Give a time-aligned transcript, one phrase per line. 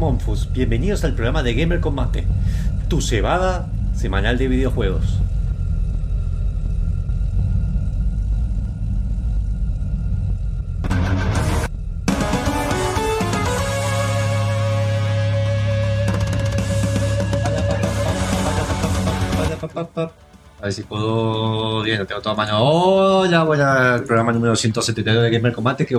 [0.00, 0.50] Monfus.
[0.50, 2.24] Bienvenidos al programa de Gamer Combate,
[2.88, 5.18] tu cebada semanal de videojuegos.
[20.60, 21.82] A ver si puedo.
[21.82, 22.58] Bien, lo tengo todo a mano.
[22.58, 23.96] Hola, buena.
[23.96, 25.84] El programa número 172 de Gamer Combate.
[25.84, 25.96] Que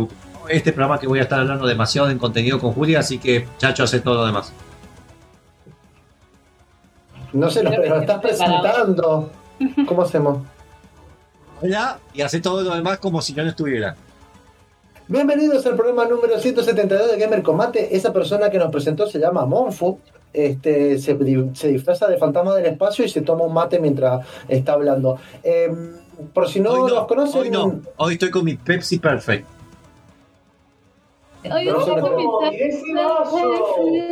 [0.52, 3.84] este programa que voy a estar hablando demasiado en contenido con Julia, así que Chacho
[3.84, 4.54] hace todo lo demás.
[7.34, 9.32] No sé, lo, lo estás presentando.
[9.88, 10.40] ¿Cómo hacemos?
[11.62, 13.96] Hola, y hace todo lo demás como si yo no estuviera.
[15.08, 17.96] Bienvenidos al programa número 172 de Gamer Combate.
[17.96, 20.00] Esa persona que nos presentó se llama Monfu.
[20.34, 21.18] Este, se,
[21.54, 25.20] se disfraza de fantasma del espacio y se toma un mate mientras está hablando.
[25.44, 25.92] Em,
[26.34, 27.82] por si no, hoy no, los conocen, hoy no.
[27.98, 29.61] Hoy estoy con mi Pepsi Perfect.
[31.50, 31.82] Hoy No, a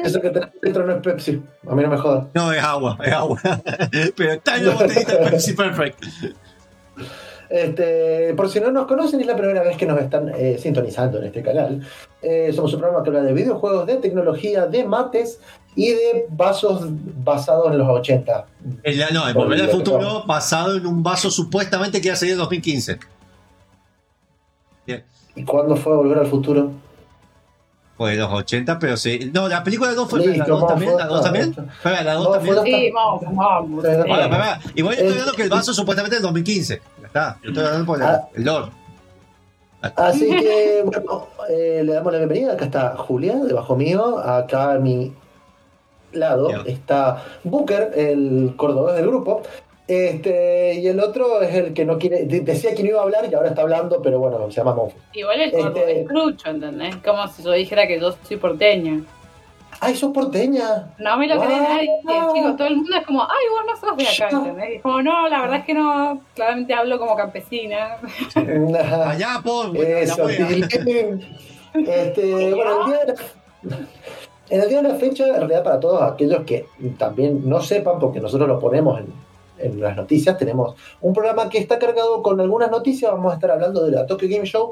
[0.04, 1.42] eso que tenés dentro no es Pepsi.
[1.68, 2.26] A mí no me jodas.
[2.34, 3.40] No, es agua, es agua.
[4.16, 6.04] Pero está en la botellita de Pepsi Perfect.
[7.50, 11.18] Este, por si no nos conocen, es la primera vez que nos están eh, sintonizando
[11.18, 11.82] en este canal.
[12.22, 15.40] Eh, somos un programa que habla de videojuegos, de tecnología, de mates
[15.76, 16.86] y de vasos
[17.24, 18.46] basados en los 80.
[18.84, 22.34] El, no, el Volver al Futuro basado en un vaso supuestamente que iba a salir
[22.34, 23.00] en 2015.
[24.86, 25.04] Bien.
[25.36, 26.72] ¿Y cuándo fue Volver al Futuro?
[28.00, 29.30] Fue de los 80, pero sí.
[29.34, 30.98] No, la película 2 fue Listo, la 2 vamos, también.
[30.98, 31.50] La 2 fue- también.
[31.70, 32.56] Espera, la 2 No, también.
[32.56, 33.84] fue- Sí, vamos, vamos.
[33.86, 33.98] Sí, sí.
[33.98, 34.60] Para, para, para.
[34.74, 36.82] Igual yo estoy Eh, hablando que el vaso supuestamente es del 2015.
[37.02, 37.38] Ya está.
[37.44, 38.28] Yo estoy hablando por el, Ah.
[38.34, 38.72] el lore.
[39.96, 42.54] Así que, bueno, eh, le damos la bienvenida.
[42.54, 44.18] Acá está Julia, debajo mío.
[44.20, 45.14] Acá a mi
[46.14, 49.42] lado está Booker, el cordobés del grupo.
[49.90, 53.04] Este, y el otro es el que no quiere, de- decía que no iba a
[53.04, 54.96] hablar y ahora está hablando, pero bueno, se llama Monfo.
[55.14, 56.96] Igual el gordo Este- es crucho, ¿entendés?
[56.98, 59.02] Como si yo dijera que yo soy porteña.
[59.82, 60.94] ¡Ay, sos porteña!
[61.00, 61.46] No me lo Wow.
[61.46, 61.90] cree nadie,
[62.36, 62.58] chicos.
[62.58, 64.76] Todo el mundo es como, ay, vos no sos de acá, ¿entendés?
[64.76, 66.22] Y como, no, la verdad es que no.
[66.36, 67.98] Claramente hablo como campesina.
[69.06, 69.76] Allá, por.
[69.76, 70.28] Eso.
[71.74, 73.14] Este, bueno, el día, de
[73.70, 73.78] la,
[74.50, 76.66] en el día de la fecha, en realidad para todos aquellos que
[76.98, 79.06] también no sepan, porque nosotros lo ponemos en,
[79.60, 83.52] en las noticias, tenemos un programa que está cargado con algunas noticias, vamos a estar
[83.52, 84.72] hablando de la Tokyo Game Show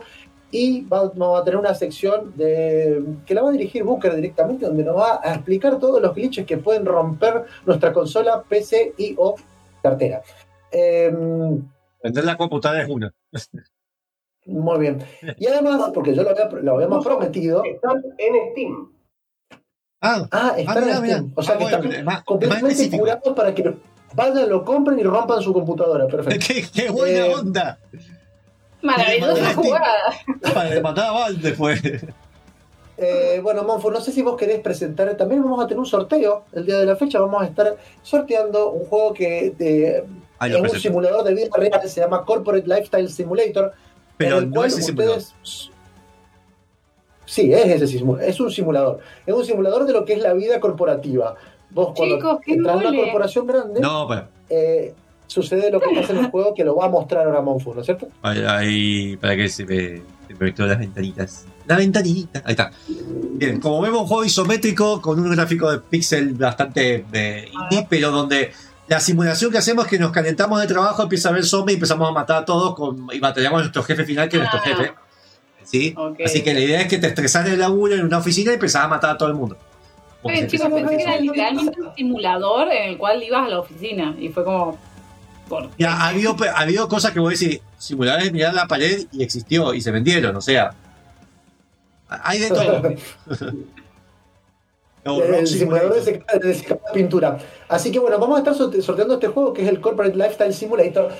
[0.50, 4.84] y vamos a tener una sección de que la va a dirigir Booker directamente, donde
[4.84, 9.36] nos va a explicar todos los glitches que pueden romper nuestra consola, PC y o
[9.84, 10.22] cartera.
[10.72, 11.62] Em,
[12.04, 13.14] Vender la computadora es una.
[14.46, 15.04] muy bien.
[15.38, 18.92] Y además, porque yo lo, había- lo habíamos prometido, Están en Steam.
[20.00, 21.16] Ah, Ah, ah, están mira, en mira.
[21.18, 21.34] Steam.
[21.36, 23.75] O sea Ah, que bueno, están completamente curados para que
[24.18, 26.08] vayan, lo compren y rompan su computadora.
[26.08, 26.46] Perfecto.
[26.48, 27.78] ¿Qué, qué buena Eh, onda.
[28.82, 30.14] Maravillosa jugada.
[30.54, 31.82] Para demandar a Val después.
[32.98, 35.16] Eh, bueno, Monfo, no sé si vos querés presentar.
[35.16, 37.20] También vamos a tener un sorteo el día de la fecha.
[37.20, 40.04] Vamos a estar sorteando un juego que
[40.40, 41.82] Ahí es un simulador de vida real.
[41.88, 43.74] Se llama Corporate Lifestyle Simulator.
[44.18, 45.22] Pero en el no cual es ese simulador.
[47.26, 47.84] Sí, es ese
[48.22, 49.00] es un simulador.
[49.26, 51.36] Es un simulador de lo que es la vida corporativa.
[51.72, 53.80] Vos cuando Chicos, qué entras en una corporación grande.
[53.82, 54.28] No, pero.
[54.50, 54.94] eh,
[55.28, 57.82] sucede lo que pasa en el juego que lo va a mostrar ahora Monfu, ¿no
[57.82, 58.08] es cierto?
[58.22, 61.46] Ahí, ahí, para que se me, se mezcló las ventanitas.
[61.66, 62.42] La ventanita.
[62.46, 62.72] Ahí está.
[62.88, 68.10] Bien, como vemos, un juego isométrico con un gráfico de pixel bastante eh, indie, pero
[68.12, 68.52] donde
[68.88, 71.78] la simulación que hacemos es que nos calentamos de trabajo, empieza a haber zombies y
[71.78, 74.62] empezamos a matar a todos con, y batallamos a nuestro jefe final, que es nuestro
[74.62, 74.94] jefe.
[75.66, 75.94] ¿Sí?
[75.98, 76.22] Ok.
[76.25, 78.54] Así que la idea es que te estresás en el laburo en una oficina y
[78.54, 79.58] empezás a matar a todo el mundo.
[80.27, 83.59] Oye, se chicos, pensé que era literalmente un simulador en el cual ibas a la
[83.59, 84.15] oficina.
[84.19, 84.77] Y fue como.
[85.50, 85.69] Por...
[85.77, 89.06] Ya, ha habido, ha habido cosas que voy a decir, simular es mirar la pared
[89.12, 90.71] y existió y se vendieron, o sea.
[92.09, 92.81] Hay de todo.
[95.06, 97.38] No, el simulador de, de pintura.
[97.69, 100.53] Así que bueno, vamos a estar sorte- sorteando este juego que es el Corporate Lifestyle
[100.53, 101.13] Simulator.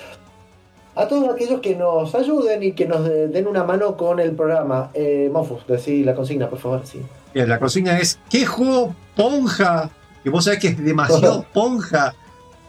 [0.98, 4.32] A todos aquellos que nos ayuden y que nos de- den una mano con el
[4.36, 4.90] programa.
[4.94, 6.82] Eh, Mofus, decí la consigna, por favor.
[6.86, 7.02] Sí.
[7.34, 9.90] Bien, la consigna es, ¿qué juego ponja?
[10.24, 12.14] Que vos sabés que es demasiado ponja.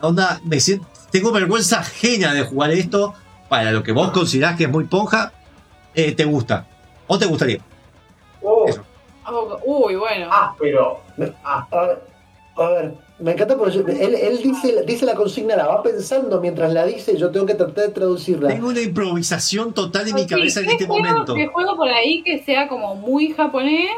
[0.01, 3.15] Onda, me siento, tengo vergüenza ajena de jugar esto
[3.49, 5.33] para lo que vos considerás que es muy ponja,
[5.95, 6.67] eh, te gusta.
[7.07, 7.59] ¿O te gustaría?
[8.43, 8.83] Oh, Eso.
[9.27, 10.29] Oh, uy, bueno.
[10.31, 11.01] ah, pero.
[11.43, 12.03] Ah, A ver,
[12.57, 16.73] a ver, me encanta porque él, él dice, dice la consigna, la va pensando mientras
[16.73, 18.49] la dice, yo tengo que tratar de traducirla.
[18.49, 21.35] Tengo una improvisación total en mi Sí, cabeza en ¿qué este juego- momento.
[21.35, 23.91] ¿Qué juego por ahí que sea como muy japonés?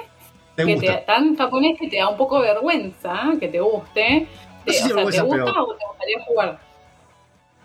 [0.56, 0.99] ¿Te que gusta?
[1.00, 4.20] te, tan japonés que te da un poco de vergüenza que te guste.
[4.20, 4.26] No
[4.64, 6.58] Te- sé si o sea, ¿te gusta o te gustaría jugar?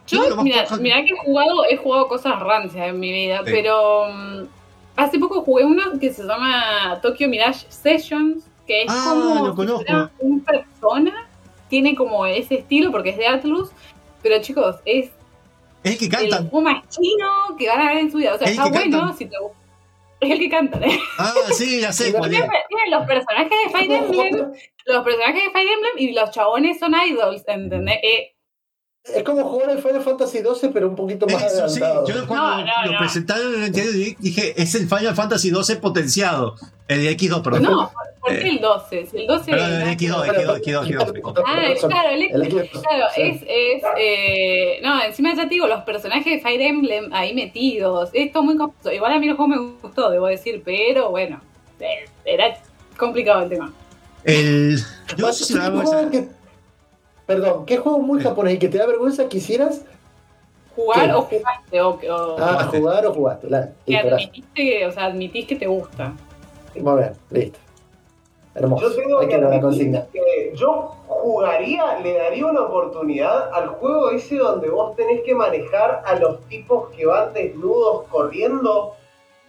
[0.08, 3.52] Yo, mira, mira que he jugado, he jugado cosas rancias en mi vida, Sí.
[3.52, 4.44] pero mm,
[4.98, 9.52] hace poco jugué uno que se llama Tokyo Mirage Sessions, que es Ah, como lo
[9.52, 9.84] si conozco.
[9.86, 11.28] fuera un persona,
[11.70, 13.70] tiene como ese estilo porque es de Atlus,
[14.22, 15.10] pero chicos, es
[15.84, 16.50] Es el que el cantan.
[16.50, 17.28] juego más chino
[17.58, 18.34] que van a ver en su vida.
[18.34, 19.18] O sea, El está bueno cantan.
[19.18, 19.58] si te gusta.
[20.22, 20.98] Es el que canta, ¿eh?
[21.20, 22.40] Ah, sí, ya sé cuál es.
[22.90, 24.54] Los personajes de Fire Emblem,
[24.86, 27.98] los personajes de Fire Emblem y los chabones son idols, ¿entendés?
[28.02, 28.32] Eh,
[29.04, 32.36] Es como jugar el Final Fantasy XII, pero un poquito más Eso sí, yo cuando
[32.36, 32.98] No, no, lo no.
[33.00, 36.56] presentaron en el dije, es el Final Fantasy 12 potenciado.
[36.88, 37.60] El de X2 Pro.
[37.60, 37.92] no,
[38.22, 39.06] ¿por qué el 12?
[39.08, 40.36] Si el 12 Perdón, el nada que X2, ver.
[40.36, 41.44] X2, X2, X2.
[41.48, 45.66] Ah, claro, el El X, X2, claro, es, es eh, no, encima ya te digo,
[45.68, 48.94] los personajes de Fire Emblem ahí metidos, esto muy complicado.
[48.96, 51.42] Igual a mí el juego me gustó, debo decir, pero bueno,
[51.80, 52.56] eh, era
[52.98, 53.74] complicado el tema.
[54.24, 54.78] El,
[55.18, 56.12] yo no sé si ¿Qué me da juego vergüenza.
[56.30, 56.36] que-
[57.26, 59.82] Perdón, ¿qué juego muy japonés y que te da vergüenza quisieras
[60.76, 61.14] ¿Jugar ¿Qué?
[61.14, 61.82] o jugaste?
[61.82, 62.78] O, o ah, Jugaste.
[62.80, 63.50] jugar o jugaste?
[63.50, 66.14] La, que admitiste, o sea, admitís que te gusta.
[66.82, 67.60] Muy bien, listo.
[68.54, 68.90] Hermoso.
[68.90, 70.06] Yo tengo Hay que que la consigna.
[70.14, 76.04] que yo jugaría, le daría una oportunidad al juego ese donde vos tenés que manejar
[76.06, 78.94] a los tipos que van desnudos corriendo,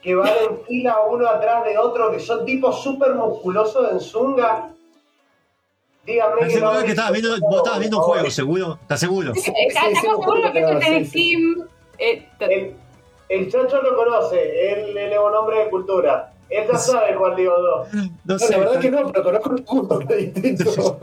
[0.02, 4.70] que van en fila uno atrás de otro, que son tipos súper musculosos en zunga.
[6.04, 8.78] Dígame que no que estabas viendo, vos estabas viendo un juego, seguro.
[8.82, 9.34] ¿Estás seguro?
[9.34, 11.04] Sí, Estamos seguros que no, sí.
[11.04, 11.68] Steam.
[11.98, 12.76] eh, te- El,
[13.28, 16.32] el chacho lo conoce, él, él es un hombre de cultura.
[16.48, 17.86] Él ya sabe cuál digo yo.
[17.92, 18.52] No No, sé.
[18.52, 20.98] la verdad está- que no, pero conozco el culo, que es distinto.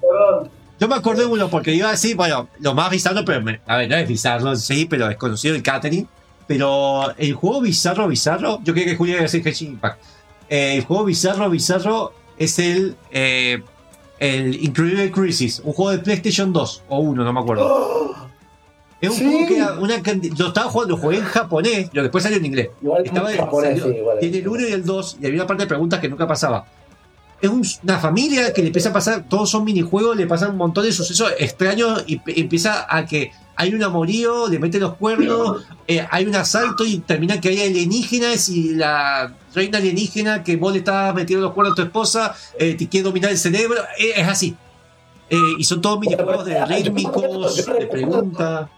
[0.00, 0.50] Perdón.
[0.80, 3.60] Yo me acordé de uno porque iba a decir, bueno, lo más bizarro, pero me-
[3.66, 6.08] a ver, no es bizarro sí, pero es conocido el catering.
[6.46, 9.98] Pero el juego bizarro, bizarro, yo creo que Julia iba a decir Genshin Impact.
[10.50, 13.62] Eh, el juego bizarro, bizarro es el, eh,
[14.18, 18.14] el Incredible Crisis, un juego de PlayStation 2 o 1, no me acuerdo.
[19.00, 19.24] Es un Sí.
[19.24, 20.34] juego que era una cantidad.
[20.34, 22.68] Yo estaba jugando, lo jugué en japonés, lo después salió en inglés.
[22.82, 24.18] Igual es Estaba muy japonés, salió- sí, igual.
[24.20, 26.64] Tiene el 1 y el 2, y había una parte de preguntas que nunca pasaba.
[27.42, 30.56] Es un- una familia que le empieza a pasar, todos son minijuegos, le pasan un
[30.56, 35.64] montón de sucesos extraños y empieza a que hay un amorío, le mete los cuernos,
[35.86, 40.72] eh, hay un asalto y termina que hay alienígenas y la reina alienígena que vos
[40.72, 44.12] le estás metiendo los cuernos a tu esposa, eh, te quiere dominar el cerebro, eh,
[44.16, 44.56] es así.
[45.30, 48.68] Eh, y son todos minijuegos de rítmicos, de preguntas.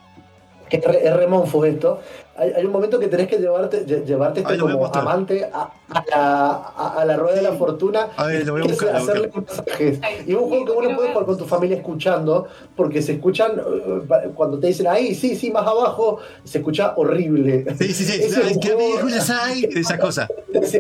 [0.69, 2.01] Que es re- es remonfo esto.
[2.39, 5.03] Hay, hay un momento que tenés que llevarte, lle- llevarte este Ay, a como mostrar.
[5.05, 6.47] amante a, a la,
[6.77, 8.09] a, a la rueda de la fortuna.
[8.17, 10.01] A voy a que es buscar, a hacerle mensajes.
[10.27, 12.47] Y es un juego que vos no puedes jugar con tu familia escuchando,
[12.77, 17.65] porque se escuchan, eh, cuando te dicen ahí, sí, sí, más abajo, se escucha horrible.
[17.79, 18.23] Sí, sí, sí.
[18.55, 19.65] Un ¿Qué películas hay?
[19.75, 20.29] Esas cosas.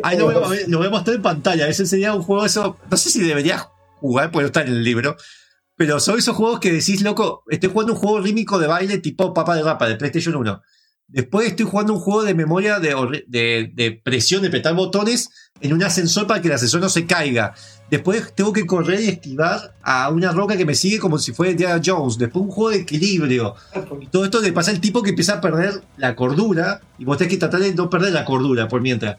[0.02, 1.68] Ahí lo voy, a, lo a mostrar en pantalla.
[1.68, 2.76] Ese sería un juego eso.
[2.90, 3.66] No sé si debería
[4.00, 5.16] jugar, porque no está en el libro.
[5.76, 9.34] Pero son esos juegos que decís, loco, estoy jugando un juego rítmico de baile tipo
[9.34, 10.62] Papa de Rapa de PlayStation 1.
[11.08, 15.30] Después estoy jugando un juego de memoria de, presión, de apretar botones
[15.60, 17.54] en un ascensor para que el ascensor no se caiga.
[17.90, 21.52] Después tengo que correr y esquivar a una roca que me sigue como si fuera
[21.52, 22.18] Indiana Jones.
[22.18, 23.54] Después un juego de equilibrio.
[24.10, 27.34] Todo esto le pasa al tipo que empieza a perder la cordura y vos tenés
[27.34, 29.16] que tratar de no perder la cordura por mientras.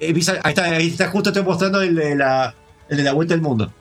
[0.00, 0.12] Eh,
[0.44, 2.54] ahí, está, ahí está, justo estoy mostrando el de la,
[2.90, 3.72] el de la vuelta al mundo.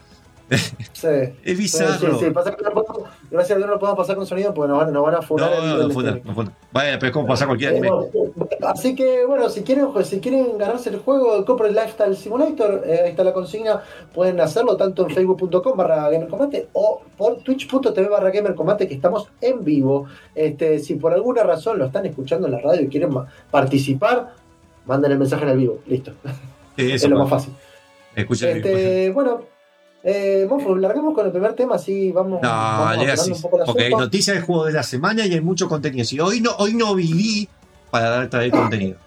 [0.93, 1.07] Sí.
[1.43, 2.17] Es bizarro.
[2.17, 2.31] sí, sí.
[2.31, 4.77] Pasa que no podemos- gracias a Dios no lo podemos pasar con sonido porque nos
[4.79, 6.43] van, nos van a No, funar no, no, funda, streaming.
[6.45, 6.51] no.
[6.71, 7.89] Vaya, pero es como pasa cualquier Eh, anime.
[7.91, 8.31] bueno,
[8.67, 13.09] Así que bueno, si quieren, si quieren ganarse el juego, compren Lifestyle Simulator, eh, ahí
[13.11, 13.81] está la consigna,
[14.13, 19.63] pueden hacerlo tanto en facebook.com barra gamercombate o por twitch.tv barra gamercombate que estamos en
[19.63, 20.05] vivo.
[20.33, 23.11] Este, si por alguna razón lo están escuchando en la radio y quieren
[23.51, 24.33] participar,
[24.85, 26.11] manden el mensaje en el vivo, listo,
[26.77, 27.53] es lo más fácil.
[28.15, 29.41] Escucha el- Este, bueno,
[30.09, 33.31] eh, Monfo, larguemos con el primer tema, así vamos, No, vamos Legacy.
[33.33, 33.99] un poco hay asunto.
[33.99, 36.05] noticias del juego de la semana y hay mucho contenido.
[36.05, 37.49] Si hoy no, hoy no viví
[37.91, 38.97] para dar traer contenido.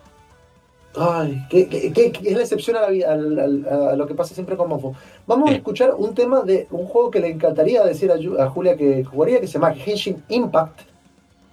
[0.96, 4.56] Ay, que, que- que- que es la excepción a, la a lo que pasa siempre
[4.56, 4.94] con Mofo.
[5.26, 9.04] Vamos a escuchar un tema de un juego que le encantaría decir a, Julia que
[9.04, 10.80] jugaría, que se llama Genshin Impact.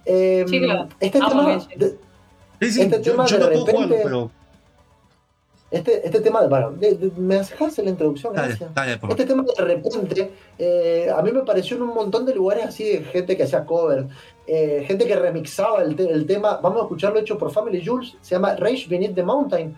[0.04, 0.88] Eh, Sí, claro.
[1.00, 1.96] este, tema, de-
[2.60, 4.30] Sí, sí, Este yo, tema yo de no puedo repente- jugarlo, pero.
[5.70, 8.32] Este, este tema, bueno, de- de- ¿me haces la introducción?
[8.32, 8.70] Gracias.
[8.98, 9.10] por.
[9.10, 12.84] Este tema de repente, eh, a mí me pareció en un montón de lugares así
[12.84, 14.06] de gente que hacía cover,
[14.46, 16.58] eh, gente que remixaba el, te- el tema.
[16.62, 19.76] Vamos a escucharlo hecho por Family Jules, se llama Rage Beneath the Mountain.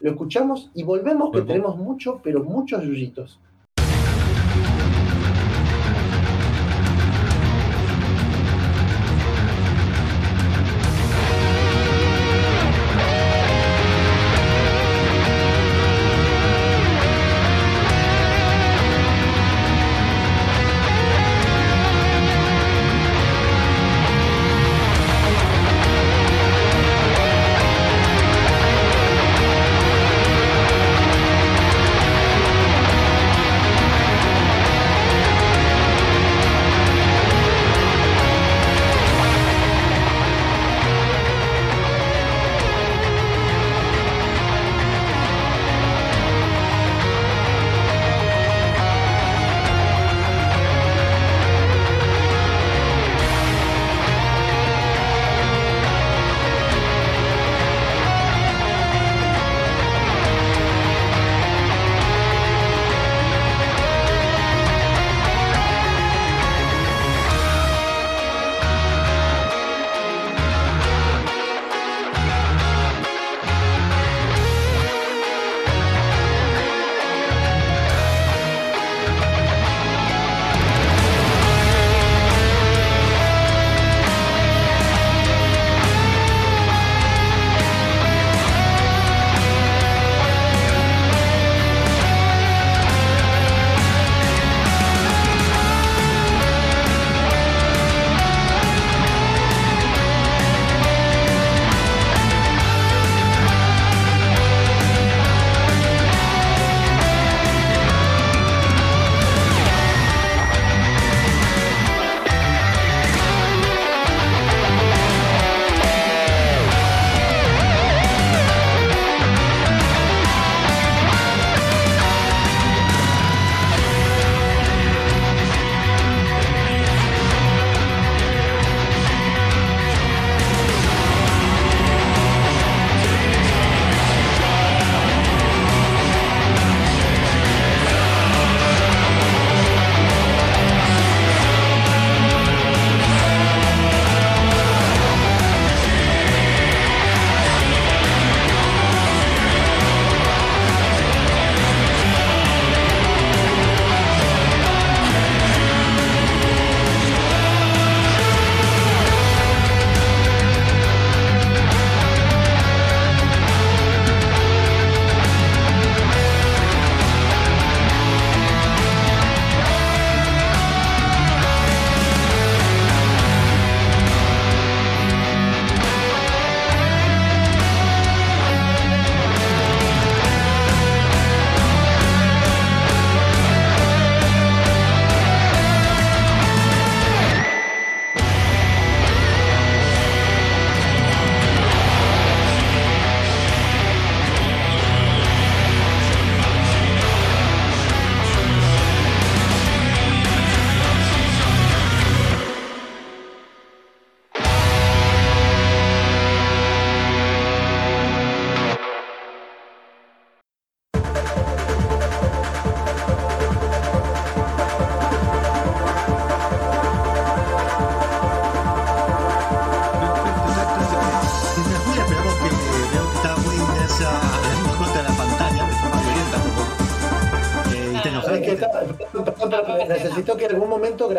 [0.00, 3.38] Lo escuchamos y volvemos que tenemos muchos, pero muchos yuyitos.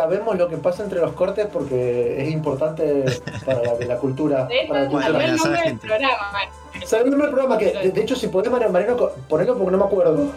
[0.07, 3.05] Grabemos lo que pasa entre los cortes porque es importante
[3.45, 4.45] para la, la cultura.
[4.49, 5.25] De hecho, Para la cultura.
[5.25, 6.39] el nombre del programa.
[6.85, 7.57] ¿Sabes el nombre del programa?
[7.57, 10.27] Que, de, de hecho, si podés, Mariano, Mariano, ponerlo porque no me acuerdo.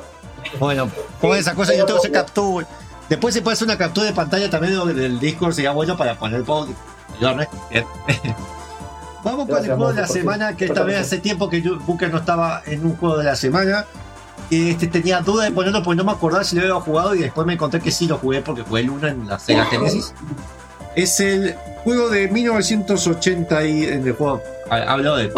[0.58, 0.88] Bueno,
[1.20, 2.66] con esa cosa yo tengo esa captura.
[3.08, 6.42] Después se puede hacer una captura de pantalla también del, Discord, sería bueno para poner
[6.44, 6.68] pod-
[7.16, 7.48] ayudarme.
[7.70, 7.84] Bien.
[9.24, 12.10] Vamos con el juego de la semana, que esta vez hace tiempo que yo, Booker
[12.10, 13.84] no estaba en un juego de la semana.
[14.50, 17.18] Y este tenía duda de ponerlo porque no me acordaba si lo había jugado y
[17.20, 20.14] después me encontré que sí lo jugué porque jugué el 1 en la Sega Genesis.
[20.96, 25.32] Es el juego de 1980 y en el juego ha- hablo del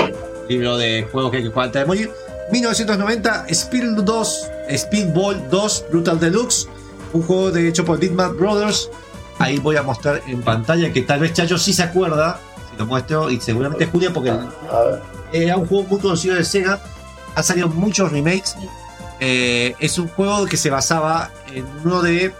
[0.48, 2.10] libro de juegos que hay que jugar antes de morir.
[2.52, 6.68] 1990 Speed 2 Speedball 2 Brutal Deluxe,
[7.12, 8.88] un juego de hecho por Bitmap Brothers.
[9.38, 12.38] Ahí voy a mostrar en pantalla que tal vez Chayo sí se acuerda,
[12.70, 14.32] si lo muestro y seguramente Julia porque
[15.32, 16.80] era un juego muy conocido de Sega.
[17.34, 18.56] Han salido muchos remakes.
[19.20, 22.32] Eh, es un juego que se basaba en uno de,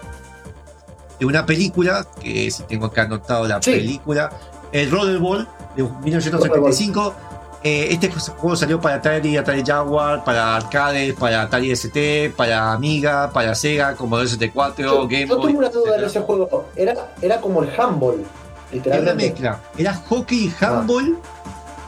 [1.19, 3.73] de una película, que si tengo acá anotado la Sí.
[3.73, 4.31] película,
[4.73, 5.47] el Rollerball
[5.77, 7.15] de 1975.
[7.63, 13.31] Eh, este juego salió para Atari, Atari Jaguar, para arcades, para Atari ST, para Amiga,
[13.35, 15.47] para Sega, Commodore 64, Yo, Game yo Boy.
[15.49, 16.07] tengo una duda etcétera.
[16.07, 16.67] ese juego.
[16.75, 18.25] Era, era como el handball, Era
[18.73, 19.29] una literalmente.
[19.33, 19.61] mezcla.
[19.77, 21.19] Era hockey y handball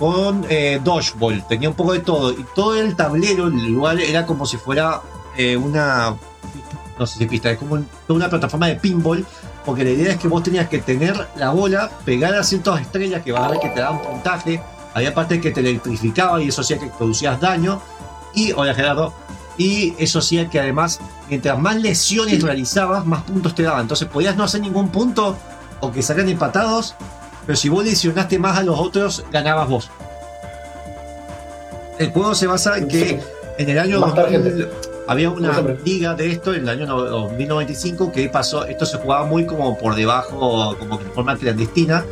[0.03, 1.47] con eh, dodgeball.
[1.47, 2.33] Tenía un poco de todo.
[2.33, 5.01] Y todo el tablero, el lugar era como si fuera
[5.37, 6.17] eh, una.
[6.99, 7.79] No sé si pista, es como
[8.09, 9.25] una plataforma de pinball.
[9.65, 13.23] Porque la idea es que vos tenías que tener la bola, pegar a ciertas estrellas
[13.23, 14.61] que van a ver que te daban puntaje.
[14.93, 17.81] Había partes que te electrificaba y eso hacía que producías daño.
[18.35, 19.15] Y, hola Gerardo,
[19.57, 23.83] y eso hacía que además, mientras más lesiones realizabas, más puntos te daban.
[23.83, 25.37] Entonces podías no hacer ningún punto
[25.79, 26.97] o que salgan empatados,
[27.47, 29.91] pero si vos lesionaste más a los otros, ganabas vos.
[31.99, 33.21] El juego se basa en que
[33.59, 34.77] en el año Más 2000 tarjetas.
[35.07, 39.27] había una liga de esto en el año no- 2095 que pasó, esto se jugaba
[39.27, 42.05] muy como por debajo, como de forma clandestina,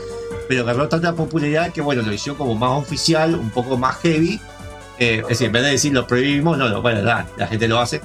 [0.49, 4.41] pero agarró tanta popularidad que bueno, lo hicieron como más oficial, un poco más heavy.
[4.99, 7.67] Eh, es decir, en vez de decir lo prohibimos, no, no, bueno, la, la gente
[7.67, 8.03] lo hace.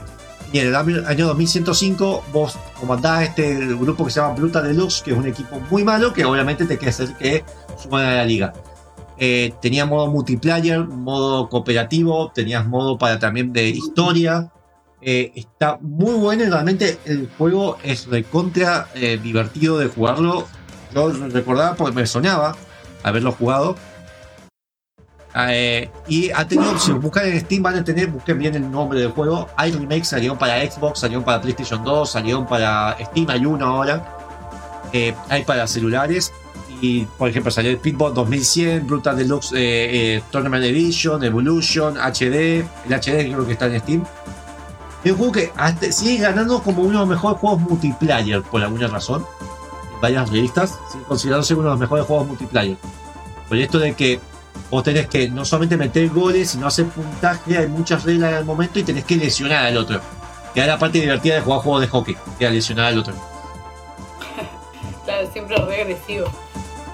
[0.54, 5.02] Y en el año año 2105 vos comandás este grupo que se llama Bruta Deluxe,
[5.02, 7.44] que es un equipo muy malo, que obviamente te quiere hacer que
[7.82, 8.54] suman a la liga.
[9.18, 14.52] Eh, tenía modo multiplayer, modo cooperativo, tenías modo para también de historia.
[15.02, 20.48] Eh, está muy bueno y realmente el juego es recontra eh, divertido de jugarlo.
[20.94, 22.56] Yo recordaba porque me sonaba
[23.04, 23.76] haberlo jugado.
[25.38, 29.00] Eh, y ha tenido, si buscan en Steam van a tener, busquen bien el nombre
[29.00, 29.50] del juego.
[29.58, 34.16] Hay remakes, salieron para Xbox, salieron para PlayStation 2, salieron para Steam, hay uno ahora.
[34.94, 36.32] Eh, hay para celulares.
[36.82, 42.66] Y por ejemplo salió el Speedball 2100, Brutal Deluxe eh, eh, Tournament Edition, Evolution, HD.
[42.86, 44.04] El HD creo que está en Steam.
[45.04, 48.62] Es un juego que hasta sigue ganando como uno de los mejores juegos multiplayer por
[48.62, 49.26] alguna razón.
[49.94, 52.78] En varias revistas sigue considerándose uno de los mejores juegos multiplayer.
[53.48, 54.20] Por esto de que
[54.70, 58.80] vos tenés que no solamente meter goles, sino hacer puntaje, hay muchas reglas al momento
[58.80, 60.00] y tenés que lesionar al otro.
[60.54, 63.14] Que era la parte divertida de jugar juegos de hockey, que era lesionar al otro.
[65.06, 66.26] Claro, siempre regresivo.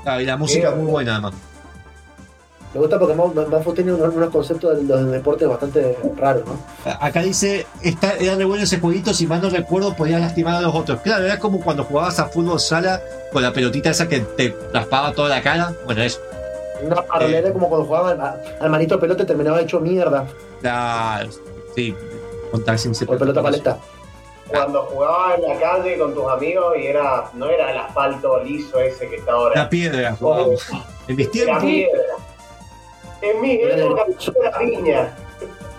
[0.03, 1.33] Claro, y la música es Eh, muy buena además.
[2.73, 6.57] Me gusta porque Manfo tiene unos, unos conceptos de los deportes bastante raros, ¿no?
[7.01, 10.61] Acá dice, está, era re bueno ese jueguito, si mal no recuerdo, podía lastimar a
[10.61, 11.01] los otros.
[11.01, 13.01] Claro, era como cuando jugabas a fútbol sala
[13.33, 15.73] con la pelotita esa que te raspaba toda la cara.
[15.85, 16.19] Bueno, eso.
[16.81, 17.53] Una paralela Eh.
[17.53, 20.25] como cuando jugaban a- al manito pelota y terminaba hecho mierda
[20.61, 21.29] Claro,
[21.75, 21.95] sí,
[22.51, 23.77] contarse un por pelota paleta.
[24.49, 28.79] Cuando jugabas en la calle con tus amigos y era no era el asfalto liso
[28.79, 29.55] ese que está ahora.
[29.63, 30.67] La piedra, jugábamos.
[31.07, 32.01] En mis tiempos, piedra.
[33.21, 34.05] En mi época
[34.43, 35.15] era piña.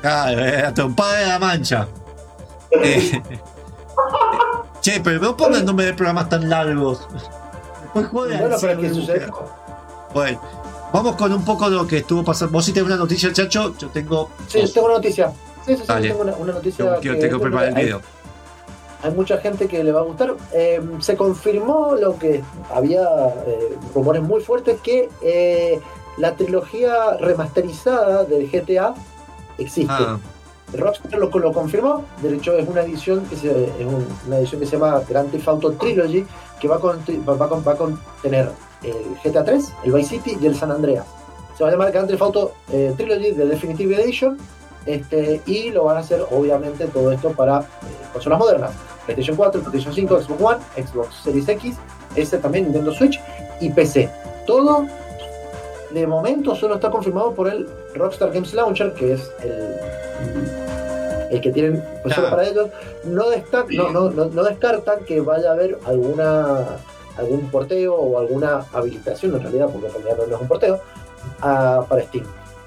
[0.00, 1.86] claro, era trompada de la mancha.
[2.74, 3.20] Eh,
[4.80, 7.06] che, pero no pongan nombre de programas tan largos.
[7.82, 9.26] Después jodan, Bueno, pero sí, ¿qué no sucede?
[10.14, 10.40] Bueno,
[10.92, 12.52] vamos con un poco de lo que estuvo pasando.
[12.52, 14.30] Vos sí tenés una noticia, Chacho, yo tengo.
[14.46, 14.72] Sí, dos.
[14.72, 15.32] tengo una noticia.
[15.66, 16.08] Sí, sí, sí, Dale.
[16.08, 16.96] tengo una, una noticia.
[17.00, 18.00] Quiero, que tengo el hay- video.
[19.02, 20.34] hay mucha gente que le va a gustar.
[20.52, 22.42] Eh, se confirmó lo que
[22.74, 23.02] había
[23.46, 25.80] eh, rumores muy fuertes que eh,
[26.18, 28.94] la trilogía remasterizada del GTA
[29.58, 29.92] existe.
[29.96, 30.18] Ah,
[30.74, 32.04] Rockstar lo, lo confirmó.
[32.22, 35.30] De hecho, es una edición que se, es un- una edición que se llama Grand
[35.30, 36.24] Theft Auto Trilogy
[36.60, 38.50] que va a, va, va con- va a contener
[38.84, 41.06] el GTA 3, el Vice City y el San Andreas.
[41.56, 44.38] Se va a llamar Grand Theft Auto eh, Trilogy de Definitive Edition
[44.86, 47.64] este, y lo van a hacer obviamente todo esto para eh,
[48.12, 48.70] consolas modernas.
[49.06, 51.76] PlayStation 4, PlayStation 5, Xbox One, Xbox Series X,
[52.16, 53.20] este también Nintendo Switch
[53.60, 54.08] y PC.
[54.46, 54.86] Todo
[55.90, 59.76] de momento solo está confirmado por el Rockstar Games Launcher, que es el,
[61.30, 62.68] el que tienen pues, solo para ellos,
[63.04, 66.64] no, desta- no, no, no, no descartan que vaya a haber alguna
[67.16, 70.80] algún porteo o alguna habilitación en realidad, porque en realidad no, es un porteo,
[71.40, 72.24] a- para Steam.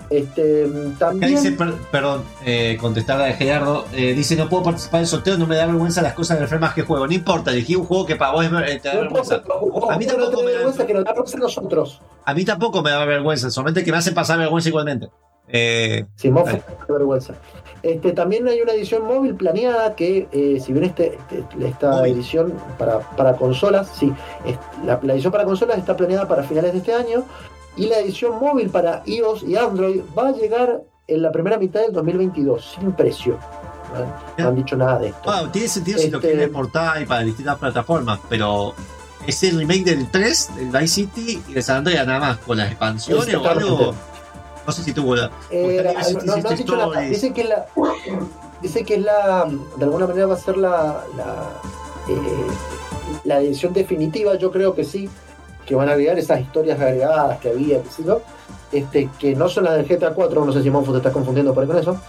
[0.07, 0.67] Este,
[0.99, 5.35] también, dice, per- perdón, eh, contestar a Gerardo, eh, dice no puedo participar del sorteo,
[5.37, 7.07] no me da vergüenza las cosas del más que juego.
[7.07, 9.41] No importa, elegí un juego que para vos eh, te da no vergüenza.
[9.89, 12.01] A mí tampoco me da vergüenza que nos da vergüenza nosotros.
[12.23, 15.09] A mí tampoco me da vergüenza, solamente que me hace pasar vergüenza igualmente.
[15.55, 17.33] Eh, Sí, fuerte que vergüenza.
[17.81, 22.13] Este, también hay una edición móvil planeada que, eh, si bien este, este- esta Móvil.
[22.13, 24.11] edición para, para consolas, sí,
[24.43, 27.23] es- la, la edición para consolas está planeada para finales de este año
[27.77, 31.81] y la edición móvil para iOS y Android va a llegar en la primera mitad
[31.81, 33.37] del 2022, sin precio.
[34.37, 34.47] ¿no?
[34.47, 35.21] Han dicho nada de esto.
[35.23, 38.73] bueno, tiene sentido si lo Este- quieren exportar y para distintas plataformas, pero
[39.27, 42.57] es el remake del 3, del Vice City y de San Andreas nada más, con
[42.57, 43.93] las expansiones o algo.
[44.65, 45.29] No sé si tuvo la.
[45.51, 45.81] Eh,
[46.13, 47.09] Porque no, dicho stories.
[47.09, 47.65] Dice que es la.
[48.61, 49.47] Dice que es la.
[49.77, 51.03] De alguna manera va a ser la.
[51.15, 51.51] La,
[52.09, 52.47] eh,
[53.23, 55.09] la edición definitiva, yo creo que sí.
[55.65, 58.19] Que van a agregar esas historias agregadas que había, que sí, ¿no?
[58.71, 61.53] Este, que no son las del GTA 4, no sé si Monfo te estás confundiendo
[61.53, 61.99] por ahí con eso.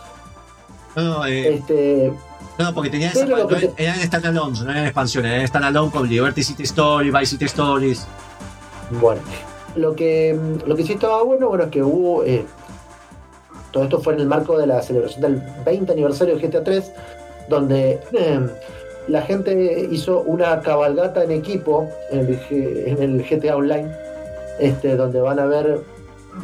[0.95, 2.12] No, no, eh, Este,
[2.59, 3.25] no, porque tenía esa.
[3.27, 8.07] no, Eran standalones, no eran expansiones, eran standalone con Liberty City Story, Vice City Stories.
[9.01, 9.21] Bueno,
[9.77, 12.25] lo que, lo que sí estaba bueno, bueno, es que hubo.
[12.25, 12.45] eh,
[13.73, 16.91] todo esto fue en el marco de la celebración del 20 aniversario de GTA 3,
[17.49, 18.41] donde eh,
[19.09, 23.91] la gente hizo una cabalgata en equipo en el, G- en el GTA Online,
[24.59, 25.81] este, donde van a haber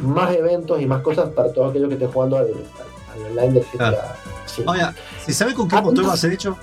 [0.01, 3.65] más eventos y más cosas para todos aquellos que estén jugando al, al online del
[3.73, 4.15] GTA.
[4.45, 4.63] sí.
[4.67, 4.93] Ahora,
[5.25, 6.55] ¿se sabe con qué Ah, motor va a ser hecho?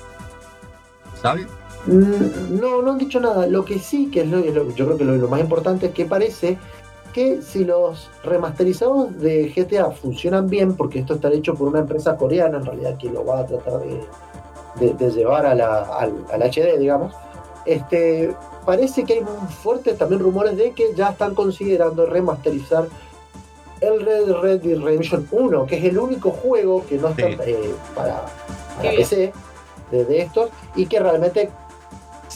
[1.20, 1.46] ¿Sabe?
[1.86, 3.46] Mm, No, no han dicho nada.
[3.46, 5.92] Lo que sí, que es lo, lo- yo creo que lo, lo más importante es
[5.92, 6.58] que parece
[7.12, 12.16] que si los remasterizados de GTA funcionan bien, porque esto está hecho por una empresa
[12.16, 14.00] coreana en realidad que lo va a tratar de,
[14.78, 17.12] de- de llevar a la- al, al HD, digamos,
[17.66, 19.22] este, parece que hay
[19.62, 22.86] fuertes también rumores de que ya están considerando remasterizar
[23.80, 27.36] el Red Red Dead Redemption 1, que es el único juego que no está Sí.
[27.46, 28.26] eh, para,
[28.76, 28.90] para.
[28.90, 29.32] PC
[29.90, 31.50] de, de estos y que realmente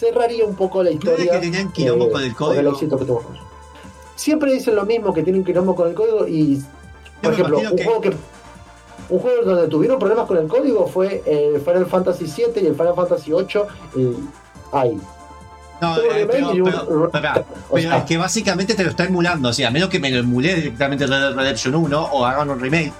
[0.04, 2.70] cerraría un poco la ¿Crees historia que tenían quilombo eh, con el código?
[2.72, 3.38] éxito que tuvimos.
[4.16, 6.62] Siempre dicen lo mismo, que tienen quilombo con el código y,
[7.22, 8.12] por ejemplo, un que- juego que
[9.10, 12.74] un juego donde tuvieron problemas con el código fue el Final Fantasy VII y el
[12.74, 14.02] Final Fantasy VIII.
[14.02, 14.16] Y,
[14.72, 14.98] ay,
[15.80, 17.30] No, Tuvo eh, pero, y un- pero- pero-
[17.68, 19.48] o pero sea, es que básicamente te lo está emulando.
[19.48, 22.48] O sea, a menos que me lo emulé directamente Red Dead Redemption 1 o hagan
[22.48, 22.92] un remake.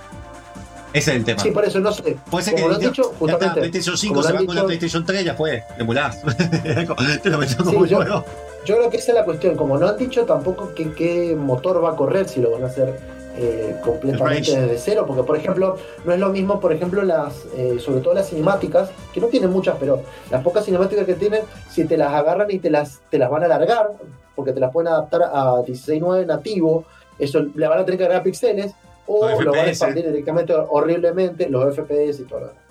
[0.95, 1.43] Ese es el tema.
[1.43, 2.17] sí, por eso no sé.
[2.31, 3.61] Puede ser que Como lo han dicho, ya está, justamente.
[3.61, 5.63] PlayStation 5 como se va con la PlayStation 3, ya fue.
[5.79, 6.23] Emulás.
[7.23, 8.25] te lo meto como Sí, un yo- juego.
[8.65, 9.57] Yo creo que esa es la cuestión.
[9.57, 12.67] Como no han dicho tampoco que qué motor va a correr, si lo van a
[12.69, 12.99] hacer
[13.37, 15.05] eh, completamente desde cero.
[15.07, 18.89] Porque, por ejemplo, no es lo mismo, por ejemplo, las, eh, sobre todo las cinemáticas,
[19.13, 22.59] que no tienen muchas, pero las pocas cinemáticas que tienen, si te las agarran y
[22.59, 23.91] te las, te las van a alargar,
[24.35, 26.85] porque te las pueden adaptar a 16.9 nativo,
[27.19, 28.73] eso le van a tener que agregar pixeles,
[29.07, 32.41] o Los lo van a expandir directamente horriblemente, los FPS y todo.
[32.41, 32.63] lo demás.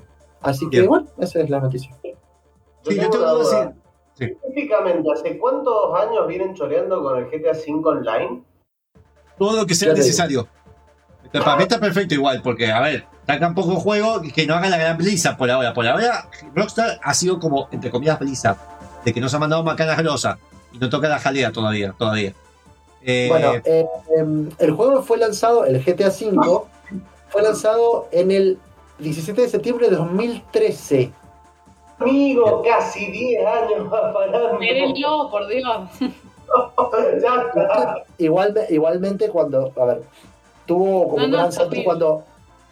[0.42, 0.90] Así que, Bien.
[0.90, 1.96] bueno, esa es la noticia.
[2.04, 2.14] Sí,
[2.84, 3.60] yo tengo tengo una que duda.
[3.66, 3.76] decir.
[4.16, 4.24] Sí.
[4.26, 8.44] Específicamente, ¿hace cuántos años vienen choreando con el GTA V Online?
[9.38, 10.48] Todo lo que sea necesario.
[11.32, 14.54] Pero Para mí está perfecto igual, porque, a ver, sacan poco juego y que no
[14.54, 15.74] hagan la gran Blizzard por ahora.
[15.74, 18.58] Por ahora, Rockstar ha sido como, entre comillas, Blizzard.
[19.04, 20.38] De que nos ha mandado macanas grosas
[20.72, 21.94] y no toca la jalea todavía.
[21.98, 22.34] todavía.
[23.06, 23.86] Eh, Bueno, eh,
[24.18, 26.62] em, el juego fue lanzado, el GTA V,
[27.30, 28.58] fue lanzado en el
[29.00, 31.12] 17 de septiembre de 2013.
[32.00, 34.58] Amigo, casi 10 años parando.
[34.60, 35.90] Mírenlo, por Dios.
[37.22, 38.04] ya está.
[38.18, 40.04] Igual, igualmente cuando, a ver,
[40.66, 41.84] tuvo como No, un no, gran está salto bien.
[41.86, 42.24] cuando,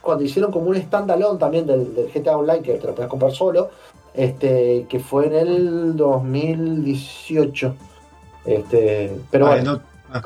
[0.02, 3.32] cuando hicieron como un standalone también del, del GTA Online, que te lo puedes comprar
[3.32, 3.70] solo,
[4.14, 7.76] este, que fue en el 2018.
[8.46, 10.20] Este, pero vale, bueno, no- ah.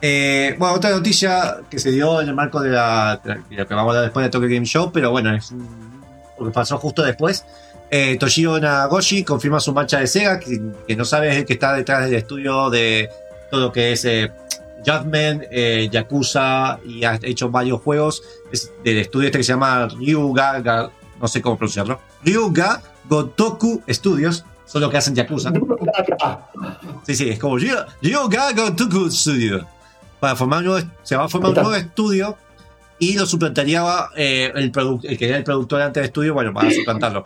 [0.00, 3.74] Eh, bueno, otra noticia que se dio en el marco de la, de la que
[3.74, 5.88] vamos a hablar después de Tokyo Game Show, pero bueno, es un-
[6.36, 7.44] porque pasó justo después.
[7.90, 11.72] Eh, Toshiro Nagoshi confirma su marcha de Sega, que, que no sabe el que está
[11.72, 13.08] detrás del estudio de
[13.50, 14.30] todo lo que es eh,
[14.86, 18.22] Judgment, eh, Yakuza y ha hecho varios juegos.
[18.52, 23.82] Es del estudio este que se llama Ryuga, Ga- no sé cómo pronunciarlo, Ryuga Gotoku
[23.88, 25.50] Studios, son los que hacen Yakuza.
[27.04, 29.66] Sí, sí, es como Ryo- Ryoga Gotoku Studio.
[30.20, 32.36] Para formar un nuevo- se va a formar un nuevo estudio
[33.00, 33.84] y lo suplantaría
[34.16, 34.72] eh, el,
[35.04, 37.24] el que era el productor antes del estudio, bueno, para suplantarlo.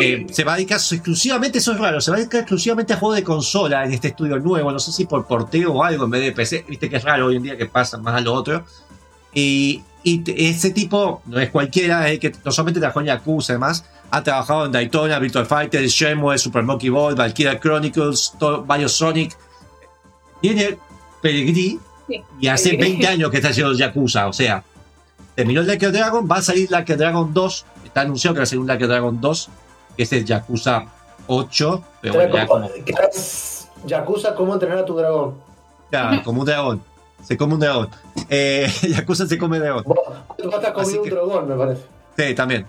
[0.00, 2.96] Eh, se va a dedicar exclusivamente, eso es raro, se va a dedicar exclusivamente a
[2.96, 6.10] juegos de consola en este estudio nuevo, no sé si por porteo o algo en
[6.10, 8.34] vez de PC, viste que es raro hoy en día que pasa más a lo
[8.34, 8.64] otro.
[9.32, 13.52] Y, y ese tipo no es cualquiera, es el que no solamente trabajó en Yakuza,
[13.52, 18.32] además, ha trabajado en Daytona, Virtual Fighter, Shenmue, Super Monkey Ball, Valkyria Chronicles,
[18.64, 19.36] varios Sonic.
[20.40, 20.78] Tiene
[21.20, 22.90] Peregrí Sí, y hace Peregrí.
[22.96, 24.62] 20 años que está haciendo Yakuza, o sea,
[25.34, 28.40] terminó el Like a Dragon, va a salir Like a Dragon 2, está anunciado que
[28.40, 29.48] va a salir un Like a Dragon 2,
[29.96, 30.84] que es el Yakuza
[31.26, 32.70] 8, pero bueno, ya como,
[33.86, 35.34] Yakuza, ¿cómo entrenar a tu dragón?
[35.90, 36.82] ya, como un dragón,
[37.22, 37.88] se come un dragón.
[38.28, 39.84] Eh, Yakuza se come dragón.
[39.86, 39.96] Vos,
[40.44, 41.82] vos estás comiendo Así que- un dragón, me parece.
[42.18, 42.66] Sí, también.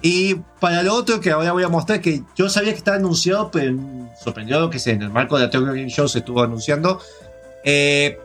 [0.00, 3.50] Y para lo otro que ahora voy a mostrar, que yo sabía que estaba anunciado,
[3.50, 3.76] pero
[4.22, 7.00] sorprendió lo que se, en el marco de la Tokyo Game Show se estuvo anunciando.
[7.64, 8.18] Eh,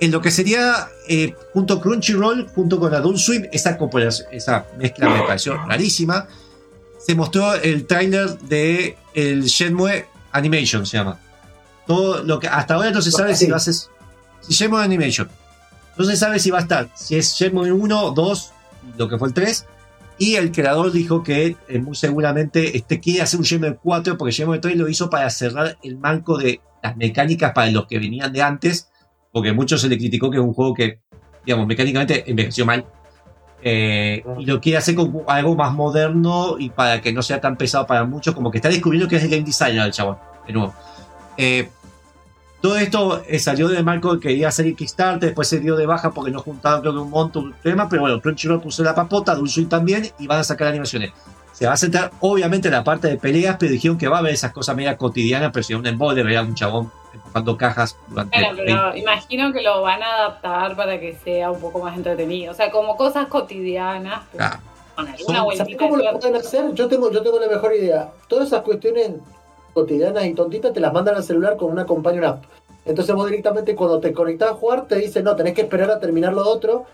[0.00, 3.78] en lo que sería, eh, junto Crunchyroll, junto con Adult Swim, esa,
[4.32, 6.26] esa mezcla me pareció rarísima.
[6.98, 11.18] Se mostró el tráiler de el Shenmue Animation, se llama.
[11.86, 15.28] Todo lo que hasta ahora no se sabe si va a ser si Shenmue Animation.
[15.96, 18.52] No se sabe si va a estar, si es Shenmue 1, 2,
[18.98, 19.66] lo que fue el 3,
[20.22, 24.30] y el creador dijo que eh, muy seguramente este quiere hacer un Shenmue 4 porque
[24.30, 28.32] Shenmue 3 lo hizo para cerrar el marco de las mecánicas para los que venían
[28.32, 28.88] de antes,
[29.32, 31.00] porque mucho se le criticó que es un juego que,
[31.44, 32.86] digamos, mecánicamente envejeció mal.
[33.64, 37.56] Eh, y lo quiere hacer con algo más moderno y para que no sea tan
[37.56, 40.52] pesado para muchos, como que está descubriendo que es el game designer el chabón, de
[40.52, 40.72] nuevo.
[41.36, 41.68] Eh,
[42.62, 45.76] todo esto eh, salió del marco de que iba a salir Kickstarter, después se dio
[45.76, 48.82] de baja porque no juntaban creo que un monto, un tema, pero bueno, Crunchyroll puso
[48.82, 51.12] la papota, Dulce también, y van a sacar animaciones.
[51.52, 54.20] Se va a centrar obviamente en la parte de peleas, pero dijeron que va a
[54.20, 58.38] haber esas cosas media cotidianas, pero si un embole, veía un chabón empujando cajas durante
[58.40, 62.52] 20 pero imagino que lo van a adaptar para que sea un poco más entretenido.
[62.52, 64.22] O sea, como cosas cotidianas.
[64.32, 64.60] pero Ah,
[64.96, 66.72] con alguna Son- ¿Sabes cómo de lo pueden hacer?
[66.74, 68.10] Yo tengo, yo tengo la mejor idea.
[68.28, 69.10] Todas esas cuestiones
[69.72, 72.44] cotidianas y tontitas te las mandan al celular con una companion app.
[72.84, 76.00] Entonces vos directamente cuando te conectás a jugar te dice, no, tenés que esperar a
[76.00, 76.84] terminar lo otro.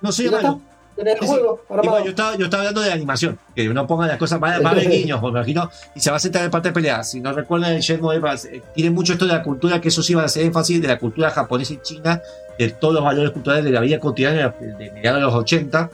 [0.00, 0.58] No bueno, está.
[0.96, 1.30] Tenés el Sí, sí.
[1.32, 1.60] juego.
[1.82, 4.74] Igual, yo estaba, yo estaba hablando de animación, que uno ponga las cosas más, más
[4.74, 7.04] de niños, me imagino, y se va a centrar en parte de pelea.
[7.04, 10.14] Si no recuerdan, el Shenmue ser- tiene mucho esto de la cultura, que eso sí
[10.14, 12.20] va a hacer énfasis de la cultura japonesa y china,
[12.58, 15.88] de todos los valores culturales de la vida cotidiana de, de mediados de los 80,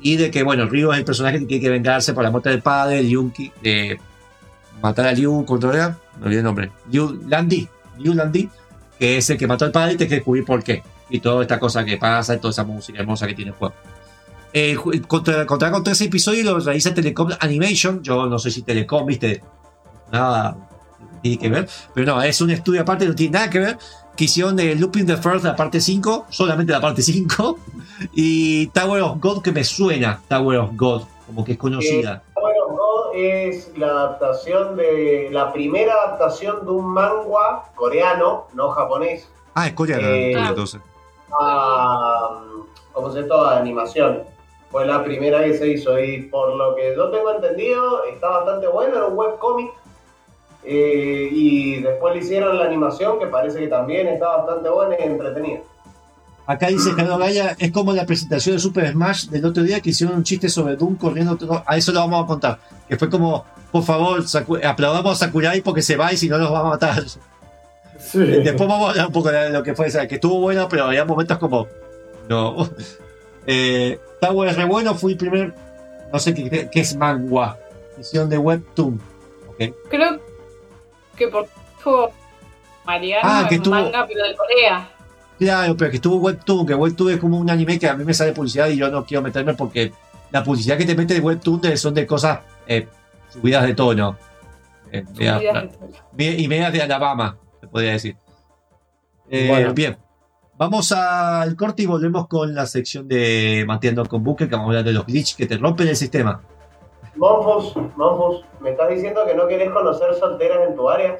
[0.00, 2.50] y de que, bueno, Ryo es el personaje que tiene que vengarse por la muerte
[2.50, 3.98] del padre, Liu, Ki- de
[4.84, 5.96] matar a Liu, ¿cuánto era?
[6.20, 6.70] Me olvidé el nombre.
[6.90, 7.66] Liu Landi,
[7.98, 8.50] Liu Landi,
[8.98, 10.82] que es el que mató al padre y te que descubrir por qué.
[11.08, 13.74] Y toda esta cosa que pasa, y toda esa música hermosa que tiene el juego.
[14.52, 14.76] Eh,
[15.08, 18.02] contra, contra con tres episodios lo realiza Telecom Animation.
[18.02, 19.42] Yo no sé si Telecom, viste,
[20.12, 20.54] nada
[21.22, 23.78] tiene que ver, pero no, es un estudio aparte, no tiene nada que ver.
[24.14, 27.58] Que hicieron de Looping the First, la parte 5, solamente la parte 5,
[28.14, 32.22] y Tower of God, que me suena Tower of God, como que es conocida.
[33.14, 39.72] Es la adaptación de la primera adaptación de un manga coreano, no japonés, Ah, es
[39.74, 40.80] coreana, Eh, entonces.
[41.40, 42.40] a
[42.92, 43.56] ¿cómo se llama?
[43.56, 44.22] Animación.
[44.70, 48.66] Fue la primera que se hizo y por lo que yo tengo entendido está bastante
[48.66, 49.70] bueno, era un webcomic.
[50.64, 55.02] Eh, y después le hicieron la animación que parece que también está bastante buena y
[55.04, 55.60] entretenida.
[56.46, 59.90] Acá dice Gerardo Gaya, es como la presentación de Super Smash del otro día que
[59.90, 61.38] hicieron un chiste sobre Doom corriendo.
[61.46, 62.58] no, A eso lo vamos a contar.
[62.88, 64.22] Que fue como, por favor,
[64.64, 67.04] aplaudamos a Sakurai porque se va y si no nos va a matar.
[67.98, 68.18] Sí.
[68.18, 70.68] Después vamos a hablar un poco de lo que fue, o sea, que estuvo bueno,
[70.68, 71.66] pero había momentos como.
[72.28, 72.68] No.
[73.46, 75.54] Eh, Tower es re bueno, fui el primer.
[76.10, 77.58] No sé qué, qué es manga.
[77.94, 78.98] Edición de Webtoon.
[79.90, 80.18] Creo
[81.14, 81.46] que por
[82.86, 84.88] Mariano Ah, que es tuvo- manga, pero de Corea.
[85.38, 88.14] Claro, pero que estuvo Webtoon, que Webtoon es como un anime que a mí me
[88.14, 89.92] sale publicidad y yo no quiero meterme porque
[90.30, 92.88] la publicidad que te mete de Webtoon son de cosas eh,
[93.28, 94.16] subidas de tono.
[94.92, 95.92] Eh, media- Subidas de tono.
[96.16, 98.16] me- y medias de Alabama, se podría decir.
[99.30, 99.72] Eh, Bueno.
[99.74, 99.96] Bien,
[100.56, 104.70] vamos al corte y volvemos con la sección de Mateando con Buque, que vamos a
[104.70, 106.42] hablar de los glitches que te rompen el sistema.
[107.16, 111.16] Monfus, Monfus, ¿me estás diciendo que no querés conocer solteras en tu área?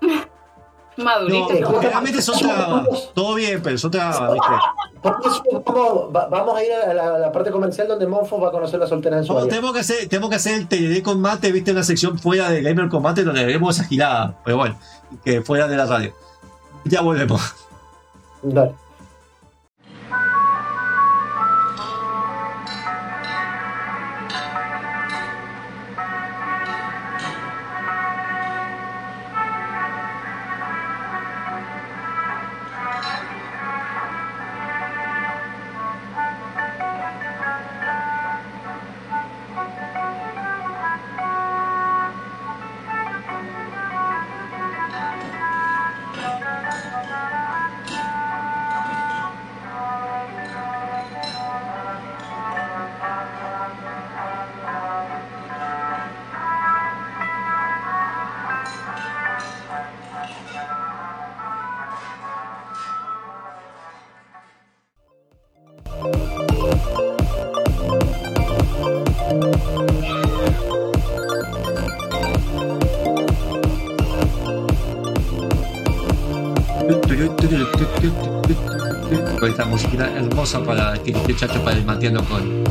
[0.96, 1.54] Madurito.
[1.60, 2.86] No, generalmente son trabas.
[3.14, 7.50] Todo bien, pero son trabas, vamos, va- vamos a ir a la, a la parte
[7.50, 9.48] comercial donde Monfo va a conocer las solteras en su área.
[9.48, 12.62] tenemos, que hacer, tenemos que hacer el TLD con mate, viste, una sección fuera de
[12.62, 14.36] Gamer Combate donde veremos esa gilada.
[14.44, 14.78] Pero bueno,
[15.24, 16.12] que fuera de la radio.
[16.84, 17.40] Ya volvemos.
[18.42, 18.72] Dale.
[80.60, 82.64] Para que esté chacho para el Matiano con.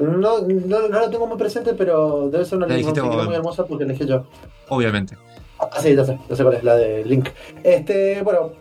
[0.00, 3.26] No, no, no la tengo muy presente, pero debe ser una vos.
[3.26, 4.24] muy hermosa porque elegí yo.
[4.68, 5.16] Obviamente.
[5.58, 7.28] Ah, sí, ya sé, ya sé cuál es, la de Link.
[7.62, 8.52] Este, bueno,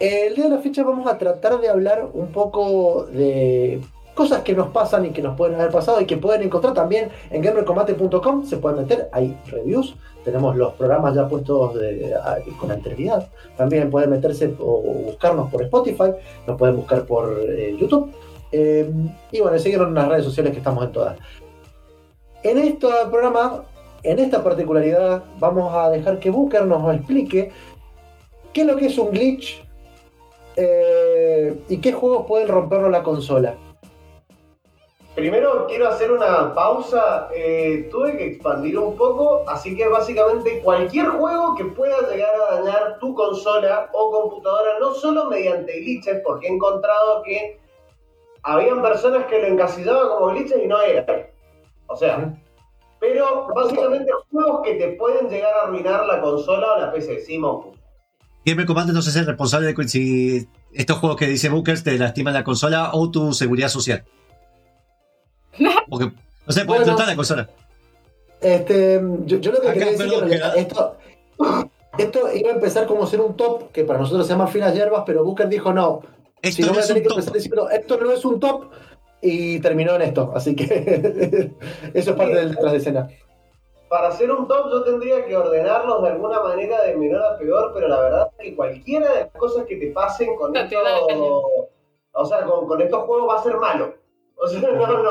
[0.00, 3.80] el día de la fecha vamos a tratar de hablar un poco de
[4.14, 7.10] cosas que nos pasan y que nos pueden haber pasado y que pueden encontrar también
[7.30, 8.46] en gamercombate.com.
[8.46, 9.94] Se pueden meter, hay reviews,
[10.26, 13.28] tenemos los programas ya puestos de- a- con anterioridad.
[13.56, 16.10] También pueden meterse o buscarnos por Spotify,
[16.46, 18.10] nos pueden buscar por eh, YouTube.
[18.52, 18.90] Eh,
[19.32, 21.16] y bueno, seguirnos en las redes sociales que estamos en todas.
[22.42, 23.64] En este programa
[24.02, 27.50] en esta particularidad vamos a dejar que Booker nos explique
[28.52, 29.64] qué es lo que es un glitch
[30.56, 33.54] eh, y qué juegos pueden romperlo la consola.
[35.16, 37.28] Primero quiero hacer una pausa.
[37.34, 42.56] Eh, tuve que expandir un poco, así que básicamente cualquier juego que pueda llegar a
[42.56, 47.58] dañar tu consola o computadora, no solo mediante glitches, porque he encontrado que
[48.42, 51.26] habían personas que lo encasillaban como glitches y no eran.
[51.86, 52.38] O sea,
[53.00, 57.20] pero básicamente juegos que te pueden llegar a arruinar la consola o la PC.
[57.20, 57.72] Sí, Monku.
[58.44, 62.34] Gamer Command no se hace responsable de si estos juegos que dice Bookers te lastiman
[62.34, 64.04] la consola o tu seguridad social.
[65.88, 66.06] Porque
[66.46, 66.84] no se puede Bueno.
[66.96, 67.48] tratar la consola.
[68.40, 70.96] Este, yo, yo lo que Acá, quería decir perdón, que realidad esto,
[71.98, 75.04] esto iba a empezar como ser un top, que para nosotros se llama finas hierbas,
[75.06, 76.02] pero Booker dijo no,
[76.42, 77.32] Esto si no no es un top.
[77.32, 78.64] diciendo esto no es un top
[79.22, 80.64] y terminó en esto, así que
[81.94, 83.08] eso es parte del detrás de escena.
[83.88, 87.70] Para hacer un top yo tendría que ordenarlos de alguna manera de menor a peor,
[87.74, 91.42] pero la verdad es que cualquiera de las cosas que te pasen con No esto,
[92.12, 93.94] o sea, con, con estos juegos va a ser malo.
[94.36, 95.10] O sea, no, no,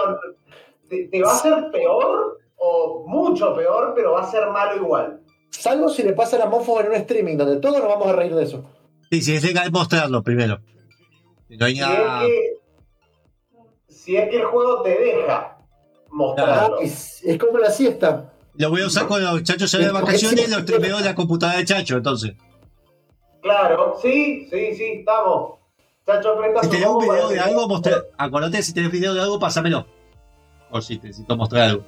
[0.90, 5.22] te, te va a ser peor o mucho peor, pero va a ser malo igual.
[5.50, 8.36] Salvo si le pasa a Mofo en un streaming, donde todos nos vamos a reír
[8.36, 8.64] de eso.
[9.10, 10.60] Sí, sí, es legal mostrarlo primero.
[11.48, 12.22] Si no hay Si es nada.
[12.26, 12.54] que,
[13.88, 15.58] si es que el juego te deja
[16.10, 16.78] mostrarlo.
[16.80, 18.32] Ah, es, es como la siesta.
[18.58, 21.16] Lo voy a usar con los chachos ya de vacaciones y lo streameo en la
[21.16, 22.34] computadora de Chacho, entonces.
[23.42, 25.60] Claro, sí, sí, sí, estamos.
[26.06, 28.04] Chacho, Si tenés un video de algo, mostrar.
[28.18, 29.86] Acordate, si tenés video de algo, pásamelo.
[30.72, 31.84] O si te necesito mostrar algo.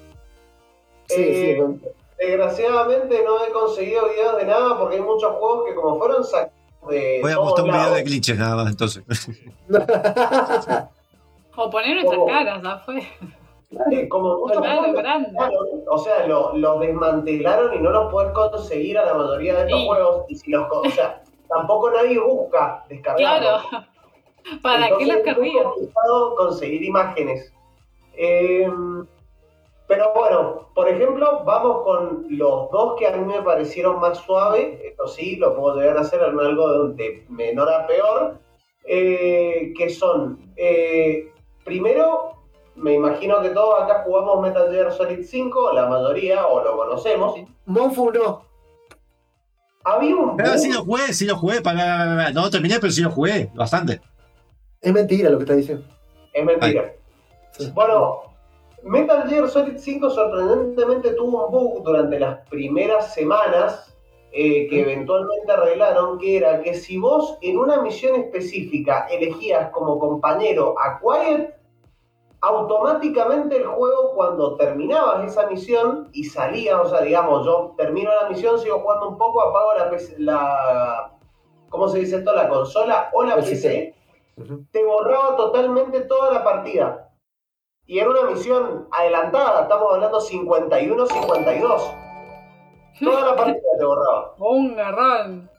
[1.07, 1.81] Sí, Eh, sí, con-
[2.17, 6.51] Desgraciadamente no he conseguido videos de nada porque hay muchos juegos que como fueron sacados
[6.89, 9.03] de Voy a mostrar un video de glitches nada más, entonces.
[11.59, 13.03] O poner nuestras caras, ya fue.
[14.09, 15.29] como muchos Claro, juegos, grande.
[15.35, 15.55] claro,
[15.89, 19.79] o sea, lo, lo desmantelaron y no los puedes conseguir a la mayoría de estos
[19.81, 19.87] Sí.
[19.87, 23.63] juegos y si los, o sea, tampoco nadie busca descargarlos.
[23.69, 23.85] Claro.
[24.61, 27.51] ¿Para qué las es complicado conseguir imágenes.
[28.13, 28.67] Eh,
[29.87, 34.79] pero bueno, por ejemplo, vamos con los dos que a mí me parecieron más suaves.
[34.83, 38.39] Esto sí, lo puedo llegar a hacer en algo de, menor a peor.
[38.89, 41.29] eh, que son, eh,
[41.65, 42.31] primero,
[42.75, 47.37] me imagino que todos acá jugamos Metal Gear Solid 5, la mayoría, o lo conocemos.
[47.65, 48.43] Monfu no.
[49.83, 51.61] Había un Pero bug- sí lo jugué, sí lo jugué.
[51.61, 52.31] Para...
[52.31, 53.49] No terminé, pero sí lo jugué.
[53.55, 54.01] Bastante.
[54.81, 55.85] Es mentira lo que está diciendo.
[56.33, 56.93] Es mentira.
[57.51, 57.71] Sí.
[57.73, 58.21] Bueno,
[58.83, 63.95] Metal Gear Solid 5 sorprendentemente tuvo un bug durante las primeras semanas
[64.31, 69.97] eh, que eventualmente arreglaron, que era que si vos en una misión específica elegías como
[69.97, 71.55] compañero a Quiet,
[72.41, 78.29] automáticamente el juego cuando terminabas esa misión y salías, o sea, digamos, yo termino la
[78.29, 81.13] misión, sigo jugando un poco, apago la, PC la
[81.69, 82.33] ¿cómo se dice esto?
[82.33, 83.96] La consola o la El PC sistema.
[84.71, 87.09] Te borraba totalmente toda la partida.
[87.85, 91.81] Y era una misión adelantada, estamos hablando 51-52.
[92.99, 94.33] Toda la partida te borraba.
[94.39, 95.49] Un garrón.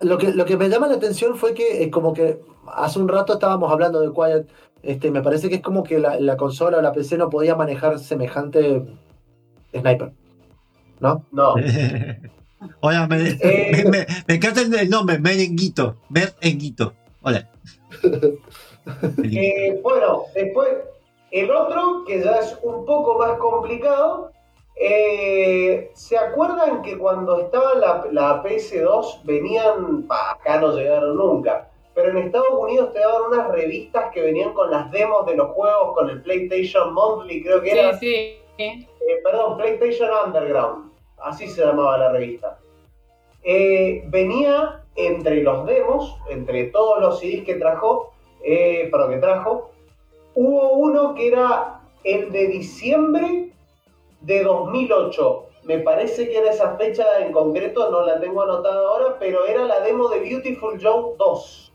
[0.00, 2.40] Lo que, lo que me llama la atención fue que, eh, como que
[2.72, 4.46] hace un rato estábamos hablando de Quiet,
[4.82, 7.56] este, me parece que es como que la, la consola o la PC no podía
[7.56, 8.84] manejar semejante
[9.72, 10.12] sniper.
[11.00, 11.24] ¿No?
[11.32, 11.54] No.
[12.80, 13.70] Hola, me, Eh.
[13.84, 15.96] me, me- me encanta el, el nombre, Merenguito.
[16.10, 16.92] Merenguito.
[17.22, 17.48] Hola.
[19.22, 20.68] Eh, bueno, después,
[21.30, 24.32] el otro, que ya es un poco más complicado,
[24.76, 31.68] eh, ¿se acuerdan que cuando estaba la, la PS2 venían, bah, acá no llegaron nunca,
[31.94, 35.48] pero en Estados Unidos te daban unas revistas que venían con las demos de los
[35.48, 38.62] juegos, con el PlayStation Monthly, creo que era, Sí, sí.
[39.08, 42.58] Eh, perdón, PlayStation Underground, así se llamaba la revista.
[43.42, 48.12] Eh, venía entre los demos, entre todos los CDs que trajo,
[48.44, 49.70] eh, pero que trajo.
[50.34, 53.50] Hubo uno que era el de diciembre
[54.20, 55.46] de 2008.
[55.64, 59.64] Me parece que era esa fecha en concreto, no la tengo anotada ahora, pero era
[59.64, 61.72] la demo de Beautiful Joe 2.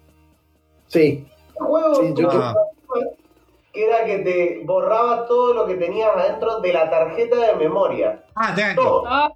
[0.88, 1.26] Sí,
[1.60, 2.30] Un juego Sí, yo-
[3.72, 8.24] que era que te borraba todo lo que tenías adentro de la tarjeta de memoria.
[8.36, 9.04] Ah, te Todo.
[9.08, 9.32] Ah,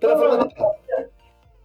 [0.00, 0.48] Todo.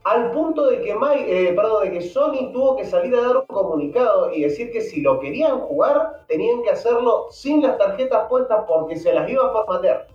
[0.09, 3.37] Al punto de que, Mike- eh, perdón, de que Sony tuvo que salir a dar
[3.37, 8.25] un comunicado y decir que si lo querían jugar, tenían que hacerlo sin las tarjetas
[8.29, 10.07] puestas porque se las iba a formatear.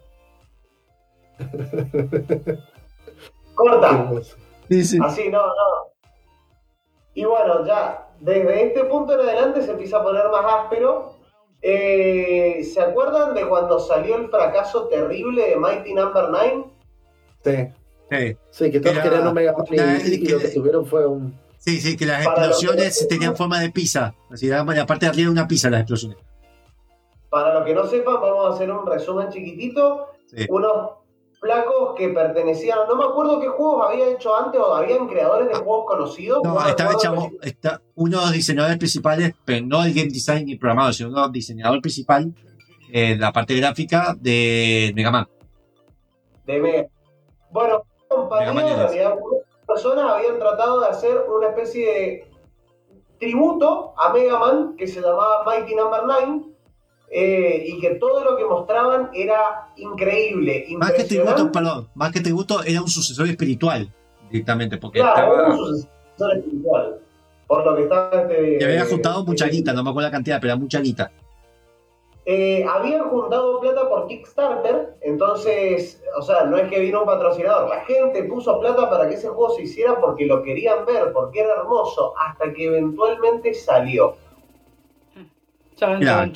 [3.55, 4.12] Corta.
[4.68, 4.99] Sí, sí.
[5.03, 5.93] Así, no, no.
[7.14, 11.16] Y bueno, ya desde este punto en adelante se empieza a poner más áspero.
[11.61, 16.64] Eh, ¿Se acuerdan de cuando salió el fracaso terrible de Mighty Number 9?
[17.45, 17.68] Sí,
[18.18, 21.06] Sí, sí, que todos querían un Mega Man y, era- y lo que tuvieron fue
[21.06, 21.38] un.
[21.58, 24.14] sí, sí, que las explosiones que- tenían forma de pizza.
[24.30, 26.18] Así, la parte de arriba de una pizza las explosiones.
[27.30, 30.08] Para los que no sepan, vamos a hacer un resumen chiquitito.
[30.26, 30.44] Sí.
[30.50, 30.90] Unos
[31.40, 35.54] flacos que pertenecían, no me acuerdo qué juegos había hecho antes o habían creadores de
[35.54, 36.40] juegos conocidos.
[36.44, 40.46] No, estaba acuerdo chavo, está uno de los diseñadores principales, pero no el game design
[40.46, 42.32] ni programador, sino el diseñador principal,
[42.92, 45.26] eh, la parte gráfica de Mega Man.
[46.46, 46.86] de Mega.
[47.50, 47.82] Bueno,
[48.39, 52.33] compañía, en realidad, muchas personas habían tratado de hacer una especie de
[53.18, 56.43] tributo a Mega Man que se llamaba Mighty Number 9
[57.14, 62.20] eh, y que todo lo que mostraban era increíble, Más que tributo, perdón, más que
[62.20, 63.93] tributo era un sucesor espiritual
[64.30, 66.99] directamente, porque Claro, estaba, un sucesor espiritual.
[67.47, 68.59] Por lo que estaba este.
[68.59, 71.12] que había juntado eh, mucha guita, no me acuerdo la cantidad, pero era mucha guita.
[72.24, 77.68] Eh, habían juntado plata por Kickstarter, entonces, o sea, no es que vino un patrocinador,
[77.68, 81.40] la gente puso plata para que ese juego se hiciera porque lo querían ver, porque
[81.40, 84.14] era hermoso, hasta que eventualmente salió.
[85.74, 86.32] chan.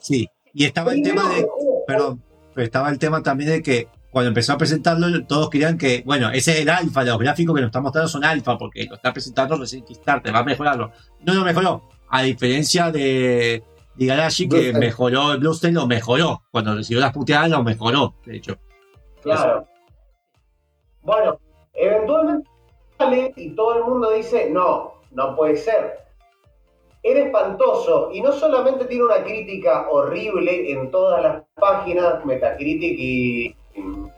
[0.00, 1.46] Sí, y estaba el tema de,
[1.86, 2.22] perdón,
[2.54, 6.30] pero estaba el tema también de que cuando empezó a presentarlo, todos querían que, bueno,
[6.30, 9.12] ese es el alfa, los gráficos que nos está mostrando son alfa, porque lo está
[9.12, 10.90] presentando recién Kickstarter, va a mejorarlo.
[11.20, 13.62] No lo mejoró, a diferencia de,
[13.98, 14.78] de Igarashi, que Bluestain.
[14.80, 18.56] mejoró, el Bluestain lo mejoró, cuando recibió las puteadas lo mejoró, de hecho.
[19.22, 19.66] Claro.
[21.02, 21.38] Bueno,
[21.74, 22.48] eventualmente
[22.98, 25.98] sale y todo el mundo dice, no, no puede ser.
[27.02, 33.54] Era espantoso y no solamente tiene una crítica horrible en todas las páginas, Metacritic y,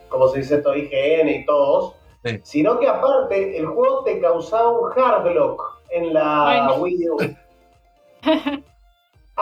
[0.08, 2.38] como se dice esto, IGN y todos, Sí.
[2.42, 6.74] sino que aparte el juego te causaba un hardlock en la Ay, no.
[6.82, 7.16] Wii U.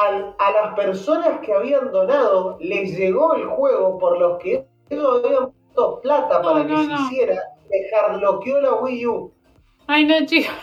[0.01, 5.23] Al- a las personas que habían donado les llegó el juego por los que ellos
[5.25, 7.07] habían puesto plata No, para que no, se no.
[7.07, 9.33] hiciera, le hardloqueó la Wii U.
[9.87, 10.55] Ay, no, chicos.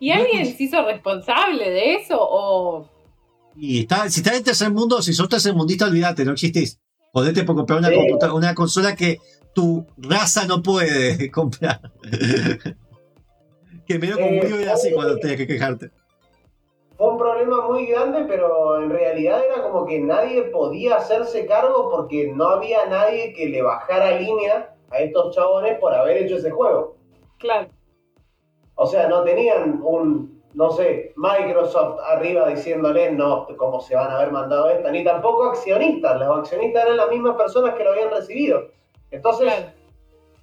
[0.00, 2.16] ¿Y alguien se hizo responsable de eso?
[2.20, 2.86] ¿O
[3.56, 6.80] Y está, si estás en tercer mundo, si sos tercer mundista, olvídate, no existís.
[7.12, 7.94] Jodete por comprar una, Sí.
[7.96, 9.18] computa- una consola que
[9.54, 11.80] tu raza no puede comprar.
[13.86, 14.94] que medio con Eh, Wii U era así oye.
[14.94, 15.90] cuando tenías que quejarte.
[16.98, 21.88] Fue un problema muy grande, pero en realidad era como que nadie podía hacerse cargo
[21.90, 26.50] porque no había nadie que le bajara línea a estos chabones por haber hecho ese
[26.50, 26.96] juego.
[27.38, 27.68] claro?
[28.74, 34.16] O sea, no tenían un, no sé, Microsoft arriba diciéndole no, cómo se van a
[34.16, 36.18] haber mandado esta, ni tampoco accionistas.
[36.18, 38.68] Los accionistas eran las mismas personas que lo habían recibido.
[39.12, 39.66] Entonces, Claro.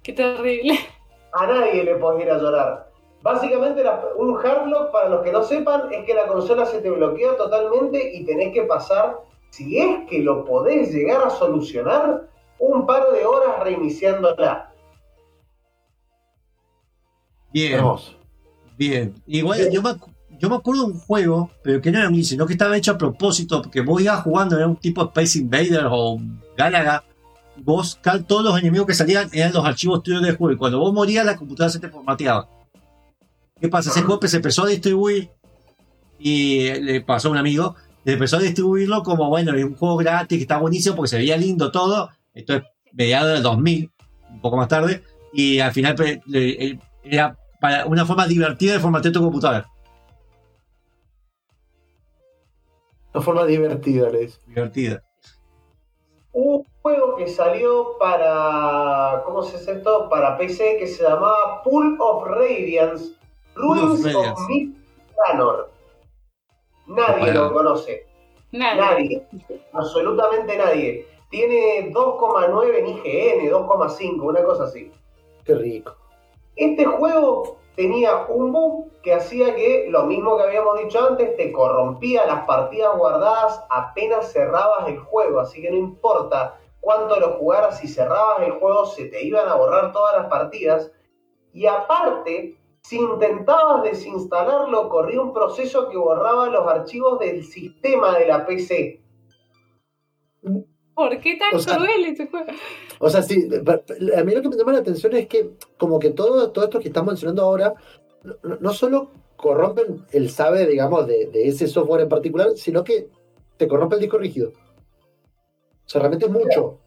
[0.02, 0.74] Qué terrible.
[1.32, 2.85] a nadie le podía ir a llorar.
[3.22, 6.90] Básicamente, la- un hardlock, para los que no sepan, es que la consola se te
[6.90, 9.18] bloquea totalmente y tenés que pasar,
[9.50, 14.72] si es que lo podés llegar a solucionar, un par de horas reiniciándola.
[17.52, 18.12] Bien, Hermoso.
[18.76, 19.14] bien.
[19.26, 19.90] Igual yo me,
[20.38, 22.92] yo me acuerdo de un juego, pero que no era un sino que estaba hecho
[22.92, 26.18] a propósito, porque vos ibas jugando, era un tipo Space Invaders o
[26.56, 27.02] Galaga.
[27.58, 27.98] Vos,
[28.28, 30.52] todos los enemigos que salían eran los archivos tuyos del juego.
[30.52, 32.46] Y cuando vos morías, la computadora se te formateaba.
[33.60, 33.90] ¿Qué pasa?
[33.90, 35.30] Ese juego se empezó a distribuir
[36.18, 37.74] y le pasó a un amigo.
[38.04, 41.16] Le empezó a distribuirlo como, bueno, es un juego gratis que está buenísimo porque se
[41.18, 42.10] veía lindo todo.
[42.34, 43.90] Esto es mediados del 2000,
[44.30, 45.02] un poco más tarde.
[45.32, 45.96] Y al final
[46.26, 49.66] le- eh, era para una forma divertida de formatear tu computadora.
[53.14, 54.38] Una forma divertida, le dice.
[54.46, 55.02] Divertida.
[56.32, 60.08] Hubo un juego que salió para, ¿cómo se dice esto?
[60.10, 63.14] Para PC que se llamaba Pool of Radiance,
[63.56, 64.38] Ruins of.
[64.48, 65.70] Midranor.
[66.86, 67.44] Nadie Bueno.
[67.44, 68.06] lo conoce.
[68.52, 69.26] Nadie,
[69.72, 71.06] absolutamente nadie.
[71.30, 74.92] Tiene 2,9 en IGN, 2,5, una cosa así.
[75.44, 75.96] Qué rico.
[76.54, 81.52] Este juego tenía un bug que hacía que, lo mismo que habíamos dicho antes, te
[81.52, 85.40] corrompía las partidas guardadas apenas cerrabas el juego.
[85.40, 89.54] Así que no importa cuánto lo jugaras, si cerrabas el juego se te iban a
[89.56, 90.92] borrar todas las partidas.
[91.52, 92.56] Y aparte,
[92.88, 99.00] si intentabas desinstalarlo, corría un proceso que borraba los archivos del sistema de la PC.
[100.94, 102.46] ¿Por qué tan O sea- cruel ese juego?
[103.00, 103.48] O sea, sí,
[104.16, 106.78] a mí lo que me llama la atención es que como que todo, todo esto
[106.78, 107.74] que estamos mencionando ahora,
[108.42, 113.08] no, no solo corrompen el sabe, digamos, de, de ese software en particular, sino que
[113.56, 114.50] te corrompe el disco rígido.
[114.50, 116.78] O sea, realmente es mucho.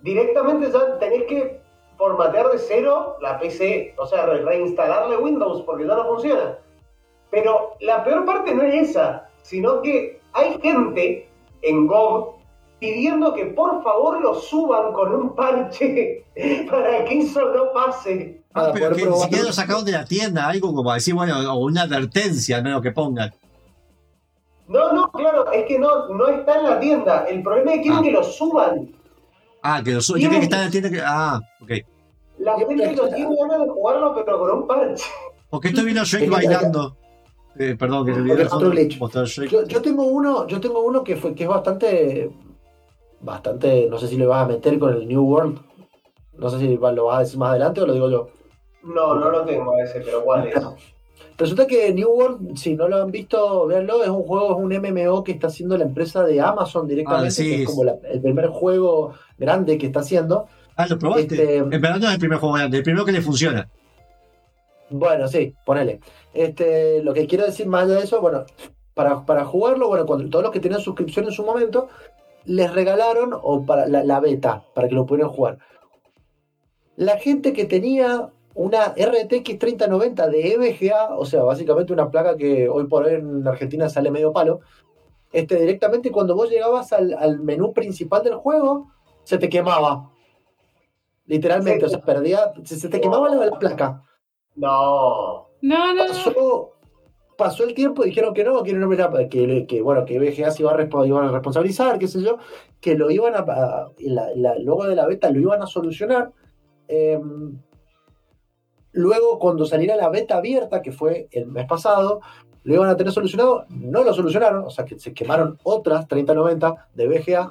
[0.00, 1.60] Directamente ya tenés que
[2.04, 6.56] formatear de cero la PC, o sea, re- reinstalarle Windows porque ya no funciona.
[7.30, 11.28] Pero la peor parte no es esa, sino que hay gente
[11.60, 12.36] en GOG
[12.78, 16.24] pidiendo que por favor lo suban con un parche
[16.70, 18.40] para que eso no pase.
[18.54, 19.20] Ah, Para pero que ni probar.
[19.24, 22.80] siquiera lo sacaron de la tienda, algo como decir, bueno, o una advertencia, al menos
[22.80, 23.30] que pongan.
[24.68, 27.26] No, no, claro, es que no, no está en la tienda.
[27.28, 28.02] El problema es que quieren Ah.
[28.04, 28.88] que lo suban.
[29.62, 31.00] Ah, que lo su- Yo creo que está en la tienda que.
[31.04, 31.70] Ah, ok.
[32.38, 35.04] La gente lo tiene ganas de jugarlo, pero con un parche.
[35.50, 36.96] Porque estoy viendo a Shrek bailando.
[37.58, 38.72] Eh, perdón, que te otro.
[39.50, 42.30] Yo, yo tengo uno, yo tengo uno que fue, que es bastante,
[43.20, 45.58] bastante, no sé si lo vas a meter con el New World.
[46.34, 48.28] No sé si lo vas a decir más adelante o lo digo yo.
[48.84, 50.54] No, no lo tengo ese, pero ¿cuál es?
[51.40, 54.72] Resulta que New World, si no lo han visto, véanlo, es un juego, es un
[54.74, 57.84] MMO que está haciendo la empresa de Amazon directamente, Ah, sí, que es es- como
[57.84, 60.46] la- el primer juego grande que está haciendo.
[60.76, 61.22] Ah, lo probaste.
[61.34, 63.68] Este- En verdad no es el primer juego grande, el primero que le funciona.
[64.90, 66.00] Bueno, sí, ponele.
[66.34, 68.44] Este, lo que quiero decir más allá de eso, bueno,
[68.92, 71.88] para, para jugarlo, bueno, cuando todos los que tenían suscripción en su momento,
[72.44, 75.58] les regalaron o para la, la beta, para que lo pudieran jugar.
[76.96, 78.28] La gente que tenía
[78.62, 83.46] una RTX 3090 de EVGA, o sea, básicamente una placa que hoy por hoy en
[83.48, 84.60] Argentina sale medio palo,
[85.32, 88.88] este, directamente cuando vos llegabas al, al menú principal del juego,
[89.24, 90.10] se te quemaba.
[91.26, 91.86] Literalmente, Sí.
[91.86, 94.02] o sea, perdía, se, se te quemaba la- la placa.
[94.56, 95.46] No.
[95.62, 96.72] No, no, pasó,
[97.38, 100.50] pasó el tiempo y dijeron que no, que no era- que, que, bueno, que VGA
[100.50, 102.36] se iba a, iban a responsabilizar, qué sé yo,
[102.80, 106.32] que lo iban a, a- la- la- luego de la beta lo iban a solucionar.
[106.88, 107.18] Eh,
[108.92, 112.20] luego, cuando saliera la beta abierta, que fue el mes pasado,
[112.64, 116.88] lo iban a tener solucionado, no lo solucionaron, o sea que se quemaron otras 3090
[116.94, 117.50] de VGA,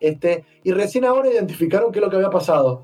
[0.00, 2.82] este, y recién ahora identificaron qué es lo que había pasado.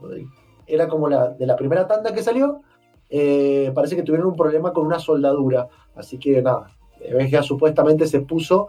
[0.66, 2.62] Era como la de la primera tanda que salió,
[3.08, 5.68] eh, parece que tuvieron un problema con una soldadura.
[5.94, 8.68] Así que nada, VGA supuestamente se puso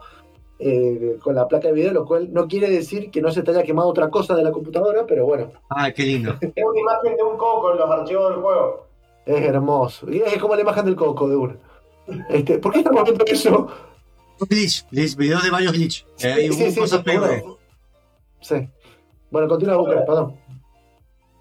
[0.58, 3.50] eh, con la placa de video, lo cual no quiere decir que no se te
[3.50, 6.34] haya quemado otra cosa de la computadora, pero bueno, Ah, qué lindo.
[6.40, 8.87] Es una imagen de un coco en los archivos del juego.
[9.28, 10.10] Es hermoso.
[10.10, 11.54] Y es como la imagen del coco de uno.
[12.30, 13.68] Este, ¿Por qué estamos viendo eso?
[14.40, 16.06] glitch, glitch, videos de varios glitch.
[16.20, 17.42] Eh, hay Sí, sí, cosas sí, peores.
[17.42, 17.58] bueno.
[18.40, 18.68] Sí.
[19.30, 20.36] Bueno, continúa, Bucar, perdón.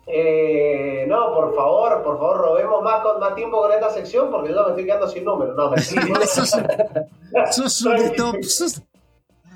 [0.10, 4.54] Eh, no, por favor, por favor, robemos más, con, más tiempo con esta sección porque
[4.54, 5.56] yo me estoy quedando sin números.
[5.56, 6.50] No, me sos,
[7.52, 8.82] sos un sos-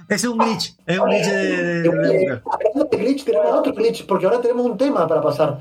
[0.09, 3.73] Es un glitch, es un glitch de, de- de- de- Hablando de glitch, tenemos otro
[3.73, 5.57] glitch, porque ahora tenemos un tema para pasar.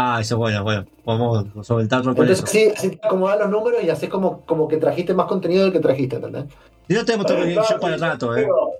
[0.00, 0.84] Ah, eso bueno, bueno.
[1.04, 2.34] Podemos soltar otro con eso.
[2.44, 5.64] Entonces, sí, así te acomodas los números y haces como, como que trajiste más contenido
[5.64, 6.44] del que trajiste, ¿entendés?
[6.88, 8.42] Y no tenemos todo yo para el rato, eh.
[8.42, 8.72] Tengo-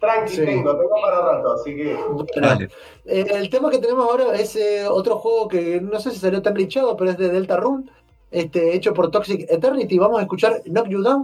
[0.00, 0.44] Tranqui, Sí.
[0.44, 1.94] tengo, tengo para rato, así que.
[1.94, 2.68] Bueno, Dale.
[3.06, 6.42] eh, el tema que tenemos ahora es eh, otro juego que no sé si salió
[6.42, 7.86] tan glitchado, pero es de Delta Rune,
[8.30, 9.98] este, hecho por Toxic Eternity.
[9.98, 11.22] Vamos a escuchar Knock You Down.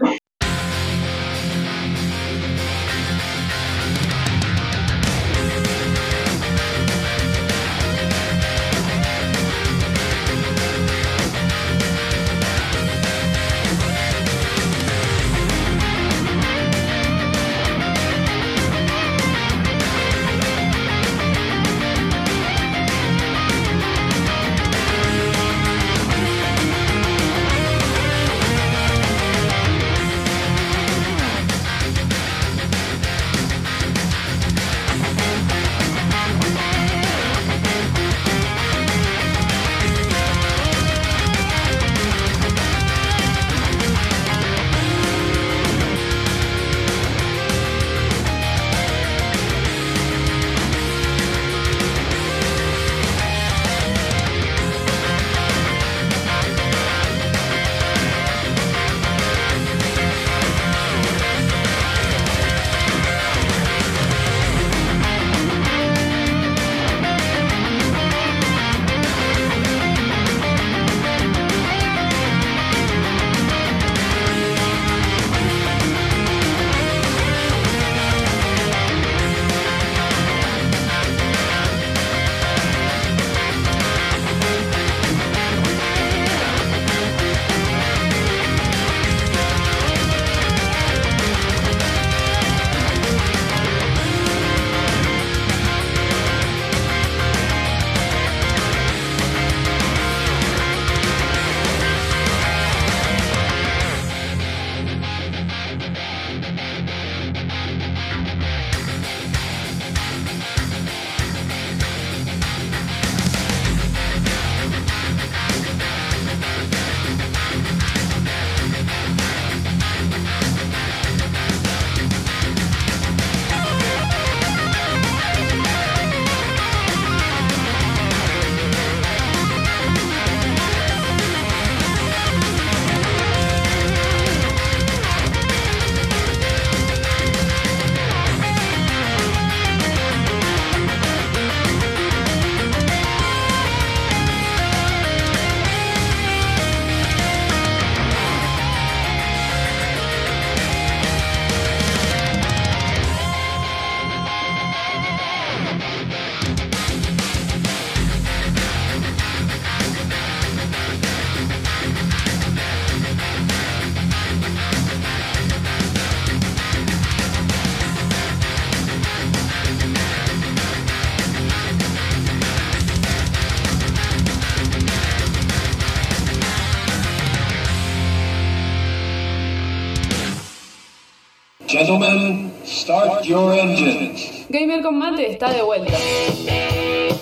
[184.91, 185.97] Con mate está de vuelta.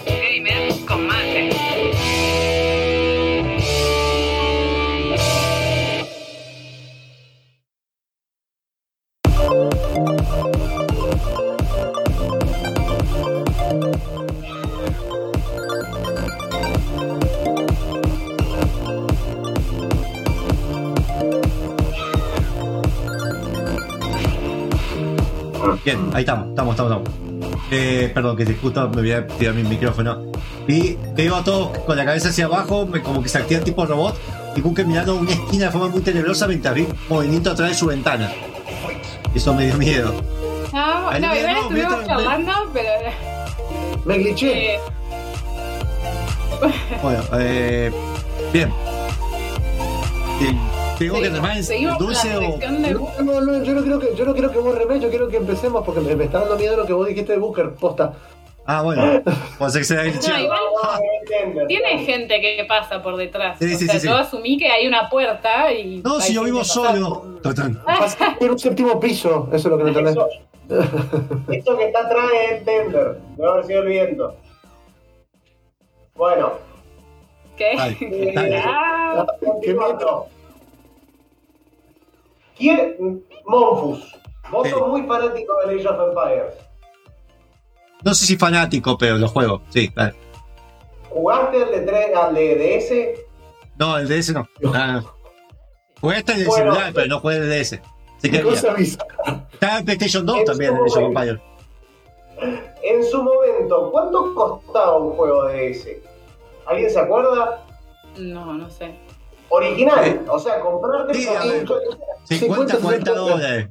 [0.06, 1.50] Gamer con mate.
[25.84, 26.97] Bien, ahí estamos, estamos, estamos.
[27.70, 30.22] Eh, perdón, que justo me voy a tirar mi micrófono.
[30.66, 33.84] Y veo a todos con la cabeza hacia abajo, me- como que se activa tipo
[33.86, 34.18] robot,
[34.56, 37.86] y Bunker mirando una esquina de forma muy tenebrosa mientras vi movimiento atrás de su
[37.86, 38.30] ventana.
[39.34, 40.14] Eso me dio miedo.
[40.72, 42.90] No, Ahí no, igual no, estuvimos me- charlando, pero.
[44.04, 44.74] Me glitché.
[44.74, 44.80] eh,
[47.02, 47.92] Bueno, eh,
[48.52, 48.72] bien.
[50.40, 50.56] Eh,
[50.98, 51.36] ¿Tengo que el
[51.88, 52.58] con dulce o.?
[52.58, 55.28] No, no, no, yo no creo que yo no quiero que vos remes, yo quiero
[55.28, 58.12] que empecemos porque me, me está dando miedo lo que vos dijiste de Booker, posta.
[58.66, 59.22] Ah, bueno,
[59.58, 60.42] puede ser que sea No, glitcheado.
[60.44, 61.66] igual Vamos a entender.
[61.68, 63.58] tiene gente que pasa por detrás.
[63.58, 64.06] Sí, o sí, sea, sí, sí.
[64.08, 66.02] yo asumí que hay una puerta y.
[66.02, 67.38] No, si yo vivo solo.
[67.42, 67.82] Tatán.
[67.84, 70.16] Pasa por un séptimo piso, eso es lo que no entendés.
[71.50, 73.18] Esto que está atrás es el tender.
[73.36, 74.36] Debe haber sido el viento.
[76.14, 76.52] Bueno,
[77.56, 77.74] ¿Qué?
[77.76, 78.62] Dale, dale.
[78.66, 80.26] Ah, continuando.
[82.58, 83.24] ¿Quién?
[83.46, 84.14] Monfus.
[84.50, 84.72] Vos Sí.
[84.74, 86.54] sos muy fanático de Age of Empires.
[88.04, 89.62] No sé si fanático, pero lo juego.
[89.70, 90.14] Sí, dale.
[91.10, 93.26] ¿Jugaste al de, 3, al de DS?
[93.76, 94.48] No, el DS no.
[94.74, 95.14] Ah, no.
[96.00, 96.72] Jugué hasta en el Bueno.
[96.74, 97.80] celular, pero no jugué el DS.
[98.18, 98.74] Así que ¿Qué cosa?
[98.78, 101.16] Estaba en PlayStation 2 En también, el Age of.
[101.16, 101.40] Empires.
[102.82, 105.88] En su momento, ¿cuánto costaba un juego de DS?
[106.66, 107.64] ¿Alguien se acuerda?
[108.16, 108.94] no, no sé.
[109.50, 111.64] Original, o sea, comprarte Sí, el a ver.
[111.64, 113.68] cartucho 50, 40 50 dólares.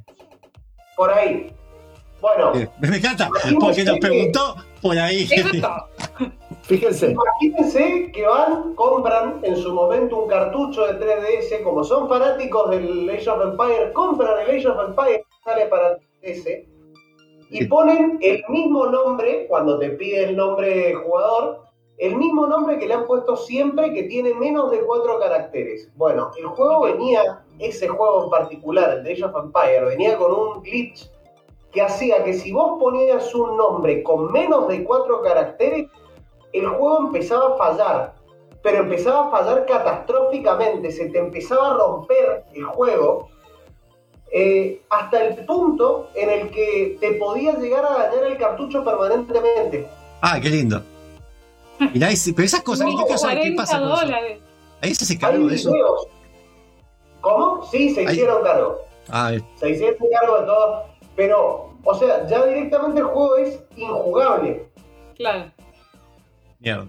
[0.96, 1.52] por ahí.
[2.20, 3.28] Bueno, Eh, Me encanta,
[3.60, 5.26] porque nos que- preguntó por ahí.
[6.62, 12.70] Fíjense, Imagínense que van, compran en su momento un cartucho de 3DS, como son fanáticos
[12.70, 16.66] del Age of Empires, compran el Age of Empires que sale para 3DS
[17.50, 21.62] y ponen el mismo nombre, cuando te pide el nombre de jugador,
[21.98, 25.90] el mismo nombre que le han puesto siempre que tiene menos de cuatro caracteres.
[25.96, 30.32] Bueno, el juego venía, ese juego en particular, el de Age of Empires, venía con
[30.32, 31.10] un glitch
[31.72, 35.88] que hacía que si vos ponías un nombre con menos de cuatro caracteres,
[36.52, 38.14] el juego empezaba a fallar,
[38.62, 43.28] pero empezaba a fallar catastróficamente, se te empezaba a romper el juego,
[44.30, 49.86] eh, hasta el punto en el que te podía llegar a dañar el cartucho permanentemente.
[50.20, 50.80] Ah, qué lindo.
[51.92, 53.96] Mirá, pero esas cosas, No, ¿qué quiero saber qué 40 pasa con eso?
[54.00, 54.40] dólares.
[54.80, 55.72] Ahí se hace cargo de eso.
[57.20, 57.62] ¿Cómo?
[57.70, 58.78] Sí, se hicieron cargo.
[59.08, 60.84] Ah, eh, Se hicieron cargo de todo,
[61.16, 64.68] pero, o sea, ya directamente el juego es injugable.
[65.16, 65.50] Claro.
[66.60, 66.86] mierda.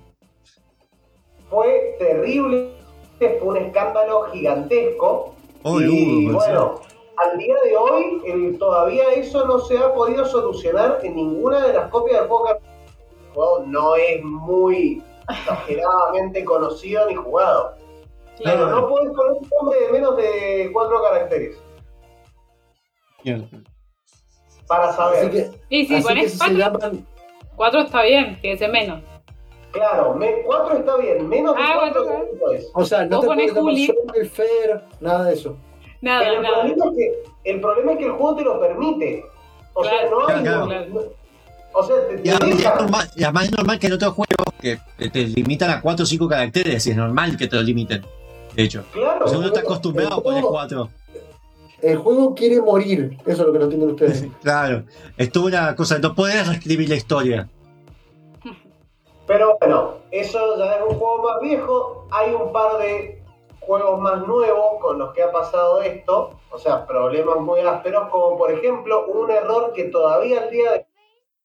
[1.50, 2.72] Fue terrible,
[3.18, 5.34] fue un escándalo gigantesco.
[5.64, 6.80] Oh, y bueno,
[7.18, 11.74] al día de hoy el- todavía eso no se ha podido solucionar en ninguna de
[11.74, 12.46] las copias del juego.
[12.46, 12.70] que-
[13.34, 17.76] juego no es muy exageradamente conocido ni jugado.
[18.44, 18.70] Pero Claro.
[18.82, 21.58] no puedes poner un nombre de menos de cuatro caracteres
[24.68, 25.20] para saber.
[25.20, 27.08] así que, Y si así pones 4, llaman
[27.56, 29.02] 4 está bien, que menos.
[29.72, 32.72] Claro, me- cuatro está bien, menos de Ah, cuatro bueno, puedes.
[32.74, 33.94] O sea, no te llamar Juli.
[34.16, 35.58] el Fair, nada de eso.
[36.02, 36.56] Nada, Pero el nada.
[36.62, 39.26] problema, es que, el problema es que el juego te lo permite.
[39.74, 40.42] O sea, no hay.
[40.44, 40.86] claro, claro.
[40.90, 41.19] no-
[41.74, 44.54] o sea, te, Y además, es normal, y además es normal que en otros juegos
[44.62, 48.06] que te limitan a 4 o 5 caracteres, y es normal que te lo limiten.
[48.56, 49.26] De hecho, Claro.
[49.26, 50.90] o sea, uno está acostumbrado a poner 4.
[51.82, 54.26] El juego quiere morir, eso es lo que no entienden ustedes.
[54.42, 54.84] Claro,
[55.18, 57.48] estuvo una cosa, no puedes reescribir la historia.
[59.28, 62.08] Pero bueno, eso ya es un juego más viejo.
[62.12, 63.22] Hay un par de
[63.60, 66.32] juegos más nuevos con los que ha pasado esto.
[66.52, 70.86] O sea, problemas muy ásperos, como por ejemplo un error que todavía al día de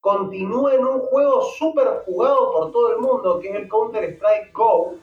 [0.05, 4.97] continúa en un juego súper jugado por todo el mundo, que es el Counter-Strike Go.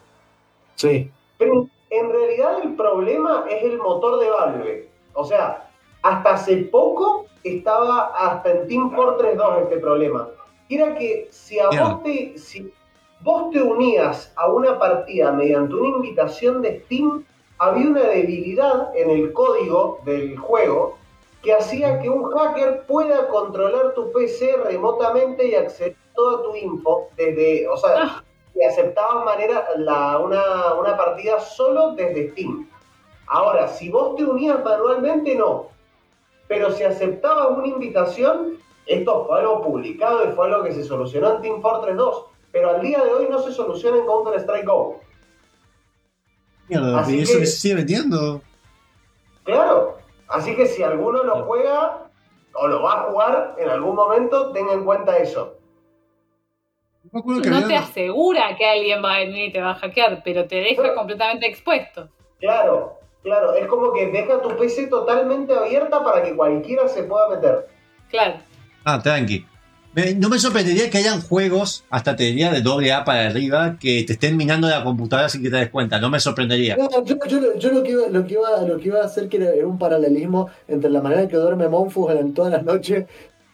[0.75, 1.11] Sí.
[1.39, 4.89] Pero en realidad el problema es el motor de Valve.
[5.13, 5.71] O sea,
[6.03, 10.29] hasta hace poco estaba hasta en Team Fortress 2 este problema.
[10.69, 12.71] Era que si a vos te, si
[13.21, 17.25] vos te unías a una partida mediante una invitación de Steam,
[17.57, 21.00] había una debilidad en el código del juego
[21.41, 26.55] que hacía que un hacker pueda controlar tu PC remotamente y acceder a toda tu
[26.55, 28.23] info desde, o sea, Ah.
[28.53, 32.69] y aceptabas manera la, una, una partida solo desde Steam.
[33.27, 35.69] Ahora, si vos te unías manualmente, no.
[36.47, 41.35] pero si aceptabas una invitación, esto fue algo publicado y fue algo que se solucionó
[41.37, 44.99] en Team Fortress 2, pero al día de hoy no se soluciona en Counter-Strike Go.
[46.67, 48.41] Mierda, Así ¿y eso que- que se sigue vendiendo?
[49.45, 49.97] Claro,
[50.31, 52.07] así que si alguno lo juega
[52.53, 55.57] o lo va a jugar en algún momento, tenga en cuenta eso.
[57.11, 60.47] No había- te asegura que alguien va a venir y te va a hackear, pero
[60.47, 62.09] te deja Pero- completamente expuesto.
[62.39, 67.29] Claro, claro, es como que deja tu PC totalmente abierta para que cualquiera se pueda
[67.29, 67.67] meter.
[68.09, 68.35] Claro.
[68.85, 69.45] Ah, tranqui.
[69.93, 73.77] Me- no me sorprendería que hayan juegos, hasta te diría de doble A para arriba,
[73.77, 75.99] que te estén minando la computadora sin que te des cuenta.
[75.99, 76.77] No me sorprendería.
[76.77, 79.05] No, yo, yo lo- yo lo, que iba, lo, que iba, lo que iba a
[79.05, 82.63] hacer que era, un paralelismo entre la manera en que duerme Monfus en todas las
[82.63, 83.05] noches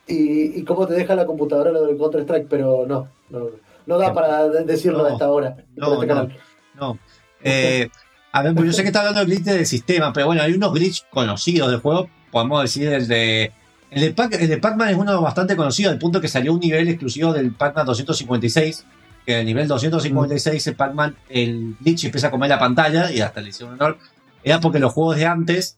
[0.08, 3.50] y, y cómo te deja la computadora lo del Counter-Strike, pero no, no,
[3.88, 5.58] no da para de- decirlo No, a esta hora.
[5.76, 6.38] no, este canal.
[6.76, 7.00] No.
[7.44, 7.90] Eh,
[8.32, 10.54] a ver, pues yo sé que está hablando de glitch del sistema, pero bueno, hay
[10.54, 12.08] unos glitch conocidos del juego.
[12.32, 13.52] Podemos decir el de.
[13.90, 16.60] El de, Pac- el de Pac-Man es uno bastante conocido, al punto que salió un
[16.60, 18.86] nivel exclusivo del Pac-Man 256.
[19.26, 23.20] Que en el nivel 256, el Pac-Man, el glitch empieza a comer la pantalla, y
[23.22, 23.98] hasta le hicieron honor.
[24.44, 25.78] Era porque los juegos de antes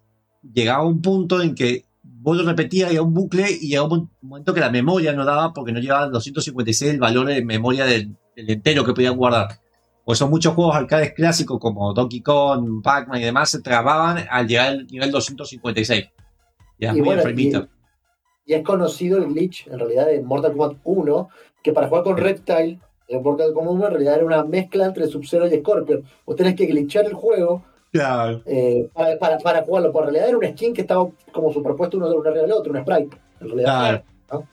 [0.53, 3.87] llegaba a un punto en que vos lo repetías y era un bucle, y llegaba
[3.89, 7.43] un momento que la memoria no daba porque no llevaba al 256 el valor de
[7.43, 9.59] memoria del, del entero que podían guardar.
[10.05, 14.47] Pues son muchos juegos arcades clásicos como Donkey Kong, Pac-Man y demás se trababan al
[14.47, 16.05] llegar al nivel 256.
[16.79, 17.67] Ya, Y muy bueno, enfermito.
[18.49, 21.29] Y es conocido el glitch, en realidad, de Mortal Kombat 1,
[21.61, 25.05] que para jugar con Reptile, en Mortal Kombat 1 en realidad era una mezcla entre
[25.05, 26.03] Sub-Zero y Scorpion.
[26.25, 28.41] Vos tenés que glitchar el juego Claro.
[28.47, 29.91] eh, para, para, para jugarlo.
[29.91, 32.81] Por realidad era un skin que estaba como superpuesto uno, uno arriba del otro, un
[32.81, 33.17] sprite.
[33.39, 33.79] En realidad.
[33.79, 34.03] Claro.
[34.31, 34.47] ¿no?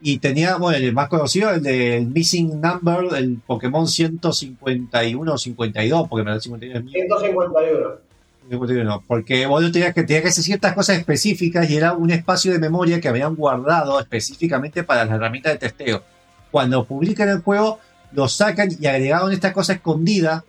[0.00, 6.08] Y tenía, bueno, el más conocido, el del Missing Number, el Pokémon 151 o 52,
[6.08, 6.92] porque me da el 51 es mío.
[6.92, 8.11] 151.
[8.48, 12.52] 51, porque vos tenías que, tenías que hacer ciertas cosas específicas y era un espacio
[12.52, 16.02] de memoria que habían guardado específicamente para las herramientas de testeo.
[16.50, 17.78] Cuando publican el juego,
[18.12, 20.44] lo sacan y agregaron esta cosa escondida,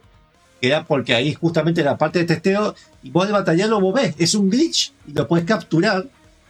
[0.60, 4.16] que era porque ahí justamente la parte de testeo, y vos de batallarlo vos ves,
[4.18, 6.06] es un glitch y lo puedes capturar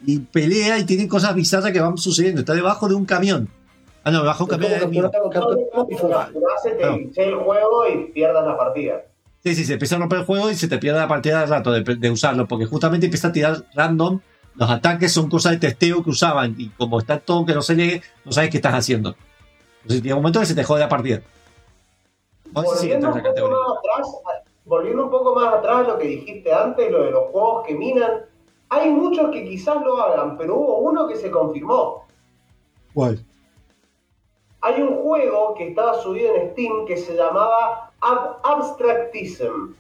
[0.06, 2.42] y pelea y tienen cosas bizarras que van sucediendo.
[2.42, 3.50] Está debajo de un camión.
[4.04, 5.12] Ah, no, debajo de un camión.
[7.44, 7.86] juego
[9.44, 11.46] Sí, sí, se empieza a romper el juego y se te pierde la partida de
[11.48, 14.22] rato de, de usarlo, porque justamente empieza a tirar random.
[14.56, 17.76] Los ataques son cosas de testeo que usaban, y como está todo que no se
[17.76, 19.16] lee, no sabes qué estás haciendo.
[19.82, 21.22] Entonces llega un momento que se te jode la partida.
[22.54, 24.08] Volviendo un, poco más atrás,
[24.64, 27.74] volviendo un poco más atrás a lo que dijiste antes, lo de los juegos que
[27.74, 28.12] minan,
[28.70, 32.06] hay muchos que quizás lo hagan, pero hubo uno que se confirmó.
[32.94, 33.26] ¿Cuál?
[34.64, 39.74] Hay un juego que estaba subido en Steam que se llamaba Ab- Abstractism.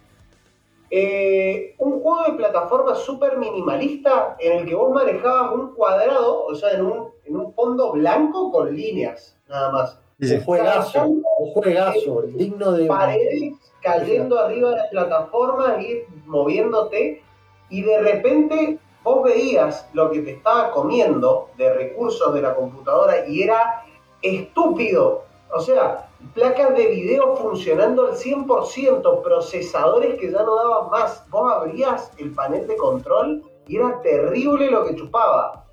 [0.89, 6.53] Eh, un juego de plataforma súper minimalista en el que vos manejabas un cuadrado, o
[6.53, 9.99] sea, en un, en un fondo blanco con líneas, nada más.
[10.19, 10.36] Sí, sí.
[10.36, 11.23] Un juegazo, un
[11.53, 12.86] juegazo, digno de.
[12.86, 17.23] paredes cayendo arriba de las plataformas, ir moviéndote,
[17.69, 23.27] y de repente vos veías lo que te estaba comiendo de recursos de la computadora
[23.27, 23.84] y era
[24.24, 25.26] estúpido.
[25.55, 31.24] O sea, placas de video funcionando al 100%, procesadores que ya no daban más.
[31.30, 35.65] Vos abrías el panel de control y era terrible lo que chupaba.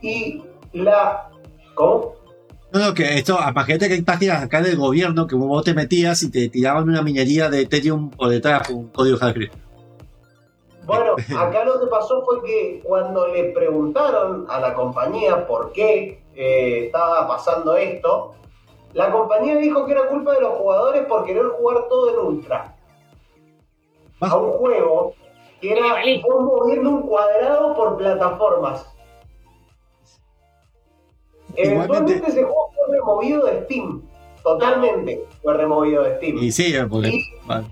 [0.00, 0.42] Y
[0.72, 1.30] la...
[1.74, 2.14] ¿Cómo?
[2.72, 6.24] No, no, que esto, imagínate que hay páginas acá del gobierno que vos te metías
[6.24, 9.54] y te tiraban una minería de Ethereum por detrás con un código JavaScript.
[10.84, 16.23] Bueno, acá lo que pasó fue que cuando le preguntaron a la compañía por qué
[16.36, 18.34] eh, estaba pasando esto,
[18.92, 22.74] la compañía dijo que era culpa de los jugadores por querer jugar todo en ultra.
[24.20, 25.14] A un juego
[25.60, 26.00] que era
[26.40, 28.86] moviendo un cuadrado por plataformas.
[31.56, 34.02] Eventualmente ese juego fue removido de Steam.
[34.42, 36.38] Totalmente fue removido de Steam.
[36.38, 37.08] Y sí, porque.
[37.08, 37.66] Y- vale.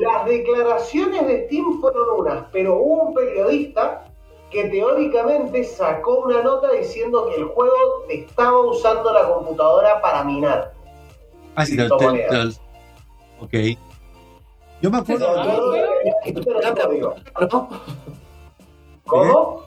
[0.00, 4.05] Las declaraciones de Steam fueron unas, pero hubo un periodista
[4.50, 7.72] que teóricamente sacó una nota diciendo que el juego
[8.08, 10.72] estaba usando la computadora para minar.
[11.54, 11.96] Ah, sí, te- te-
[12.28, 13.78] te- ok.
[14.82, 15.26] Yo me acuerdo.
[19.06, 19.62] ¿Cómo?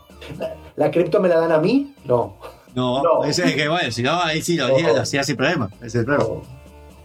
[0.75, 1.93] ¿La cripto me la dan a mí?
[2.05, 2.36] No.
[2.75, 3.23] No, No.
[3.23, 4.75] ese es que bueno, si no, ahí sí lo No.
[4.75, 5.69] hacía, lo hacía sin problema.
[5.77, 6.41] Ese es el problema.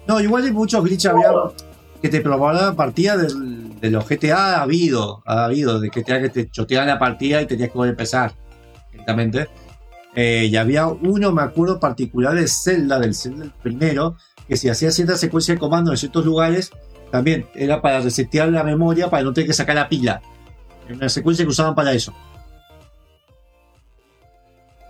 [0.07, 1.33] No, igual hay muchos glitches había
[2.03, 6.21] que te probaban la partida del- de los GTA ha habido, ha habido, de GTA
[6.21, 8.33] que te choteaban la partida y tenías que volver a empezar
[8.91, 9.49] directamente.
[10.15, 14.17] Eh, y había uno, me acuerdo, particular de Zelda, del Zelda el primero,
[14.47, 16.71] que si hacía cierta secuencia de comandos en ciertos lugares,
[17.11, 20.23] también era para resetear la memoria para no tener que sacar la pila.
[20.87, 22.15] Era una secuencia que usaban para eso.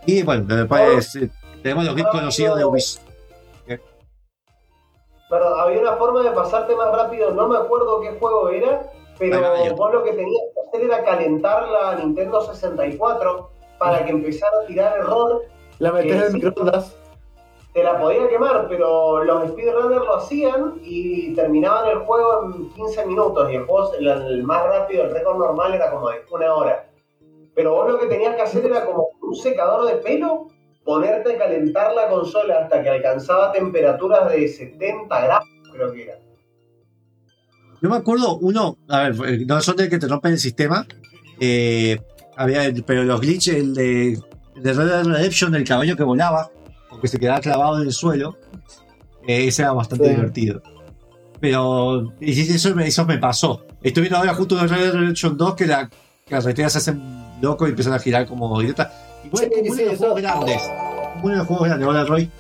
[0.07, 1.31] Y bueno, después eh,
[1.63, 3.04] tenemos los bien conocidos de Ubisoft.
[5.31, 9.41] Perdón, había una forma de pasarte más rápido, no me acuerdo qué juego era, pero
[9.65, 9.75] yo.
[9.75, 14.67] vos lo que tenías que hacer era calentar la Nintendo 64 para que empezara a
[14.67, 15.43] tirar error.
[15.79, 16.35] La metés en el Sí.
[16.37, 16.97] microondas.
[17.73, 23.05] Te la podía quemar, pero los speedrunners lo hacían y terminaban el juego en 15
[23.07, 23.51] minutos.
[23.51, 26.87] Y el juego, el, el más rápido, el récord normal era como de una hora.
[27.53, 30.47] Pero vos lo que tenías que hacer era como un secador de pelo,
[30.85, 36.15] ponerte a calentar la consola hasta que alcanzaba temperaturas de 70 grados, creo que era.
[37.83, 40.87] Yo me acuerdo uno, a ver, eh, no son de que te rompen el sistema,
[41.41, 41.99] eh,
[42.37, 44.19] había, pero los glitches, el de,
[44.57, 46.51] de Red Dead Redemption, del caballo que volaba,
[46.91, 48.37] o que se quedaba clavado en el suelo,
[49.27, 50.15] eh, ese era bastante Sí.
[50.15, 50.63] divertido.
[51.41, 53.67] Pero eso, me- eso me pasó.
[53.83, 55.91] Estoy viendo ahora justo de Red Dead Redemption 2 que la
[56.29, 57.03] carretera se hacen
[57.43, 58.91] loco y empiezan a girar como idiota.
[59.25, 60.63] Igual Sí, sí, de los juegos grandes.
[61.23, 62.31] De los juegos grandes, Roy.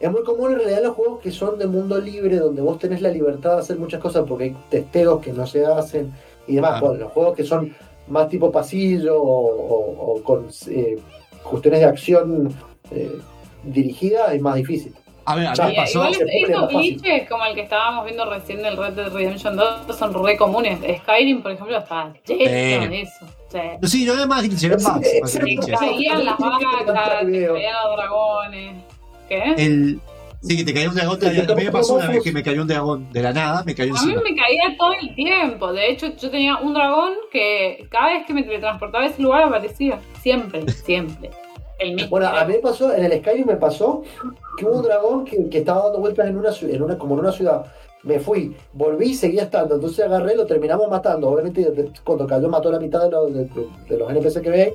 [0.00, 3.00] Es muy común en realidad los juegos que son de mundo libre, donde vos tenés
[3.00, 6.12] la libertad de hacer muchas cosas porque hay testeos que no se hacen
[6.46, 6.72] y demás.
[6.76, 6.80] Ah.
[6.80, 7.74] Bueno, los juegos que son
[8.08, 10.98] más tipo pasillo o, o- o con eh,
[11.42, 12.54] cuestiones de acción
[12.90, 13.18] eh,
[13.62, 14.94] dirigida es más difícil.
[15.26, 16.00] A ver, Ya, pasó.
[16.00, 19.96] igual pone estos glitches como el que estábamos viendo recién del Red Dead Redemption 2
[19.96, 20.80] son re comunes.
[21.00, 23.24] Skyrim, por ejemplo, está lleno de eso.
[23.82, 25.00] Sí, más Sí, más.
[25.06, 25.66] sí, más sí.
[25.70, 26.58] caían las vacas,
[27.54, 28.84] caían los dragones.
[29.28, 29.54] ¿Qué?
[29.56, 30.00] El,
[30.42, 31.18] sí, que te cayó un dragón.
[31.24, 33.74] A mí me pasó una vez que me cayó un dragón de la nada, me
[33.74, 35.72] cayó A mí me caía todo el tiempo.
[35.72, 39.44] De hecho, yo tenía un dragón que cada vez que me teletransportaba a ese lugar
[39.44, 39.98] aparecía.
[40.20, 41.30] Siempre, siempre.
[41.78, 42.10] El mismo.
[42.10, 44.02] Bueno, a mí me pasó, en el Skyrim me pasó
[44.56, 47.20] que hubo un dragón que, que estaba dando vueltas en una, en una, como en
[47.20, 47.64] una ciudad.
[48.04, 49.76] Me fui, volví y seguía estando.
[49.76, 51.28] Entonces agarré, lo terminamos matando.
[51.30, 53.48] Obviamente, cuando cayó, mató la mitad de los, de,
[53.88, 54.74] de los NPC que veis.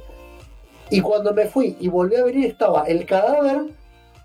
[0.89, 3.61] Y cuando me fui y volví a venir, estaba el cadáver,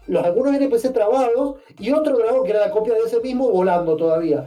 [0.07, 3.95] los algunos NPC trabados y otro dragón que era la copia de ese mismo volando
[3.97, 4.45] todavía.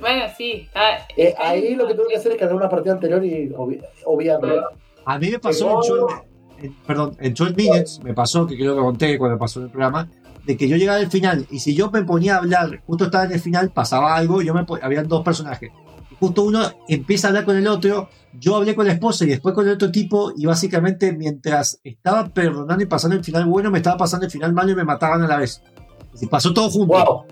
[0.00, 0.66] Bueno, sí.
[0.66, 3.82] está- Eh, ahí lo que tuve que hacer es cargar una partida anterior y obvi-
[4.04, 4.68] obviarlo.
[5.06, 6.14] A mí me pasó en 12,
[6.62, 10.10] en- perdón, en 12 Minutes, me pasó, que creo que conté cuando pasó el programa,
[10.46, 13.24] de que yo llegaba al final y si yo me ponía a hablar, justo estaba
[13.24, 15.72] en el final, pasaba algo, yo me habían dos personajes.
[16.20, 19.54] Justo uno empieza a hablar con el otro, yo hablé con la esposa y después
[19.54, 23.78] con el otro tipo, y básicamente mientras estaba perdonando y pasando el final bueno, me
[23.78, 25.62] estaba pasando el final malo y me mataban a la vez.
[26.20, 27.26] Y pasó todo junto.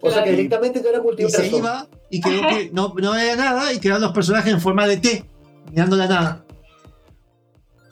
[0.00, 3.36] O sea que directamente yo era Y se iba y quedó que no, no era
[3.36, 5.24] nada y quedaban los personajes en forma de T,
[5.70, 6.45] mirando la nada.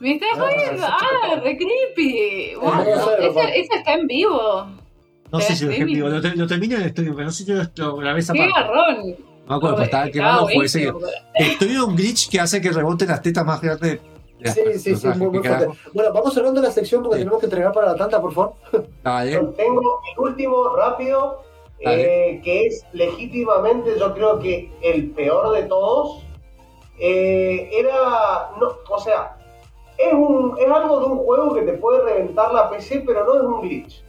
[0.01, 0.87] Me estás Ah, jodiendo.
[0.87, 2.55] Ah, re creepy.
[2.57, 2.73] Wow,
[3.55, 4.67] ese está en vivo.
[5.33, 5.95] No sé si lo, streaming.
[5.95, 8.21] digo, lo, te- lo termino en el estudio, pero no sé si yo lo grabé
[8.21, 9.11] esa Qué garrón.
[9.47, 10.85] No me acuerdo, pero estaba quemando fue ese.
[11.35, 14.01] en un glitch que hace que reboten las tetas más grandes.
[14.01, 14.01] de
[14.41, 15.69] las Sí, sí, sí, muy, fuerte.
[15.93, 17.21] Bueno, vamos cerrando la sección porque Sí.
[17.23, 18.55] tenemos que entregar para la tanda, por favor.
[19.03, 19.33] Dale.
[19.57, 21.43] Tengo el último rápido,
[21.81, 26.23] eh, que es legítimamente, yo creo que el peor de todos.
[26.99, 29.37] Eh, era, no, o sea,
[29.99, 33.35] es, un, es algo de un juego que te puede reventar la PC, pero no
[33.35, 34.05] es un glitch.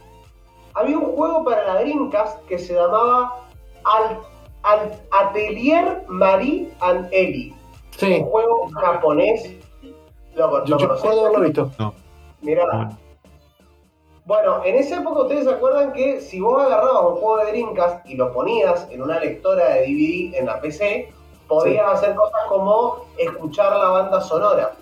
[0.74, 3.36] Había un juego para la Dreamcast que se llamaba
[3.84, 4.18] Al,
[4.62, 7.54] Al- Atelier Marie and Ellie.
[7.96, 8.18] Sí.
[8.20, 9.52] Un juego japonés.
[10.34, 11.70] ¿Lo, lo Yo, recuerdo haberlo visto.
[12.42, 12.64] Mirá.
[12.66, 12.98] Bueno.
[14.26, 18.04] Bueno, en esa época ustedes se acuerdan que si vos agarrabas un juego de Dreamcast
[18.10, 21.12] y lo ponías en una lectora de DVD en la PC,
[21.46, 24.72] podías hacer cosas como escuchar la banda sonora.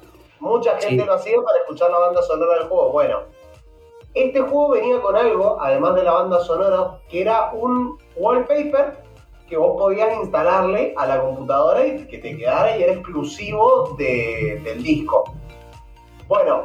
[0.41, 1.07] Mucha gente Sí.
[1.07, 2.91] lo hacía para escuchar la banda sonora del juego.
[2.91, 3.19] Bueno,
[4.15, 9.03] este juego venía con algo, además de la banda sonora, que era un wallpaper
[9.49, 14.61] que vos podías instalarle a la computadora y que te quedara y era exclusivo de-
[14.65, 15.25] del disco.
[16.29, 16.65] Bueno,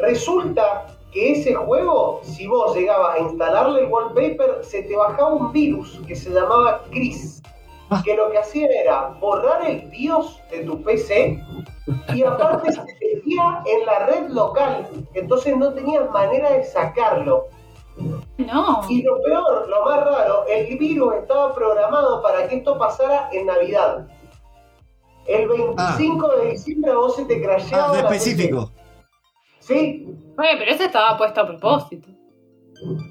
[0.00, 5.50] Resulta que ese juego, si vos llegabas a instalarle el wallpaper, se te bajaba un
[5.50, 7.42] virus que se llamaba Chris,
[8.04, 11.42] que lo que hacía era borrar el BIOS de tu PC
[12.14, 17.46] y aparte se metía en la red local, entonces no tenías manera de sacarlo.
[18.38, 18.82] No.
[18.88, 23.46] Y lo peor, lo más raro, el virus estaba programado para que esto pasara en
[23.46, 24.06] Navidad.
[25.26, 28.70] El 25 de diciembre a vos se te crasheaba Ah, específico.
[29.58, 30.06] Sí,
[30.38, 32.08] Oye, pero ese estaba puesto a propósito.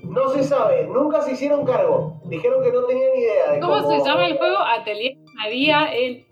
[0.04, 2.22] No se sabe, nunca se hicieron cargo.
[2.26, 4.58] Dijeron que no tenían idea de ¿Cómo se llama el juego?
[4.58, 6.26] Atelier María el.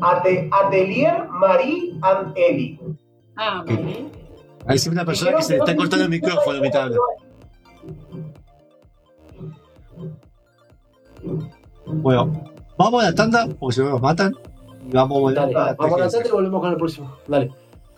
[0.00, 2.80] Ate- Atelier Marie and Ellie.
[3.36, 4.06] Ah, María.
[4.66, 6.96] Hay siempre una persona que se le está cortando el micrófono mientras habla.
[11.86, 12.44] Bueno,
[12.78, 14.34] vamos a la tanda, porque si no nos matan.
[14.88, 16.76] Y vamos a volver Dale, a la vamos a la tanda y volvemos con el
[16.76, 17.16] próximo.
[17.26, 17.50] Dale.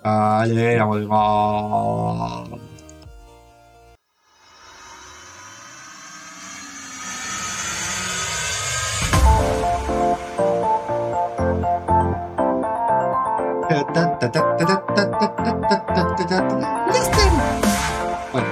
[0.03, 2.49] Dale, volvemos.
[16.93, 17.33] Listen.
[18.31, 18.49] Bueno,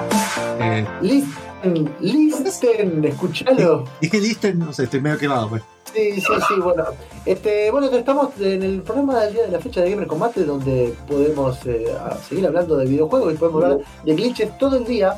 [0.61, 3.85] eh, Listen, listen, escuchalo.
[4.01, 5.63] dije listen, no sé, estoy medio quemado, pues.
[5.93, 6.85] Sí, sí, sí, bueno.
[7.27, 10.95] Este, bueno, estamos en el programa del día de la fecha de Gamer Combate, donde
[11.07, 11.95] podemos eh,
[12.27, 15.15] seguir hablando de videojuegos y podemos hablar de glitches todo el día,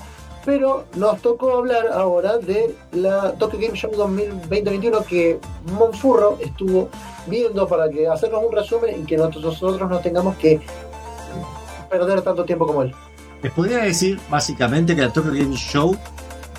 [0.47, 5.41] pero nos tocó hablar ahora de la Tokyo Game Show 2021 que
[5.73, 6.89] Monfurro estuvo
[7.27, 10.61] viendo para que hacernos un resumen y que nosotros, nosotros no tengamos que
[11.91, 12.95] perder tanto tiempo como él.
[13.43, 15.97] Les podría decir básicamente que la Tokyo Game Show,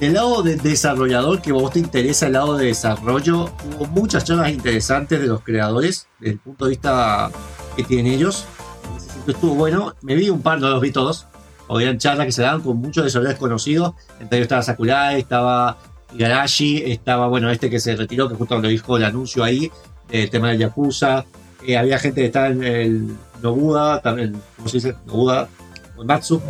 [0.01, 4.51] del lado del desarrollador, que vos te interesa el lado de desarrollo, hubo muchas charlas
[4.51, 7.31] interesantes de los creadores, desde el punto de vista
[7.77, 8.43] que tienen ellos.
[9.25, 9.95] Estuvo bueno.
[10.01, 11.25] Me vi un par, no los vi todos.
[11.69, 13.93] Habían charlas que se daban con muchos desarrolladores conocidos.
[14.19, 15.77] Entre ellos estaba Sakurai, estaba
[16.13, 19.71] Igarashi, estaba, bueno, este que se retiró, que justo cuando dijo el anuncio ahí,
[20.09, 21.25] el tema del Yakuza.
[21.65, 24.95] Eh, había gente que estaba en el Nobuda, también, ¿cómo se dice?
[25.05, 25.49] Nobuda,
[25.97, 26.41] o Matsu,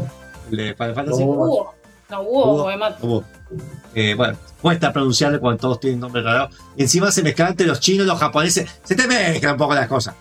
[0.51, 1.25] el de Final Fantasy.
[1.25, 1.31] No.
[1.31, 1.73] Hubo.
[2.09, 2.65] No hubo, Hubo.
[2.65, 3.05] Uematsu.
[3.05, 3.23] Nobuo.
[3.95, 6.49] Eh, bueno, cuesta pronunciarle cuando todos tienen nombre raro.
[6.75, 8.69] Y encima se mezclan entre los chinos y los japoneses.
[8.83, 10.15] Se te mezclan un poco las cosas.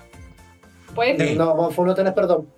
[0.94, 1.34] Pues, Sí.
[1.36, 2.48] No, Monfurro, no tenés perdón.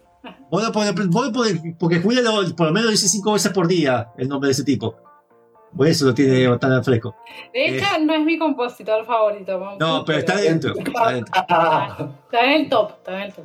[0.50, 3.52] Vos no podés- vos no podés- porque Julia lo- por lo menos dice cinco veces
[3.52, 4.96] por día el nombre de ese tipo.
[5.76, 7.14] Por eso lo tiene tan fresco.
[7.52, 9.52] de hecho, no es mi compositor favorito.
[9.72, 9.76] Eh.
[9.78, 10.72] No, pero está dentro.
[10.78, 11.34] Está dentro.
[11.42, 13.44] Está en el top, está en el top.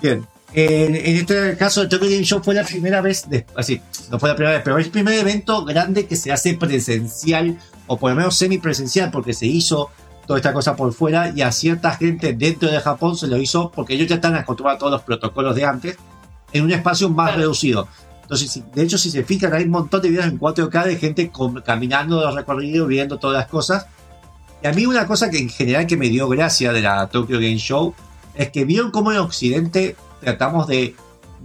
[0.00, 0.26] Bien.
[0.54, 3.80] En, en este caso, el Tokyo Game Show fue la primera vez, de- así,
[4.10, 7.58] no fue la primera vez, pero es el primer evento grande que se hace presencial,
[7.88, 9.90] o por lo menos semipresencial, porque se hizo
[10.26, 13.70] toda esta cosa por fuera y a cierta gente dentro de Japón se lo hizo
[13.70, 15.96] porque ellos ya están acostumbrados a todos los protocolos de antes
[16.52, 17.40] en un espacio más Claro.
[17.42, 17.88] reducido.
[18.22, 21.30] Entonces, de hecho, si se fijan, hay un montón de videos en 4K de gente
[21.64, 23.86] caminando los recorridos, viendo todas las cosas.
[24.62, 27.36] Y a mí una cosa que en general que me dio gracia de la Tokyo
[27.36, 27.94] Game Show
[28.34, 30.96] es que vieron cómo en Occidente tratamos de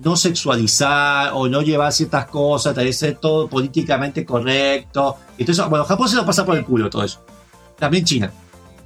[0.04, 5.18] no sexualizar o no llevar ciertas cosas, tal vez ser todo políticamente correcto.
[5.38, 7.24] Eso, bueno, Japón se lo pasa por el culo todo eso.
[7.78, 8.32] También China.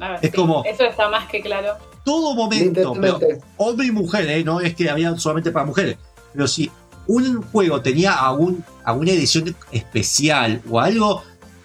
[0.05, 1.73] A ver, Es sí, como- Eso está más que claro.
[2.03, 3.19] Todo momento, pero
[3.57, 4.43] hombre y mujer, ¿eh?
[4.43, 5.97] no es que había solamente para mujeres,
[6.33, 6.69] pero si
[7.07, 11.23] un juego tenía algún, alguna edición especial o algo,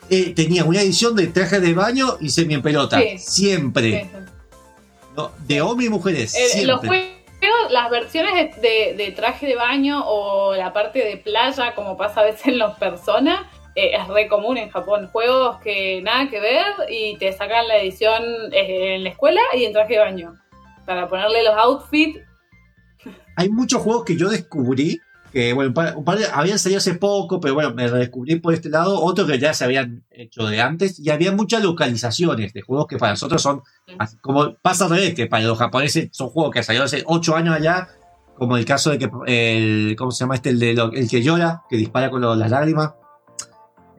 [0.08, 3.18] eh, tenía una edición de traje de baño y semi en pelota, Sí.
[3.18, 4.18] siempre, Sí.
[5.16, 5.30] ¿no?
[5.46, 6.88] de hombre y mujeres, El- los siempre.
[7.40, 11.96] juegos, las versiones de, de- de traje de baño o la parte de playa, como
[11.96, 13.40] pasa a veces en los personas,
[13.74, 15.08] eh, es re común en Japón.
[15.12, 19.64] Juegos que nada que ver y te sacan la edición eh, en la escuela y
[19.64, 20.34] en traje de baño.
[20.86, 22.18] Para ponerle los outfits.
[23.36, 25.00] Hay muchos juegos que yo descubrí,
[25.32, 28.36] que bueno, un par, un par de- habían salido hace poco, pero bueno, me redescubrí
[28.36, 32.52] por este lado, otros que ya se habían hecho de antes, y había muchas localizaciones
[32.52, 33.62] de juegos que para nosotros son,
[33.98, 37.36] así como pasa al revés, que para los japoneses son juegos que salieron hace 8
[37.36, 37.88] años allá,
[38.36, 40.50] como el caso de que, el, ¿cómo se llama este?
[40.50, 42.92] El, de lo- el que llora, que dispara con lo- las lágrimas,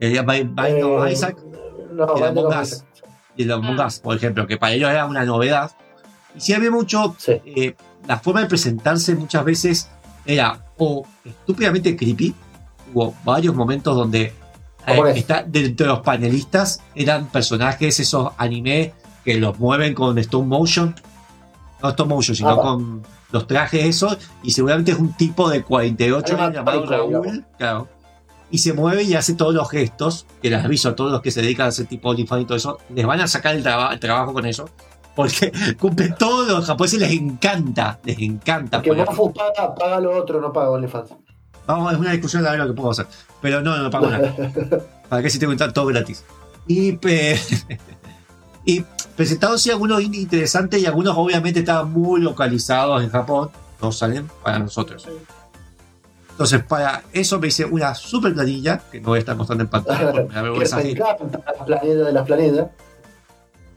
[0.06, 1.36] el Bind Bind of Eh, Isaac,
[1.92, 2.84] No, y Binding Among Us,
[3.36, 3.86] y el Among Ah.
[3.86, 5.70] Us, por ejemplo, que para ellos era una novedad.
[6.34, 7.40] Y sí había mucho Sí.
[7.44, 7.74] eh,
[8.06, 9.88] la forma de presentarse muchas veces
[10.24, 12.34] era o estúpidamente creepy.
[12.94, 14.32] Hubo varios momentos donde
[14.86, 18.92] eh, está, dentro de los panelistas eran personajes, esos anime
[19.24, 20.94] que los mueven con stop motion.
[21.82, 22.62] No stop motion, sino Apa.
[22.62, 24.18] con los trajes esos.
[24.42, 27.44] Y seguramente es un tipo de 48 años llamado Raúl.
[27.58, 27.88] Claro.
[28.52, 31.30] Y se mueve y hace todos los gestos, que les aviso a todos los que
[31.32, 33.62] se dedican a ese tipo de OnlyFans y todo eso, les van a sacar el,
[33.64, 34.68] traba- el trabajo con eso.
[35.16, 35.50] Porque
[35.80, 38.80] cumple todo, los japoneses les encanta, les encanta.
[38.82, 41.10] Que Mofu paga, paga lo otro, no paga OnlyFans.
[41.66, 43.06] Vamos, es una discusión de ver lo que puedo hacer.
[43.40, 44.34] Pero no, no pago nada.
[45.08, 46.24] ¿Para qué si tengo que entrar todo gratis?
[46.66, 47.38] Y, pe-
[48.64, 48.84] y
[49.16, 53.50] presentaron sí algunos interesantes y algunos obviamente estaban muy localizados en Japón.
[53.80, 55.06] No salen para nosotros.
[56.42, 59.70] Entonces, para eso me hice una super planilla, que no voy a estar mostrando en
[59.70, 60.32] pantalla porque me
[61.68, 62.66] la de las planetas.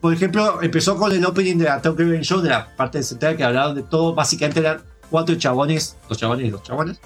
[0.00, 3.36] Por ejemplo, empezó con el opening de la Tokyo Game Show, de la parte central
[3.36, 4.16] que hablaban de todo.
[4.16, 7.00] Básicamente eran cuatro chabones, dos chabones y dos chabones.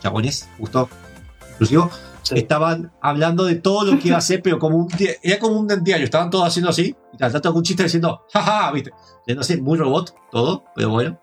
[0.00, 0.88] Chabones, justo,
[1.52, 1.90] inclusivo.
[2.22, 2.36] Sí.
[2.38, 4.88] Estaban hablando de todo lo que iba a hacer, pero como un
[5.22, 6.06] era como un diario.
[6.06, 8.90] Estaban todos haciendo así, y tratando algún chiste diciendo, jaja, viste.
[9.36, 11.20] No sé, muy robot todo, pero bueno.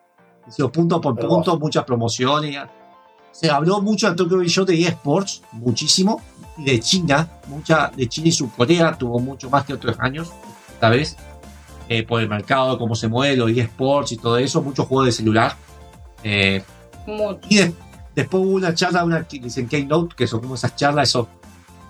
[0.48, 2.60] Hicieron punto por punto, muchas promociones.
[3.32, 6.22] Se habló mucho de Tokyo Game Show de eSports, muchísimo.
[6.58, 10.30] Y de China, mucha de China y Subcorea, tuvo mucho más que otros años,
[10.74, 11.16] esta vez.
[11.90, 15.12] eh, por el mercado, cómo se mueve, los eSports y todo eso, muchos juegos de
[15.12, 15.58] celular.
[16.24, 16.64] Eh.
[17.50, 17.74] Y de-
[18.16, 21.28] después hubo una charla, una que dicen Keynote, que son como esas charlas, esos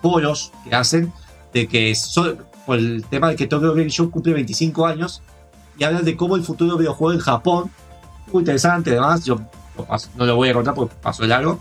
[0.01, 1.13] foros que hacen,
[1.53, 2.35] de que so-
[2.65, 5.21] por el tema de que Tokyo Game Show cumple 25 años,
[5.77, 7.69] y hablan de cómo el futuro videojuego en Japón,
[8.31, 9.39] muy interesante además, yo
[10.15, 11.59] no lo voy a contar porque pasó largo.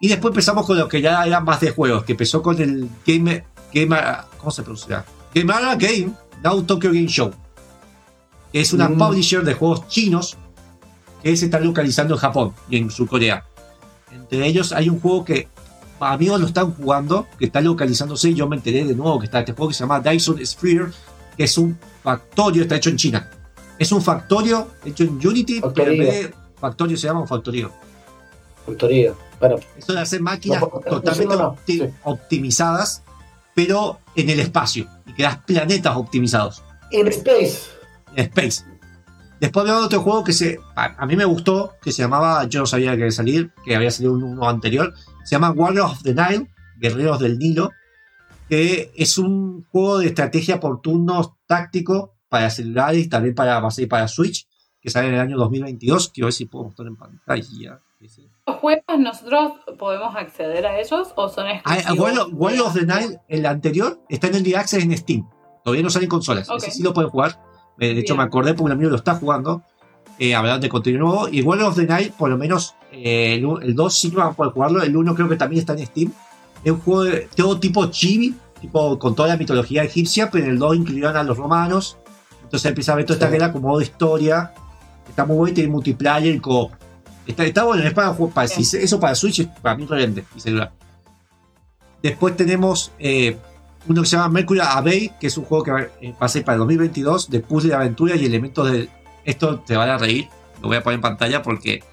[0.00, 2.88] Y después empezamos con lo que ya era más de juegos, que empezó con el
[3.06, 3.96] Game, Game
[4.38, 5.04] ¿cómo se pronuncia?
[5.34, 7.32] Game Game, Now Tokyo Game Show.
[8.52, 8.98] Que es una Mm.
[8.98, 10.36] publisher de juegos chinos
[11.22, 13.44] que se está localizando en Japón y en Surcorea.
[14.10, 15.48] Entre ellos hay un juego que
[16.00, 19.52] amigos lo están jugando, que está localizándose yo me enteré de nuevo que está este
[19.52, 20.86] juego que se llama Dyson Sphere,
[21.36, 23.30] que es un factorio, está hecho en China.
[23.78, 27.72] Es un factorio hecho en Unity, pero en vez de factorio se llama un factorio.
[28.66, 29.14] Factoría.
[29.40, 31.94] Bueno, Eso de hacer máquinas No, totalmente no, no, opti- sí.
[32.04, 33.02] optimizadas,
[33.54, 36.62] pero en el espacio, y que das planetas optimizados.
[36.92, 37.58] in space.
[38.16, 38.64] en Space.
[39.40, 42.60] Después había otro juego que se, a, a mí me gustó, que se llamaba, yo
[42.60, 44.92] no sabía que iba a salir, que había salido un- uno anterior,
[45.24, 47.70] se llama Warriors of the Nile, Guerreros del Nilo,
[48.48, 54.46] que es un juego de estrategia por turnos táctico para celulares también para, para Switch,
[54.80, 57.80] que sale en el año 2022, quiero ver si puedo mostrar en pantalla.
[58.46, 62.14] ¿Los juegos nosotros podemos acceder a ellos o son Ah, exclusivos?
[62.14, 65.28] De- Warriors of the Nile, el anterior, está en el Access en Steam.
[65.62, 66.48] Todavía no salen consolas.
[66.48, 66.56] Ok.
[66.58, 67.38] Ese sí lo pueden jugar.
[67.78, 68.18] Eh, De hecho, Bien.
[68.18, 69.62] me acordé porque un amigo lo está jugando.
[70.18, 71.28] Eh, hablando de contenido nuevo.
[71.28, 74.18] Y Warriors of the Night, por lo menos eh, el, u- el 2 sí no
[74.18, 74.82] van a poder jugarlo.
[74.82, 76.12] El 1 creo que también está en Steam.
[76.64, 80.50] Es un juego de todo tipo chibi, tipo con toda la mitología egipcia, pero en
[80.52, 81.96] el 2 incluyeron a los romanos.
[82.42, 83.32] Entonces empieza a ver toda esta Sí.
[83.32, 84.52] guerra como modo historia.
[85.10, 86.70] Está muy bueno y tiene multiplayer y co
[87.26, 88.76] Está, está bueno, es para, para Sí.
[88.78, 90.72] eso para Switch es para mí realmente y celular.
[92.02, 93.36] Después tenemos eh,
[93.86, 96.28] uno que se llama Mercury Abbey, que es un juego que va, eh, va a
[96.28, 98.88] ser para el 2022 de puzzle de aventura y elementos de.
[99.24, 100.28] Esto te van a reír,
[100.62, 101.84] lo voy a poner en pantalla porque.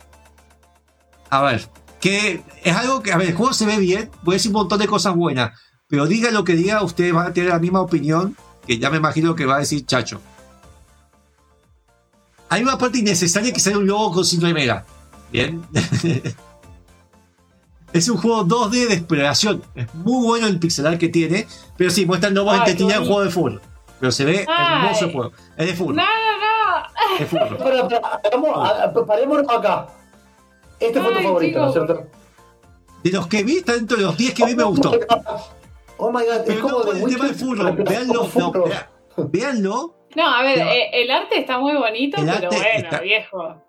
[1.30, 1.68] A ver,
[1.99, 3.11] que es algo que.
[3.11, 5.51] A ver, el juego se ve bien, voy a decir un montón de cosas buenas,
[5.88, 8.97] pero diga lo que diga, ustedes van a tener la misma opinión que ya me
[8.97, 10.22] imagino que va a decir Chacho.
[12.49, 14.85] Hay una parte innecesaria que sale un lobo con sin remera.
[15.31, 15.65] Bien.
[17.93, 19.63] es un juego 2D de exploración.
[19.75, 21.47] Es muy bueno el pixel art que tiene.
[21.75, 23.61] Pero sí, muestra el lobo Ay, entretenido qué en juego de fútbol.
[23.99, 24.83] Pero se ve Ay.
[24.85, 25.31] hermoso el juego.
[25.57, 25.95] Es de fútbol.
[25.95, 27.57] No, no, Es fútbol.
[28.67, 29.88] Ha- parémonos acá.
[30.80, 32.07] Este fue tu favorito, ¿no es cierto?
[33.03, 34.91] De los que vi, está dentro de los 10 que vi me gustó.
[35.97, 38.13] Oh my god, es Pero como no de el tema del pero Veanlo.
[38.13, 38.72] no, fútbol.
[40.18, 40.35] No.
[40.35, 43.64] A ver, Pero- eh, el arte está muy bonito, El pero bueno, está- viejo.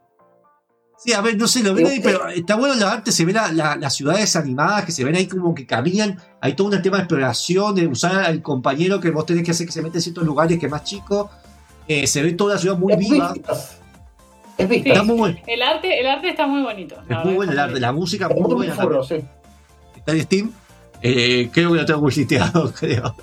[1.00, 3.24] Sí, a ver, no sé, lo ven ahí, Eh, pero está bueno la arte, se
[3.24, 6.68] ven la- la- las ciudades animadas que se ven ahí como que caminan, hay todo
[6.74, 9.80] un tema de exploración, de usar al compañero que vos tenés que hacer que se
[9.80, 11.30] mete en ciertos lugares que es más chico,
[11.90, 13.32] Eh, se ve toda la ciudad muy Es viva.
[13.32, 13.78] Es
[14.58, 14.66] Sí.
[14.66, 14.88] vista.
[14.90, 16.96] está muy bueno, El arte, el arte está muy bonito.
[17.08, 19.22] es muy bueno el está arte, la música Es muy muy buena furro, también.
[19.22, 19.98] sí.
[19.98, 20.52] está en Steam,
[21.00, 23.14] Eh, creo que lo tengo listeado, creo,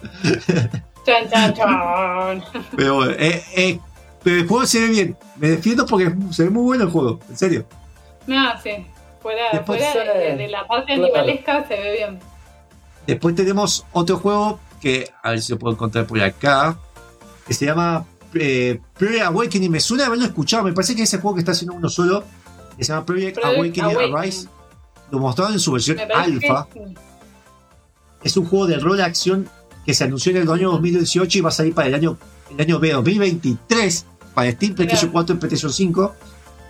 [1.06, 2.44] Chan, chan, chan.
[2.76, 3.80] pero eh, eh,
[4.24, 7.20] pero el juego se ve bien, me defiendo porque se ve muy bueno el juego,
[7.30, 7.66] en serio.
[8.26, 8.72] No, sí.
[9.22, 11.04] Fuera, Después, fuera de, de la parte claro.
[11.06, 12.20] animalesca se ve bien.
[13.08, 16.78] Después tenemos otro juego que, a ver si lo puedo encontrar por acá,
[17.48, 19.72] que se llama eh, Project Awakening.
[19.72, 22.24] Me suena haberlo escuchado, me parece que es ese juego que está haciendo uno solo,
[22.78, 24.18] que se llama Project, Project Awakening, Awakening.
[24.18, 24.48] Arise.
[25.12, 26.68] Lo mostraron en su versión alfa.
[26.74, 26.96] que sí.
[28.24, 29.48] Es un juego de rol de acción
[29.86, 32.18] que se anunció en el año 2018 y va a salir para el año,
[32.52, 35.14] el año B 2023 para Steam, PlayStation Mira.
[35.14, 36.16] 4 y PlayStation 5.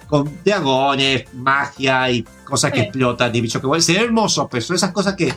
[0.08, 2.86] Con dragones, magia y cosas que Sí.
[2.86, 3.82] explotan y bichos que vuelan.
[3.82, 5.36] Se ve hermoso, pero son esas cosas que se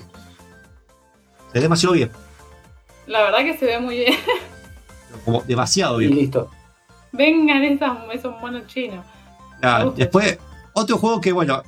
[1.55, 2.11] ve demasiado bien.
[3.07, 4.15] La verdad que se ve muy bien.
[5.25, 6.19] Como demasiado Y bien.
[6.19, 6.51] listo.
[7.13, 9.05] Vengan esas, esos monos chinos.
[9.97, 10.39] Después,
[10.75, 11.63] otro juego que, bueno,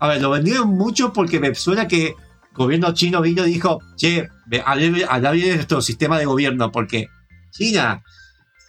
[0.00, 2.16] a ver, lo vendieron mucho porque me suena que
[2.54, 4.28] el gobierno chino vino y dijo, che,
[4.64, 7.08] habla bien de nuestro sistema de gobierno, porque
[7.50, 8.02] China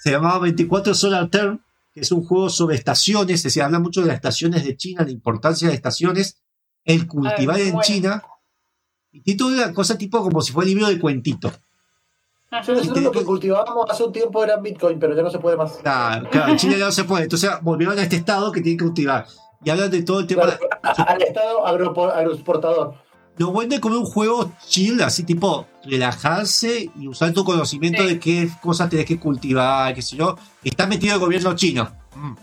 [0.02, 1.62] se llamaba 24 Solar Term,
[1.94, 5.04] que es un juego sobre estaciones, es decir, habla mucho de las estaciones de China,
[5.04, 6.42] la importancia de estaciones,
[6.84, 7.82] el cultivar en bueno.
[7.84, 8.24] China,
[9.12, 11.52] y tiene toda una cosa tipo como si fuera libro de cuentito.
[12.64, 15.58] Sí, nosotros lo que cultivábamos hace un tiempo era Bitcoin, pero ya no se puede
[15.58, 15.74] más.
[15.78, 18.78] Claro, claro, en China ya no se puede, entonces volvieron a este estado que tiene
[18.78, 19.26] que cultivar.
[19.64, 20.44] Y hablan de todo el tema...
[20.44, 22.96] Claro, a- al estado agroexportador.
[23.38, 28.08] Lo vende como un juego chill, así tipo relajarse y usar tu conocimiento Sí.
[28.10, 30.38] de qué cosas tenés que cultivar, qué sé yo.
[30.64, 31.90] Está metido el gobierno chino.
[32.16, 32.34] Mm.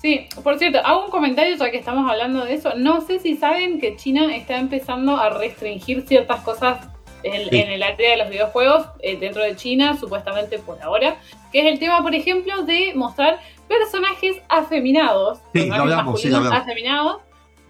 [0.00, 2.72] Sí, por cierto, hago un comentario ya que estamos hablando de eso.
[2.76, 6.88] No sé si saben que China está empezando a restringir ciertas cosas
[7.22, 7.56] en, Sí.
[7.58, 11.16] en el área de los videojuegos eh, dentro de China, supuestamente por ahora,
[11.52, 16.28] que es el tema, por ejemplo, de mostrar personajes afeminados, Sí, personajes lo hablamos, sí,
[16.28, 16.60] lo hablamos.
[16.60, 17.16] afeminados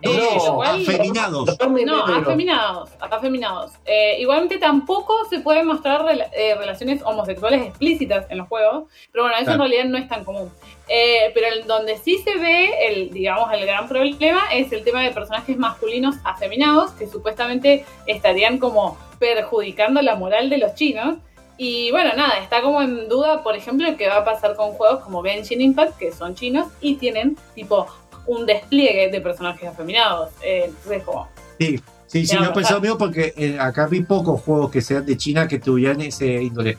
[0.03, 1.47] Eh, Dos, lo cual- afeminados.
[1.85, 3.73] No, afeminados, afeminados.
[3.85, 9.25] Eh, igualmente tampoco se pueden mostrar rela- eh, relaciones homosexuales explícitas en los juegos, pero
[9.25, 9.65] bueno, eso Claro.
[9.65, 10.51] en realidad no es tan común.
[10.89, 15.03] Eh, pero el- donde sí se ve, el, digamos, el gran problema es el tema
[15.03, 21.17] de personajes masculinos afeminados que supuestamente estarían como perjudicando la moral de los chinos.
[21.59, 25.01] Y bueno, nada, está como en duda, por ejemplo, qué va a pasar con juegos
[25.05, 27.87] como Genshin Impact, que son chinos y tienen tipo
[28.31, 30.31] un despliegue de personajes afeminados.
[30.43, 31.29] Eh, entonces, como,
[31.59, 32.81] Sí, sí, sí, he pensado ajá.
[32.81, 36.79] mío porque eh, acá vi pocos juegos que sean de China que tuvieran ese índole.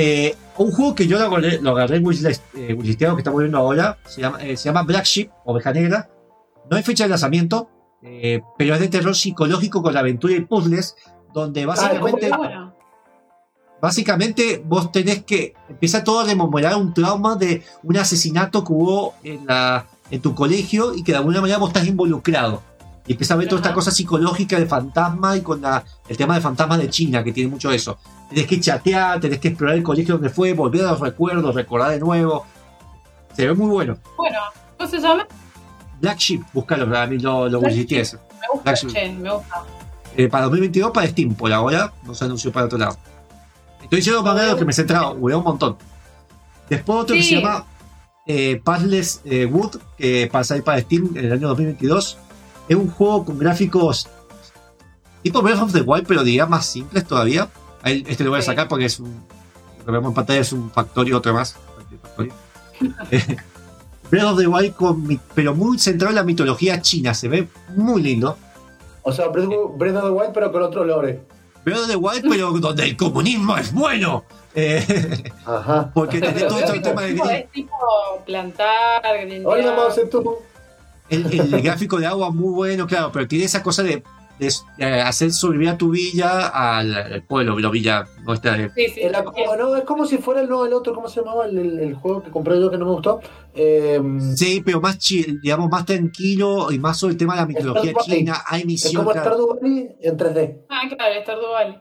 [0.00, 3.98] Eh, un juego que yo lo agarré, lo agarré eh, wishlisteado que estamos viendo ahora,
[4.06, 6.08] se llama, eh, se llama Black Sheep, Oveja Negra.
[6.70, 7.68] No hay fecha de lanzamiento,
[8.56, 10.94] pero es de terror psicológico con aventura y puzzles,
[11.32, 12.74] donde básicamente, está bueno.
[13.80, 19.14] básicamente vos tenés que, empieza todo a rememorar un trauma de un asesinato que hubo
[19.24, 22.62] en, la, en tu colegio y que de alguna manera vos estás involucrado.
[23.06, 26.34] Y empieza a ver toda esta cosa psicológica de fantasma y con la- el tema
[26.34, 27.98] de fantasmas de China, que tiene mucho eso.
[28.28, 31.90] Tenés que chatear, tenés que explorar el colegio donde fue, volver a los recuerdos, recordar
[31.90, 32.44] de nuevo.
[33.34, 33.96] Se ve muy bueno.
[34.16, 34.38] Bueno,
[34.76, 35.26] ¿cómo se llama?
[36.00, 38.18] Black Sheep, búscalo, a mí lo, lo Black eso.
[38.40, 38.92] Me gusta, Black Sheep.
[38.92, 39.64] che, me gusta.
[40.16, 42.96] Eh, para 2022 para Steam, por ahora no se anunció para otro lado.
[43.82, 45.76] Estoy diciendo más de lo que me he centrado, jugué un montón.
[46.68, 47.64] Después otro que se llama
[48.28, 52.18] eh, Pathless eh, Wood, que pasa ahí para Steam en el año 2022.
[52.68, 54.06] Es un juego con gráficos
[55.22, 57.48] tipo Breath of the Wild, pero diría más simples todavía.
[57.84, 59.24] Este lo voy a sacar porque es un.
[59.78, 61.56] Lo que vemos en pantalla es un Factorio, otro más.
[64.10, 67.14] Breath of the Wild, con pero muy centrado en la mitología china.
[67.14, 68.36] Se ve muy lindo.
[69.02, 71.20] O sea, Breath Breath of the Wild, pero con otro lore.
[71.64, 74.24] Breath of the Wild, pero donde el comunismo es bueno.
[74.54, 74.84] Eh,
[75.44, 75.90] Ajá.
[75.94, 77.22] porque tenés todo este tema de gris.
[77.30, 77.76] es tipo
[78.26, 79.02] plantar.
[81.10, 84.02] El, el gráfico de agua muy bueno, claro, pero tiene esa cosa de,
[84.38, 84.52] de,
[85.02, 89.56] hacer sobrevivir a tu villa al, al pueblo, la villa nuestra de Sí, sí, como,
[89.56, 91.46] no, es como si fuera el, no, el otro, ¿cómo se llamaba?
[91.46, 93.20] El, el- el juego que compré yo que no me gustó.
[93.54, 94.00] Eh,
[94.36, 97.92] Sí, pero más chill, digamos, más tranquilo y más sobre el tema de la mitología
[98.04, 98.42] china.
[98.46, 98.98] Hay es misiones.
[98.98, 99.30] como claro.
[99.30, 100.56] Stardew Valley en 3D.
[100.68, 101.78] Ah, claro, Stardew Valley.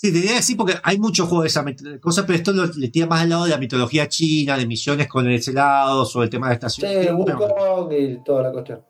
[0.00, 1.64] Sí, te diría que sí, porque hay muchos juegos de esa
[2.00, 5.08] cosa, pero esto lo- le tira más al lado de la mitología china, de misiones
[5.08, 7.16] con ese lado, sobre el tema de Sí, estación.
[7.18, 7.36] Bueno.
[7.36, 8.80] Wukong y toda la cuestión.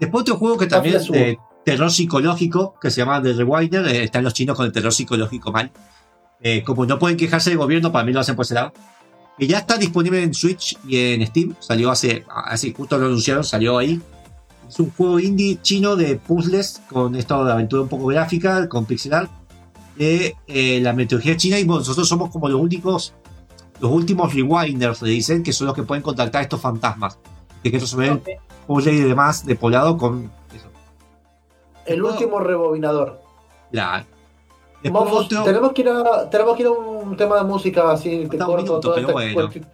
[0.00, 4.02] Después otro juego que también es de terror psicológico, que se llama The Rewinder, eh,
[4.02, 5.70] están los chinos con el terror psicológico mal.
[6.40, 8.72] Eh, como no pueden quejarse del gobierno, para mí lo hacen por ese lado.
[9.38, 13.44] Que ya está disponible en Switch y en Steam, salió hace, hace justo lo anunciaron,
[13.44, 14.00] salió ahí.
[14.68, 18.84] Es un juego indie chino de puzzles con estado de aventura un poco gráfica, con
[18.86, 19.30] pixel art,
[19.98, 23.14] de eh, la mitología china y bueno, nosotros somos como los únicos,
[23.80, 27.18] los últimos rewinders, le dicen, que son los que pueden contactar a estos fantasmas.
[27.62, 28.22] De que estos se ven
[28.92, 30.68] y demás de poblado con eso.
[31.86, 33.20] El último rebobinador.
[35.26, 38.28] Otro, tenemos, que ir a, tenemos que ir a un tema de música así un
[38.28, 39.34] corto minuto, toda pero esta bueno.
[39.34, 39.66] cuestión,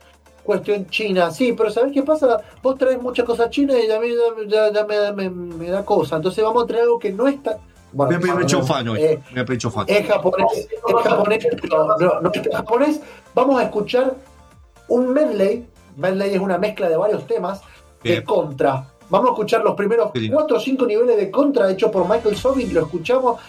[0.45, 1.31] cuestión china.
[1.31, 2.41] Sí, pero ¿sabes qué pasa?
[2.63, 5.69] Vos traes muchas cosas chinas y a mí ya, ya- ya me, da- me- me
[5.69, 6.17] da cosa.
[6.17, 7.59] Entonces vamos a traer algo que no está.
[7.95, 9.01] Voy Bueno, a pedirme no, chofán hoy.
[9.03, 10.69] eh, Voy a pedir es japonés, es
[11.05, 13.01] japonés, pero no, no es japonés.
[13.35, 14.15] Vamos a escuchar
[14.89, 15.67] un medley.
[15.97, 17.63] Medley es una mezcla de varios temas
[18.03, 18.89] de contra.
[19.09, 20.11] Vamos a escuchar los primeros.
[20.33, 22.73] 4 o 5 niveles de contra hechos por Michael Sobin.
[22.75, 23.41] Lo escuchamos.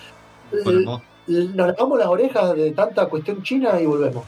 [0.64, 4.24] Bueno, Nos lavamos las orejas de tanta cuestión china y volvemos.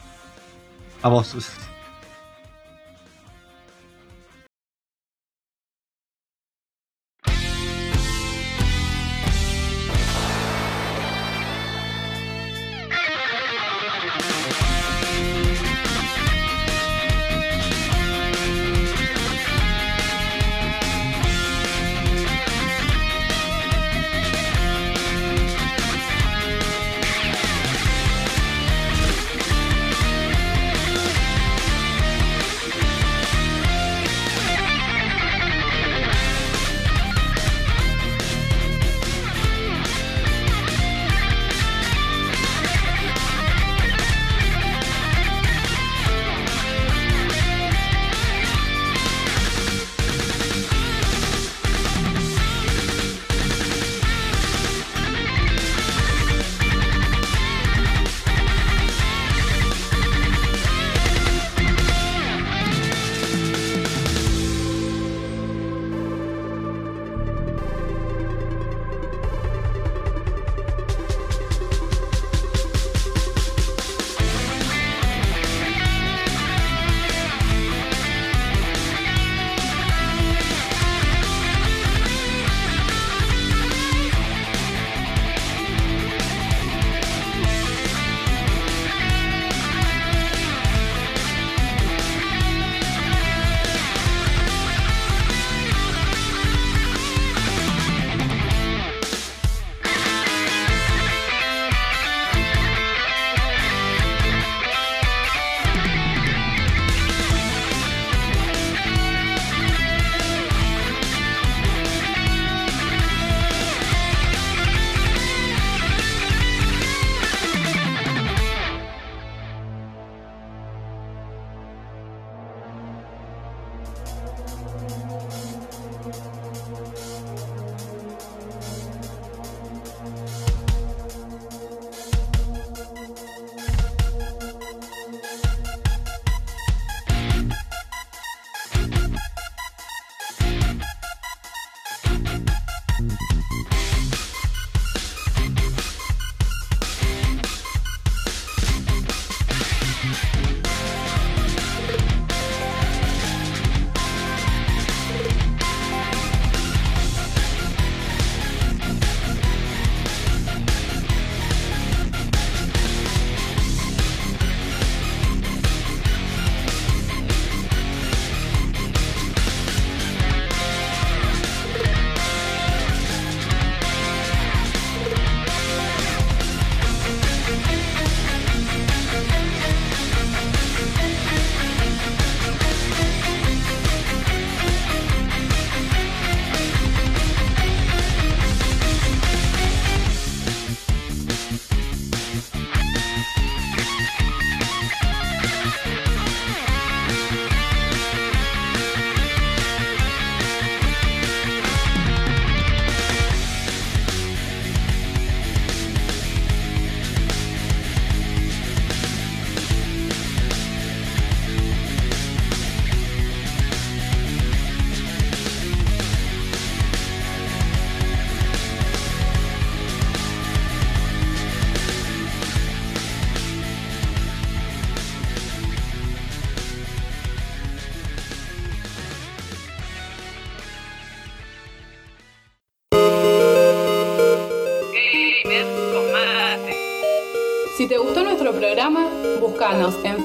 [1.02, 1.36] vamos.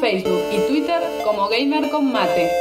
[0.03, 2.52] Facebook y Twitter como Gamer con Mate.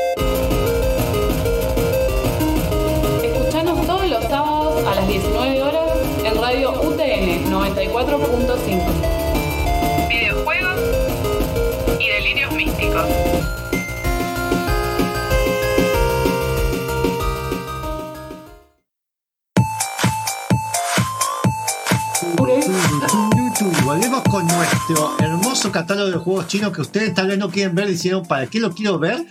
[25.73, 28.73] Catálogo de juegos chinos que ustedes tal vez no quieren ver diciendo para qué lo
[28.73, 29.25] quiero ver,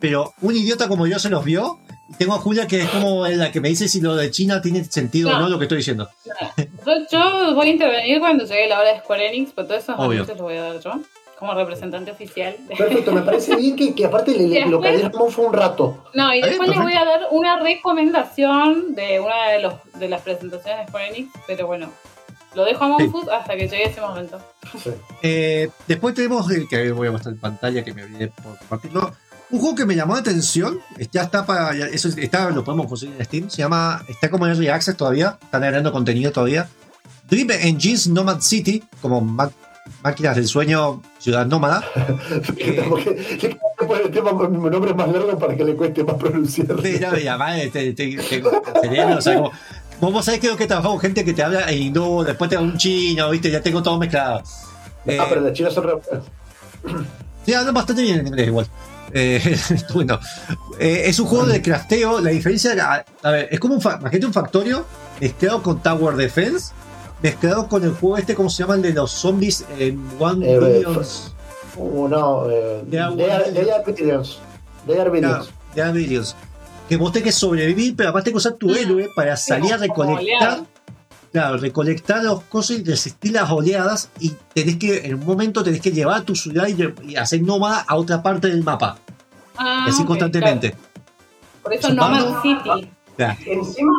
[0.00, 1.78] pero un idiota como yo se los vio.
[2.08, 4.60] Y tengo a Julia que es como la que me dice si lo de China
[4.62, 5.40] tiene sentido o No.
[5.40, 6.08] no lo que estoy diciendo.
[6.56, 9.96] Yo, yo voy a intervenir cuando llegue la hora de Square Enix, pero todos esos
[9.96, 10.10] Obvio.
[10.22, 10.92] anuncios los voy a dar yo,
[11.36, 12.54] como representante oficial.
[12.68, 15.52] de- Perfecto, me parece bien que, que aparte le, le- lo Después- callamos fue un
[15.52, 16.04] rato.
[16.14, 20.22] No, y después les voy a dar una recomendación de una de, los, de las
[20.22, 21.90] presentaciones de Square Enix, pero bueno,
[22.56, 24.38] lo dejo a Monfus hasta que llegue ese momento.
[24.82, 24.90] Sí.
[25.22, 29.12] Eh, después tenemos el que voy a mostrar en pantalla que me olvidé por compartirlo.
[29.50, 30.80] Un juego que me llamó la atención,
[31.12, 34.44] ya está para, ya- eso está, lo podemos conseguir en Steam, se llama, está como
[34.46, 36.68] en Early Access todavía, están agregando contenido todavía.
[37.28, 39.20] Dream Engines Nomad City, como
[40.02, 41.84] máquinas del sueño, ciudad nómada.
[43.86, 46.66] Poner el tema nombre más largo para que le cueste más pronunciar.
[46.82, 49.52] Sí, no, y además, este, te- tengo el cerebro, o sea, como,
[50.00, 52.22] vos, vos sabés que lo que he trabajado con gente que te habla y no,
[52.24, 54.42] después te da un chino, viste, ya tengo todo mezclado.
[55.06, 55.98] Eh, Ah, pero las chinas son re-
[57.44, 58.66] Sí, hablan bastante bien en inglés igual.
[59.12, 59.56] Eh,
[59.94, 60.18] bueno,
[60.78, 62.20] eh, es un juego de crafteo.
[62.20, 64.84] La diferencia, a, a ver, es como un, imagínate un factorio
[65.20, 66.72] mezclado con Tower Defense,
[67.22, 68.74] mezclado con el juego este, ¿cómo se llama?
[68.74, 71.32] El de los zombies en One Eh, Billions.
[71.76, 74.38] Uh, no, eh, They are they are- one- they are billions.
[74.86, 75.50] They are billions.
[75.74, 76.34] de One Billions.
[76.88, 79.76] Que vos tenés que sobrevivir, pero aparte tenés que usar tu héroe para salir a
[79.76, 80.60] recolectar.
[81.32, 85.80] Claro, recolectar los cosas y resistir las oleadas y tenés que, en un momento tenés
[85.80, 88.98] que llevar tu ciudad y, y hacer nómada a otra parte del mapa.
[89.56, 90.70] Ah, y así constantemente.
[90.70, 90.86] claro.
[91.62, 92.90] Por eso Nomad City.
[93.16, 93.38] Claro.
[93.46, 93.92] Encima,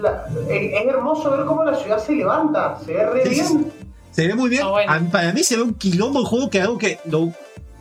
[0.00, 3.56] la- es es hermoso ver cómo la ciudad se levanta, se ve re Sí, sí,
[3.56, 3.72] bien.
[4.12, 4.62] Se ve muy bien.
[4.64, 4.92] Ah, bueno.
[4.92, 7.32] A mí- para mí se ve un quilombo el juego que algo que lo-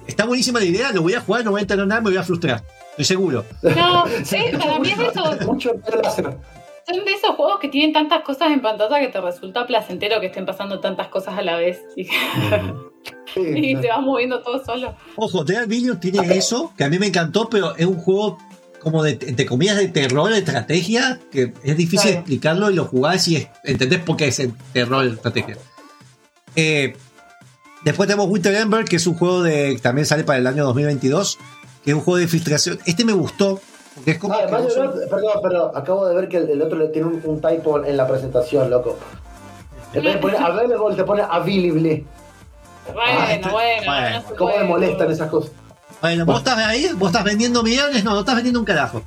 [0.08, 2.18] está buenísima la idea, lo voy a jugar, no voy a entender nada, me voy
[2.18, 2.64] a frustrar.
[3.02, 3.46] Estoy seguro.
[3.62, 5.74] No, Sí, para mí es Mucho
[6.04, 6.26] láser.
[6.88, 10.28] son de esos juegos que tienen tantas cosas en pantalla que te resulta placentero que
[10.28, 14.96] estén pasando tantas cosas a la vez y, te vas moviendo todo solo.
[15.16, 18.38] Ojo, Dead Video tiene eso, que a mí me encantó, pero es un juego
[18.80, 22.20] como de, entre comillas, de terror, de estrategia, que es difícil Claro.
[22.20, 25.58] explicarlo y lo jugás y es- entendés por qué es el terror, de estrategia.
[26.56, 26.96] Eh,
[27.86, 31.38] después tenemos Winter Ember, que es un juego de también sale para el año 2022,
[31.84, 32.80] que es un juego de filtración.
[32.86, 33.60] Este me gustó,
[33.96, 34.34] porque es como...
[34.34, 37.22] Ah, además, no- perdón, pero acabo de ver que el, el otro le tiene un,
[37.24, 38.98] un typo en la presentación, loco.
[39.94, 42.06] En vez de poner available, te pone available.
[42.94, 44.22] Bueno, este- bueno, bueno.
[44.22, 45.52] no se ¿Cómo me molestan esas cosas?
[46.02, 49.02] Bueno, vos estás ahí, vos estás vendiendo millones, no, no estás vendiendo un carajo.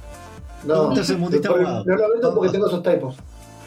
[0.64, 1.84] No, tercermundista Porque- abogado.
[1.86, 3.16] no lo vendo porque tengo esos typos.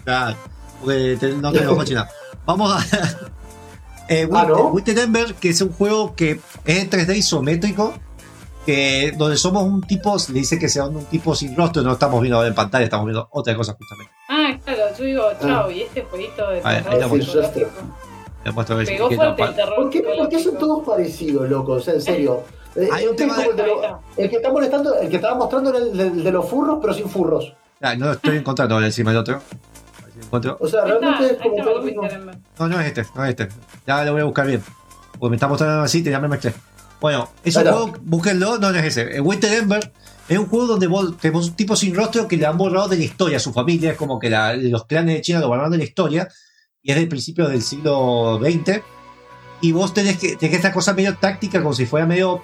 [0.03, 0.37] Claro,
[0.79, 2.09] porque te- no tenemos coche nada.
[2.45, 2.79] Vamos a.
[4.09, 4.67] eh, Ah, Winter, ¿no?
[4.69, 7.93] Winter Ember, que es un juego que es en 3D isométrico,
[8.67, 12.19] que donde somos un tipo, le dice que sea un tipo sin rostro, no estamos
[12.21, 14.11] viendo ahora en pantalla, estamos viendo otra cosa justamente.
[14.29, 17.43] Ah, claro, yo digo, chao, y este jueguito de A ver, ahí terror la muestro.
[17.43, 17.69] psicológico.
[18.43, 19.55] Les muestro a ver si Pegó fuerte el tapar.
[19.55, 21.71] terror ¿Por qué, por qué son todos parecidos, loco?
[21.73, 22.43] O sea, en serio.
[22.75, 25.15] Eh, Hay un es tema el, de Ahí lo- el que está molestando, el que
[25.15, 27.53] estaba mostrando era el de, el de los furros, pero sin furros.
[27.81, 29.41] Ah, no lo estoy encontrando ahora encima del otro.
[30.59, 31.81] O sea, Ahí está, realmente es ahí como todo.
[32.59, 33.47] No, no es este, no es este.
[33.85, 34.61] Ya lo voy a buscar bien.
[35.19, 36.53] Porque me está mostrando así, ya me mezclé.
[36.99, 39.15] Bueno, es un juego, búsquenlo, no, no es ese.
[39.15, 39.91] El Winter Ember
[40.27, 42.97] es un juego donde vos tenemos un tipo sin rostro que le han borrado de
[42.97, 43.39] la historia.
[43.39, 46.27] Su familia es como que la- los clanes de China lo borraron de la historia.
[46.81, 48.81] Y es del principio del siglo XX.
[49.61, 52.41] Y vos tenés que, tenés esta cosa medio táctica, como si fuera medio.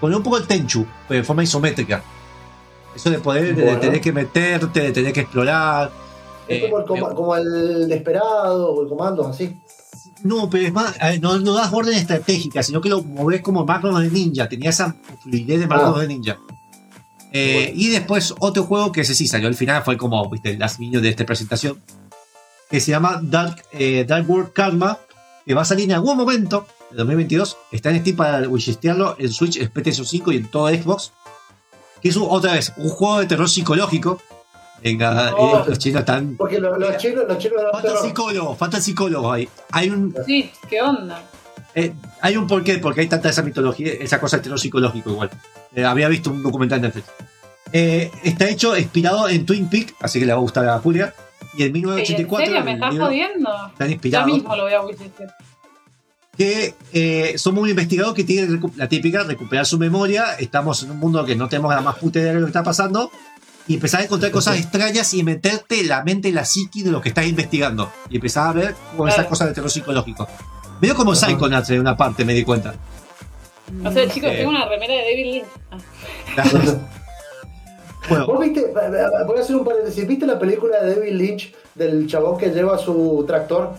[0.00, 2.02] Con un poco el Tenchu, pero de forma isométrica.
[2.94, 5.90] Eso de poder, de tener que meterte, de tener que explorar.
[6.46, 9.56] Es eh, como el, eh, como el desesperado o el comando, así.
[10.22, 13.64] No, pero es más, ver, no, no das orden estratégica, sino que lo movés como
[13.66, 14.48] macros de ninja.
[14.48, 16.00] Tenía esa fluidez de macros Ah.
[16.00, 16.38] de ninja.
[17.32, 17.80] Eh, Bueno.
[17.82, 20.78] Y después otro juego que ese sí salió al final, fue como, viste, el last
[20.78, 21.80] de esta presentación,
[22.70, 24.98] que se llama Dark, eh, Dark World Karma,
[25.44, 27.56] que va a salir en algún momento, en 2022.
[27.72, 31.12] Está en Steam para wishlistearlo, en Switch, en PlayStation 5 y en todo Xbox.
[32.00, 34.20] Que es un- otra vez un juego de terror psicológico.
[34.84, 35.60] Venga, Oh.
[35.60, 36.36] eh, los chinos están.
[36.36, 38.02] Porque los, los chinos, los chinos perros.
[38.02, 39.48] psicólogos, faltan psicólogos ahí.
[39.72, 41.22] Hay un, Sí, ¿qué onda?
[41.74, 45.30] eh, hay un porqué, porque hay tanta esa mitología, esa cosa de terror psicológico igual.
[45.74, 47.06] Eh, había visto un documental en Netflix.
[47.72, 51.14] Eh, está hecho inspirado en Twin Peaks, así que le va a gustar a Julia.
[51.56, 52.64] Y en ¿En 1984 serio?
[52.64, 53.50] ¿Me estás libro jodiendo?
[53.72, 54.32] están Ya inspirados.
[54.32, 54.80] mismo lo voy a
[56.36, 60.34] que eh, somos un investigador que tiene la típica recuperar su memoria.
[60.38, 62.62] Estamos en un mundo que no tenemos la más puta idea de lo que está
[62.64, 63.10] pasando.
[63.66, 66.90] Y empezar a encontrar cosas extrañas y meterte en la mente, en la psiqui de
[66.90, 67.90] lo que estás investigando.
[68.10, 70.28] Y empezar a ver como esas cosas de terror psicológico.
[70.80, 71.14] Medio como.
[71.14, 72.74] Psychonauts en una parte, me di cuenta.
[73.82, 74.36] O sea, chicos, Eh.
[74.38, 75.46] tengo una remera de David Lynch.
[75.70, 76.44] Ah.
[78.08, 78.66] bueno, ¿Vos viste?
[79.26, 80.06] Voy a hacer un paréntesis.
[80.06, 83.72] ¿Viste la película de David Lynch del chabón que lleva su tractor?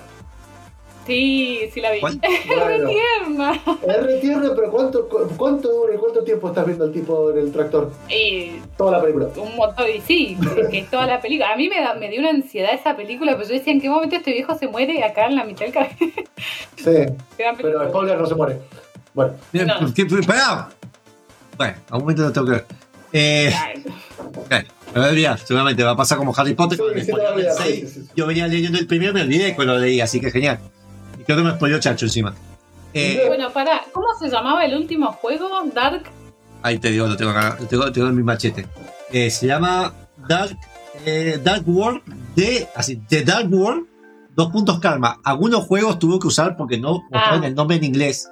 [1.05, 1.99] Sí, sí la vi.
[2.21, 2.89] Es re Bueno.
[2.89, 3.61] tierna.
[3.87, 7.31] Es re tierno, pero ¿cuánto, cu- ¿cuánto dura y cuánto tiempo estás viendo al tipo
[7.31, 7.91] en el tractor?
[8.09, 9.27] Y Toda la película.
[9.37, 10.37] un montón, y sí,
[10.71, 11.51] que es toda la película.
[11.53, 13.89] A mí me, da- me dio una ansiedad esa película, pero yo decía, ¿en qué
[13.89, 15.95] momento este viejo se muere acá en la mitad del cabello?
[16.77, 17.13] Sí,
[17.61, 18.59] pero spoiler no se muere.
[19.13, 19.93] Bueno, mira, No.
[19.93, 20.69] ¿qué- pará.
[21.57, 22.65] Bueno, a un momento lo tengo que ver.
[23.13, 23.53] Eh,
[24.93, 26.77] a olvidar, seguramente va a pasar como Harry Potter.
[27.05, 28.01] Sí, sí, sí.
[28.15, 30.59] Yo venía leyendo el primero y me olvidé cuando lo leí, así que genial.
[31.25, 32.33] Creo que me spoileó Chacho encima.
[32.93, 35.49] Eh, Bueno, para, ¿cómo se llamaba el último juego?
[35.73, 36.03] Dark.
[36.61, 38.67] Ahí te digo, lo tengo acá, lo tengo, tengo en mi machete.
[39.11, 39.93] Eh, se llama
[40.27, 40.57] Dark,
[41.05, 42.01] eh, Dark World
[42.35, 43.85] de, así, The Dark World,
[44.35, 45.19] dos puntos karma.
[45.23, 47.47] Algunos juegos tuvo que usar porque no mostraron Ah.
[47.47, 48.29] el nombre en inglés.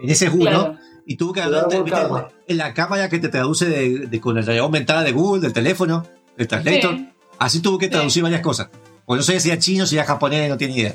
[0.00, 0.42] En ese es uno.
[0.42, 0.76] Claro.
[1.06, 4.42] Y tuvo que The hablar en la cámara que te traduce de, de- con la
[4.42, 6.04] realidad aumentada de Google, del teléfono,
[6.36, 6.96] del translator.
[6.96, 7.08] Sí.
[7.38, 7.92] Así tuvo que Sí.
[7.92, 8.68] traducir varias cosas.
[9.04, 10.94] Porque no sé si era chino, si era japonés, no tiene idea.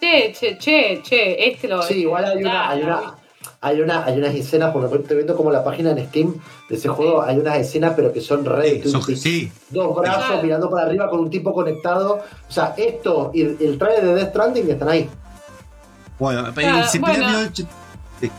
[0.00, 3.14] Che, che, che, che, este lo sí, igual hay una, hay una,
[3.60, 6.34] hay una, hay unas escenas, por ejemplo, estoy viendo como la página en Steam
[6.68, 9.02] de ese juego, hay unas escenas pero que son re Sí, son-
[9.70, 10.42] Dos brazos Claro.
[10.42, 12.22] mirando para arriba con un tipo conectado.
[12.48, 15.08] O sea, esto y el, el trailer de Death Stranding están ahí.
[16.18, 17.26] bueno, Claro, si bueno.
[18.20, 18.30] sí.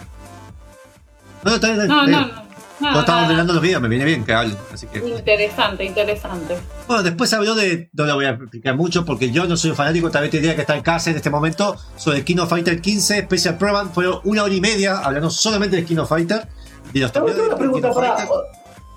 [1.44, 1.58] No, no,
[1.88, 2.45] No, está no.
[2.80, 2.88] No.
[2.90, 4.58] No no, estamos los videos, me viene bien que hablen.
[4.74, 5.00] Así que.
[5.00, 6.58] Interesante, interesante.
[6.88, 7.90] Bueno, después habló de.
[7.94, 10.56] No la voy a explicar mucho porque yo no soy un fanático, tal vez tendría
[10.56, 11.76] que estar en casa en este momento.
[11.96, 13.92] Sobre King of Fighter 15, Special Program.
[13.92, 16.48] Fueron una hora y media hablando solamente de King of Fighter.
[16.94, 18.26] De los Tengo una pregunta para.
[18.30, 18.44] O,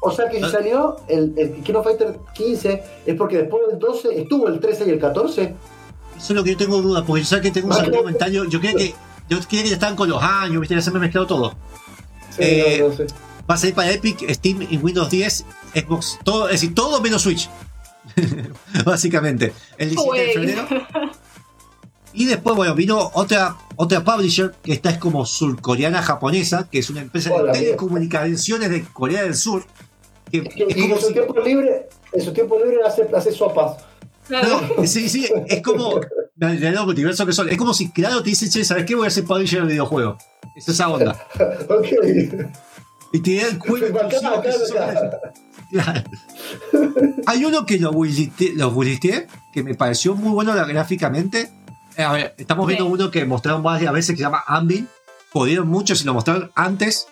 [0.00, 0.50] o sea que si Ah.
[0.50, 4.90] salió el, el Kino Fighter 15 es porque después del 12 estuvo el 13 y
[4.90, 5.42] el 14.
[5.42, 5.54] Eso
[6.18, 7.98] es lo que yo tengo dudas, porque yo sé que tengo un Ah, claro.
[7.98, 8.44] comentario.
[8.44, 8.94] Yo creo que.
[9.28, 11.50] Yo creía que ya estaban con los años, viste, ya se me ha mezclado todo.
[12.30, 13.06] Sí, Eh, no, no sé.
[13.50, 15.44] Va a salir para Epic, Steam y Windows 10,
[15.74, 17.48] Xbox, todo, es decir, todo menos Switch.
[18.84, 19.52] Básicamente.
[19.76, 20.66] El 17 de febrero.
[22.14, 26.88] Y después, bueno, vino otra, otra publisher, que esta es como surcoreana japonesa, que es
[26.90, 29.64] una empresa Hola, de telecomunicaciones de Corea del Sur.
[30.32, 33.06] Que Que- es y como en su si- tiempo libre, en su tiempo libre hace,
[33.14, 33.84] hace sopas.
[34.26, 34.60] Claro.
[34.78, 36.00] No, sí, sí, es como.
[36.84, 37.50] multiverso que son.
[37.50, 38.94] Es como si, claro, te dice, che, ¿sabes qué?
[38.96, 40.16] Voy a ser publisher de videojuegos.
[40.56, 41.12] Es esa onda.
[41.68, 41.86] ok.
[43.12, 44.96] Y te dan juegos Acá, exclusivos que acá, son acá.
[44.96, 45.38] esos.
[45.70, 46.02] Claro.
[47.26, 48.72] Hay uno que lo bulliste- lo
[49.52, 51.50] que me pareció muy bueno gráficamente.
[51.96, 54.86] Eh, A ver, estamos viendo uno que mostraron varias veces que se llama Anvil.
[55.32, 57.06] Jodieron mucho si lo mostraron antes,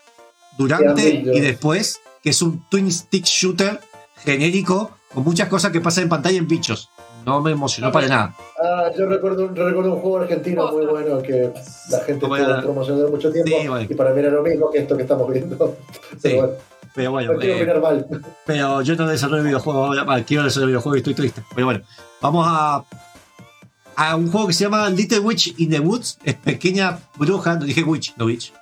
[0.56, 3.80] durante Sí, y después, que es un twin stick shooter
[4.24, 6.88] genérico con muchas cosas que pasan en pantalla en bichos.
[7.26, 8.34] No me emocionó para nada.
[8.62, 11.52] Ah, yo recuerdo, un- recuerdo un juego argentino muy bueno que
[11.90, 13.86] la gente estuvo promocionando mucho tiempo Sí, bueno.
[13.90, 15.76] y para mí era lo mismo que esto que estamos viendo.
[16.22, 16.56] Sí, Pero bueno,
[16.94, 18.06] pero bueno, no quiero eh, mal.
[18.46, 20.04] pero yo no desarrollo videojuegos ahora.
[20.04, 21.42] Bueno, quiero desarrollar videojuegos y estoy triste.
[21.54, 21.84] Pero bueno,
[22.22, 22.84] vamos a,
[23.96, 26.18] a un juego que se llama Little Witch in the Woods.
[26.24, 28.52] Es pequeña bruja, no dije witch, no witch.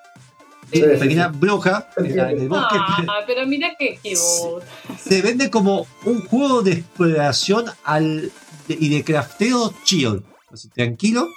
[0.73, 1.39] Sí, pequeña sí.
[1.39, 2.43] bruja en Entiendo.
[2.43, 2.77] el bosque.
[2.81, 4.66] Ah, pero mira qué cute.
[4.99, 8.32] Se vende como un juego de exploración al,
[8.69, 10.23] de- y de crafteo chill.
[10.53, 11.28] Así, tranquilo.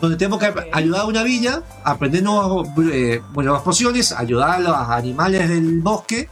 [0.00, 4.58] Donde tenemos que ayudar a una villa, aprender nuevas, eh, bueno, nuevas pociones, ayudar a
[4.58, 6.28] los animales del bosque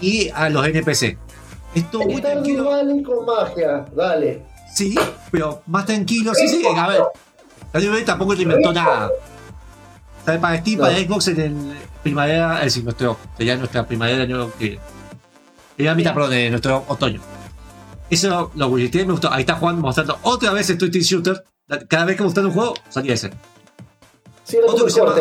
[0.00, 1.16] y a los NPC.
[1.74, 2.64] Esto muy Está tranquilo.
[2.64, 4.42] Valley con magia, dale.
[4.74, 4.96] Sí,
[5.30, 6.32] pero más tranquilo.
[6.34, 7.02] Sí, sí, a ver.
[7.68, 9.10] Stardew Valley tampoco le inventó nada.
[10.24, 10.84] Sale para Steam, No.
[10.84, 14.78] para Xbox en el primavera, es decir, nuestro, sería nuestra primavera del año que.
[15.76, 17.20] Primera mitad, perdón, de nuestro otoño.
[18.10, 19.30] Eso lo publicité, me gustó.
[19.32, 21.44] Ahí está Juan mostrando otra vez el Twisted Shooter.
[21.88, 23.30] Cada vez que mostraba un juego, salía ese.
[24.44, 25.14] Sí, Otro que se llama-.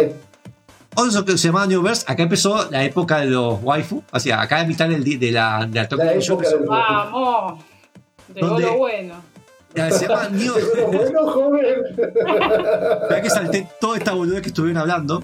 [0.95, 4.01] Otro que se llamaba Newverse, acá empezó la época de los waifu.
[4.11, 7.63] O sea, acá en mitad del, de la, de la La época del- Vamos.
[8.33, 9.15] Llegó lo bueno.
[9.75, 10.53] Ya, Se llama New
[10.91, 11.65] bueno, joven.
[13.11, 15.23] Ya que salté toda esta boludez que estuvieron hablando.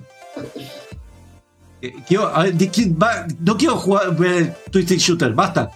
[1.82, 3.26] eh, Quiero, a ver, ¿de quién va?
[3.40, 5.72] No quiero jugar ver el Twisted Shooter, basta.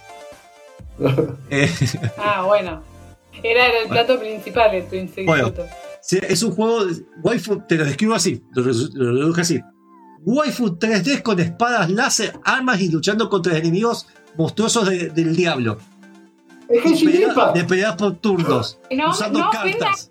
[1.50, 1.70] Eh,
[2.18, 2.82] Ah, bueno.
[3.42, 5.52] Era el plato principal el Twin Stick Bueno.
[6.10, 6.84] Es un juego.
[6.86, 9.60] de- Waifu, te lo describo así, lo, resu- lo reduje así.
[10.24, 14.06] Waifu 3D con espadas láser, armas y luchando contra enemigos
[14.36, 15.78] monstruosos de- del diablo.
[16.68, 20.10] Es que De pelea- de peleas por turnos, No, usando no cartas.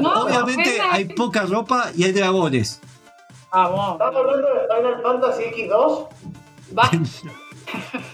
[0.00, 2.80] No, Obviamente hay poca ropa y hay dragones.
[3.52, 3.92] Vamos.
[3.94, 6.06] ¿Estás hablando de Final Fantasy X2?
[6.78, 6.90] Va.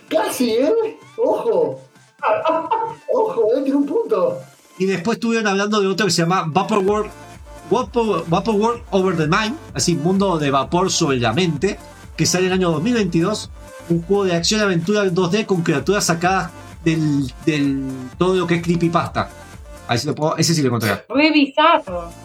[0.08, 0.98] Casi, ¿eh?
[1.16, 1.80] Ojo.
[3.12, 4.38] Ojo, eh, tiene un punto.
[4.78, 7.10] Y después estuvieron hablando de otro que se llama Vaporware,
[7.70, 11.78] Vapor, Vaporware Over the Mind, así, mundo de vapor sobre la mente,
[12.16, 13.50] que sale en el año 2022.
[13.90, 16.50] Un juego de acción y aventura en 2D con criaturas sacadas
[16.84, 17.86] del, del
[18.18, 19.28] todo lo que es creepypasta.
[19.86, 21.04] A ver si lo puedo, ese sí lo encontré.
[21.08, 22.23] Re bizarro.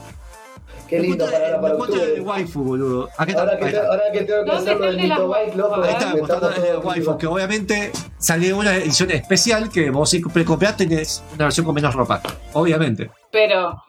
[0.90, 3.10] Qué lindo para la para encuentro el de waifu, boludo.
[3.18, 3.88] Acá está, Ahora que, te- está.
[3.88, 5.76] ahora que tengo que ¿Dónde hacerlo está del Mito Bike, loco?
[5.84, 10.10] Ahí está, me mostrando el de waifu, que obviamente salió una edición especial que vos
[10.10, 12.22] si precomprás tenés una versión con menos ropa.
[12.53, 13.11] Obviamente.
[13.32, 13.84] Pero,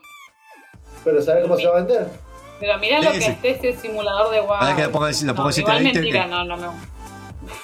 [1.04, 2.08] Pero ¿sabes cómo se va a vender?
[2.60, 4.52] pero mirá lo que esté ese simulador de wow.
[4.52, 6.66] Ahora que lo pongo, lo pongo No, igual mentira, no, no me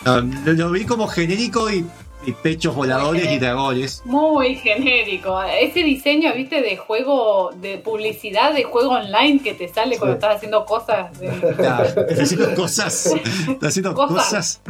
[0.05, 1.85] no, lo vi como genérico y,
[2.27, 4.03] y pechos voladores y dragones.
[4.05, 5.41] Muy genérico.
[5.43, 10.19] Ese diseño, viste, de juego, de publicidad de juego online que te sale cuando Sí.
[10.19, 11.19] estás haciendo cosas.
[11.19, 13.07] de- Está, está haciendo cosas.
[13.49, 14.15] Está haciendo Cosas.
[14.17, 14.61] cosas.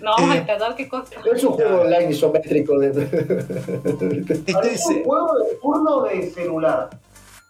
[0.00, 0.38] No vamos Eh.
[0.40, 1.12] a tratar qué cosas.
[1.32, 2.88] Es un juego online isométrico de.
[4.46, 6.90] Este es, un juego de turno de celular.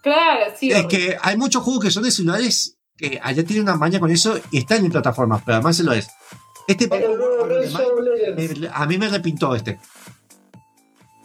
[0.01, 0.69] Claro, sí.
[0.71, 4.11] es que hay muchos juegos que son de celulares que allá tienen una maña con
[4.11, 6.07] eso y están en plataformas, pero además se lo es.
[6.67, 9.79] Este me- a mí me repintó este.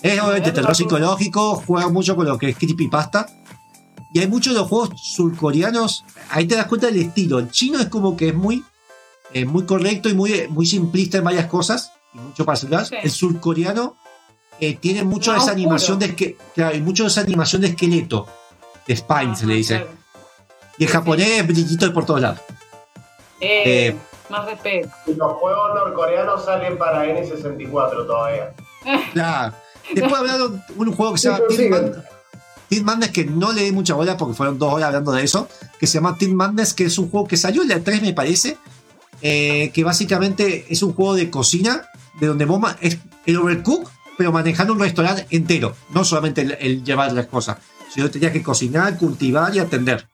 [0.02, 3.27] Es obviamente terror psicológico, juega mucho con lo que es creepypasta.
[4.15, 7.39] Y hay muchos de los juegos surcoreanos, ahí te das cuenta del estilo.
[7.40, 8.65] El chino es como que es muy,
[9.35, 12.86] eh, muy correcto y muy, muy simplista en varias cosas, y mucho para celular.
[12.86, 12.94] Sí.
[13.02, 13.97] El surcoreano
[14.60, 15.60] eh, tiene mucho Más esa oscuro.
[15.62, 18.27] animación de esque- claro, y mucho de esa animación de esqueleto,
[18.86, 19.77] de spine se le dice.
[19.77, 19.90] Claro.
[20.78, 22.40] Y el japonés es brillito por todos lados.
[23.40, 23.97] Eh, Eh.
[24.30, 24.88] Más respeto.
[25.06, 28.52] Y los juegos norcoreanos salen para N64 todavía.
[29.12, 29.55] Claro.
[29.92, 31.70] Después hablaron un juego que se llama Teen.
[31.70, 32.05] Man-
[32.68, 35.48] Teen Madness, que no le di mucha bola porque fueron dos horas hablando de eso,
[35.80, 38.12] que se llama Teen Madness, que es un juego que salió en la 3 me
[38.12, 38.59] parece,
[39.22, 41.86] eh, que básicamente es un juego de cocina,
[42.20, 46.84] de donde vos es el overcook, pero manejando un restaurante entero, no solamente el, el
[46.84, 47.56] llevar las cosas,
[47.92, 50.06] sino tenías que cocinar, cultivar y atender.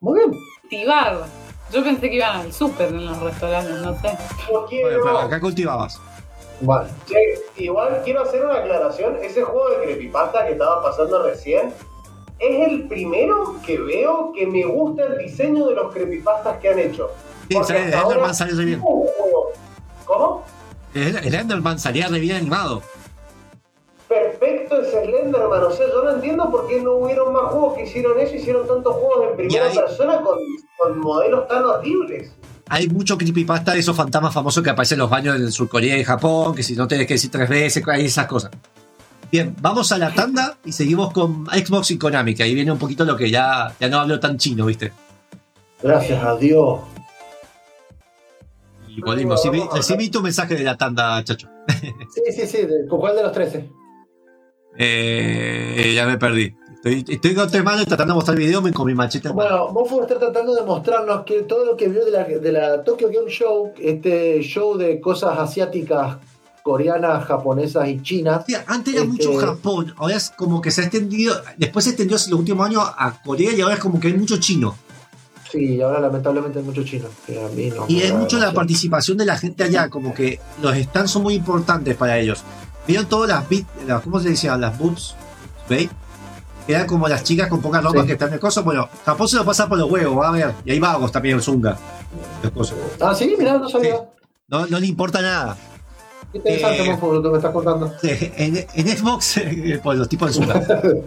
[0.00, 0.32] Muy bien.
[0.64, 1.26] Activar.
[1.72, 4.08] Yo pensé que iban al súper en los restaurantes, no sé.
[4.08, 5.98] Yo Bueno, quiero, pero acá cultivabas.
[6.60, 6.90] Vale.
[7.06, 7.16] Che,
[7.64, 9.16] igual quiero hacer una aclaración.
[9.22, 11.72] Ese juego de creepypasta que estaba pasando recién
[12.38, 16.78] es el primero que veo que me gusta el diseño de los creepypastas que han
[16.78, 17.10] hecho.
[17.48, 18.80] Sí, Porque sale- hasta el ahora Enderman sale re bien.
[20.04, 20.44] ¿Cómo?
[20.94, 22.82] El, el Enderman salía re bien animado.
[24.12, 25.64] Perfecto es Slenderman.
[25.64, 28.34] O sea, yo no entiendo por qué no hubieron más juegos que hicieron eso.
[28.34, 30.38] Hicieron tantos juegos en primera hay- persona con,
[30.78, 32.30] con modelos tan horribles.
[32.68, 36.04] hay mucho creepypasta de esos fantasmas famosos que aparecen en los baños del Surcorea y
[36.04, 38.50] Japón, que si no tenés que decir tres veces, hay esas cosas.
[39.30, 42.78] Bien, vamos a la tanda y seguimos con Xbox y Konami, que ahí viene un
[42.78, 44.92] poquito lo que ya, ya no hablo tan chino, ¿viste?
[45.82, 46.80] Gracias a Dios.
[48.88, 49.42] Y volvimos.
[49.42, 51.48] Recibí, recibí tu mensaje de la tanda, chacho.
[51.80, 52.66] Sí, sí, sí.
[52.90, 53.70] ¿Con cuál de los 13?
[54.78, 56.54] Eh, ya me perdí.
[56.84, 59.28] Estoy, estoy con tres manos tratando de mostrar el video me- con mi machete.
[59.28, 62.82] Bueno, Mofo está tratando de mostrarnos que todo lo que vio de la, de la
[62.82, 66.16] Tokyo Game Show, este show de cosas asiáticas,
[66.64, 70.84] coreanas, japonesas y chinas, antes era Este- mucho Japón, ahora es como que se ha
[70.84, 74.08] extendido, después se extendió en los últimos años a Corea y ahora es como que
[74.08, 74.76] hay mucho chino.
[75.50, 77.08] sí, ahora lamentablemente hay mucho chino.
[77.26, 80.40] que a mí no Y es mucho la participación de la gente allá, como que
[80.62, 82.42] los stands son muy importantes para ellos.
[82.86, 84.60] Vieron todas las bit, las, ¿cómo se decían?
[84.60, 85.14] Las boobs,
[85.68, 85.88] ¿veis?
[86.68, 88.06] Eran como las chicas con poca ropa Sí.
[88.06, 88.62] que están en el coso.
[88.62, 90.54] Bueno, Japón se lo pasa por los huevos, va a ver.
[90.64, 91.76] Y ahí vagos también el Zunga.
[92.42, 92.76] Los cosos.
[93.00, 93.96] Ah, sí, mirá, no sabía.
[94.48, 95.56] No, no le importa nada.
[96.30, 97.92] Qué interesante, Eh, Mofo, lo que me estás contando.
[98.02, 99.40] En, en Xbox,
[99.82, 100.62] por los tipos de Zunga.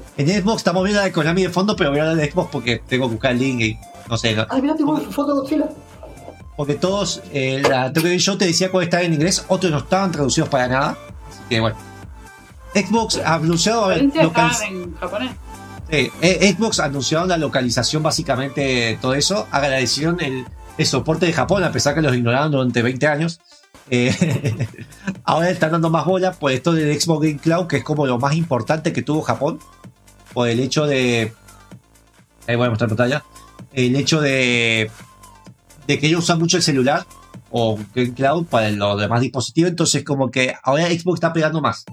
[0.17, 2.49] En Xbox estamos viendo la de Konami de fondo, pero voy a hablar de Xbox
[2.51, 3.79] porque tengo que buscar el link y
[4.09, 4.35] no sé.
[4.35, 4.45] ¿no?
[4.49, 5.69] Ah, mirá, tengo una foto de Godzilla.
[6.57, 10.47] Porque todos, eh, la Show te decía cuál estaba en inglés, otros no estaban traducidos
[10.49, 10.97] para nada.
[11.49, 11.77] Que bueno.
[12.73, 15.31] Xbox ha anunciado a ver, en japonés.
[15.89, 19.47] Sí, eh, Xbox anunciaron la localización básicamente de todo eso.
[19.51, 20.45] Agradecieron el,
[20.77, 23.39] el soporte de Japón, a pesar que los ignoraron durante 20 años.
[23.91, 24.67] Eh,
[25.23, 28.17] ahora están dando más bola por esto del Xbox Game Cloud, que es como lo
[28.17, 29.59] más importante que tuvo Japón.
[30.33, 31.33] Por el hecho de.
[32.47, 33.23] Ahí voy a mostrar pantalla.
[33.71, 34.91] El hecho de.
[35.87, 37.05] de que ellos usan mucho el celular
[37.57, 37.79] o
[38.15, 39.69] Cloud para los demás dispositivos.
[39.69, 41.85] Entonces, como que ahora Xbox está pegando más.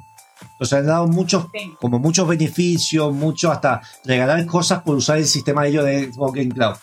[0.54, 1.72] Entonces han dado muchos Sí.
[1.80, 6.32] como muchos beneficios, mucho hasta regalar cosas por usar el sistema de ellos de Xbox
[6.34, 6.74] Game Cloud.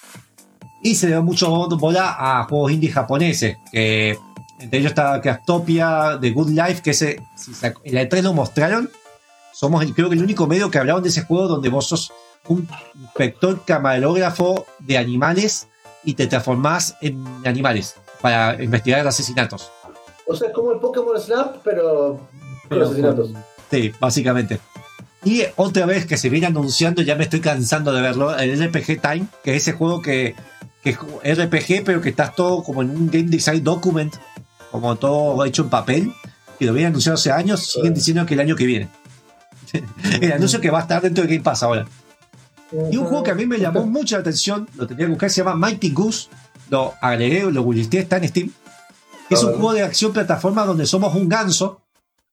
[0.82, 4.18] Y se le dio mucho bola a juegos indie japoneses, que
[4.60, 8.34] entre ellos está Craftopia, The Good Life, que ese, si se en la E3 lo
[8.34, 8.90] mostraron,
[9.54, 12.14] somos el- creo que el único medio que hablaron de ese juego donde vos sos
[12.48, 12.66] un
[12.96, 15.68] inspector camarógrafo de animales
[16.06, 19.72] y te transformás en animales para investigar asesinatos.
[20.26, 22.20] O sea, es como el Pokémon Snap, pero
[22.68, 23.32] con asesinatos.
[23.70, 24.60] Sí, básicamente.
[25.24, 29.02] Y otra vez que se viene anunciando, ya me estoy cansando de verlo, el RPG
[29.02, 30.36] Time, que es ese juego que,
[30.84, 34.16] que es RPG, pero que estás todo como en un Game Design Document,
[34.72, 36.14] como todo hecho en papel,
[36.58, 38.88] que lo vienen anunciado hace años, siguen diciendo que el año que viene.
[40.22, 41.86] el anuncio que va a estar dentro de Game Pass ahora.
[42.92, 45.30] Y un juego que a mí me llamó mucho la atención, lo tenía que buscar,
[45.30, 46.30] se llama Mighty Goose,
[46.70, 48.52] lo agregué, lo googleé, está en Steam.
[49.30, 51.82] Es un juego de acción plataforma donde somos un ganso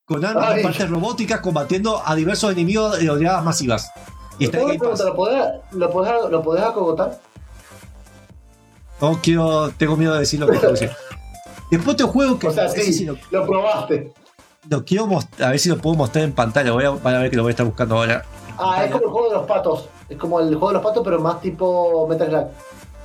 [0.05, 0.63] con armas y Ay.
[0.63, 3.91] partes robóticas combatiendo a diversos enemigos de oleadas masivas.
[4.39, 7.19] Y está en pregunta, ¿lo podés, lo, podés, ¿lo podés acogotar?
[9.01, 10.91] No quiero, tengo miedo de decir lo que decir.
[11.69, 14.13] Después otro juego que O sea, sí, sí lo, lo probaste.
[14.69, 16.71] lo quiero mostrar, a ver si lo puedo mostrar en pantalla.
[16.71, 18.23] Voy a, van a ver que lo voy a estar buscando ahora.
[18.57, 19.89] Ah, es como el juego de los patos.
[20.09, 22.47] Es como el juego de los patos, pero más tipo Metal Slug.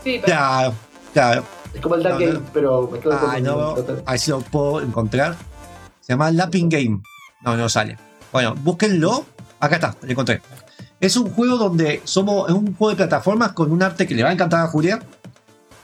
[0.04, 0.72] Sí, pero Ya,
[1.14, 1.43] ya.
[1.74, 2.32] Es como el Dark No, no.
[2.32, 5.36] Game, pero mezclado con Ah, no, Metal- a ver si lo puedo encontrar.
[6.01, 7.02] Se llama Lapping Game.
[7.43, 7.97] No, no sale.
[8.32, 9.24] Bueno, búsquenlo.
[9.60, 10.43] Acá está, lo encontré.
[11.01, 12.48] Es un juego donde somos.
[12.48, 15.01] Es un juego de plataformas con un arte que le va a encantar a Julia.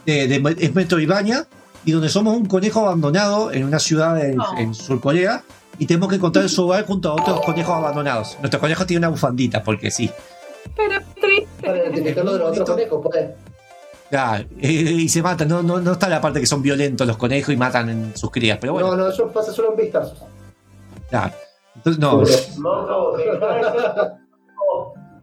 [0.06, 1.46] De, de- es Metroidvania.
[1.84, 4.44] Y donde somos un conejo abandonado en una ciudad en, Oh.
[4.58, 5.42] en Surcorea.
[5.78, 8.36] Y tenemos que encontrar su hogar junto a otros conejos abandonados.
[8.40, 10.10] Nuestro conejo tiene una bufandita, porque sí.
[10.76, 11.46] pero triste.
[11.66, 13.26] Para identificarlo de los otros conejos, pues.
[14.10, 14.68] Ya, y,
[15.02, 15.48] y se matan.
[15.48, 18.30] No, no, no está la parte que son violentos los conejos y matan en sus
[18.30, 18.58] crías.
[18.60, 20.12] Pero bueno, No, no, eso pasa solo en vistas.
[21.12, 21.34] ya.
[21.76, 22.20] Entonces, no.
[22.20, 22.54] De ser-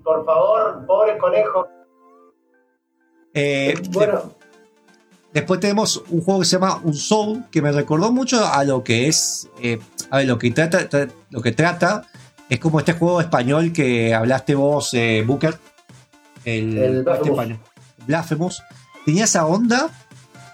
[0.04, 1.68] por favor, pobre conejo.
[3.34, 4.32] Eh, Bueno,
[5.34, 8.84] Después tenemos un juego que se llama Un Soul, que me recordó mucho a lo
[8.86, 9.50] que es.
[9.62, 9.80] eh,
[10.10, 12.04] a ver, lo que trata, tra- lo que trata
[12.48, 15.58] es como este juego español que hablaste vos, eh, Booker.
[16.46, 17.60] El, El este
[18.08, 18.64] Blasphemous.
[19.06, 19.90] Tenía esa onda,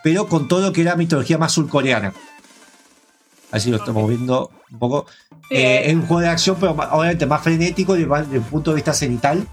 [0.04, 2.14] pero con todo lo que era mitología más surcoreana.
[3.52, 5.06] Así lo estamos viendo un poco.
[5.50, 8.76] Eh, es un juego de acción, pero obviamente más frenético desde desde un punto de
[8.76, 9.48] vista cenital.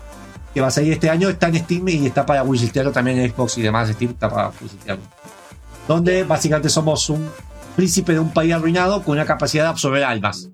[0.55, 3.31] Que va a salir este año, está en Steam y está para wishlitearlo también en
[3.31, 3.89] Xbox y demás.
[3.91, 5.05] Steam está para wishlitearlo.
[5.87, 7.29] Donde básicamente somos un
[7.77, 10.49] príncipe de un país arruinado con una capacidad de absorber almas.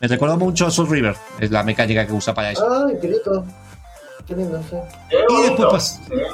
[0.00, 2.86] Me recordó mucho a Soul River, es la mecánica que usa para eso.
[2.86, 2.96] ay,
[4.28, 6.00] y después pasó.
[6.08, 6.24] Se ve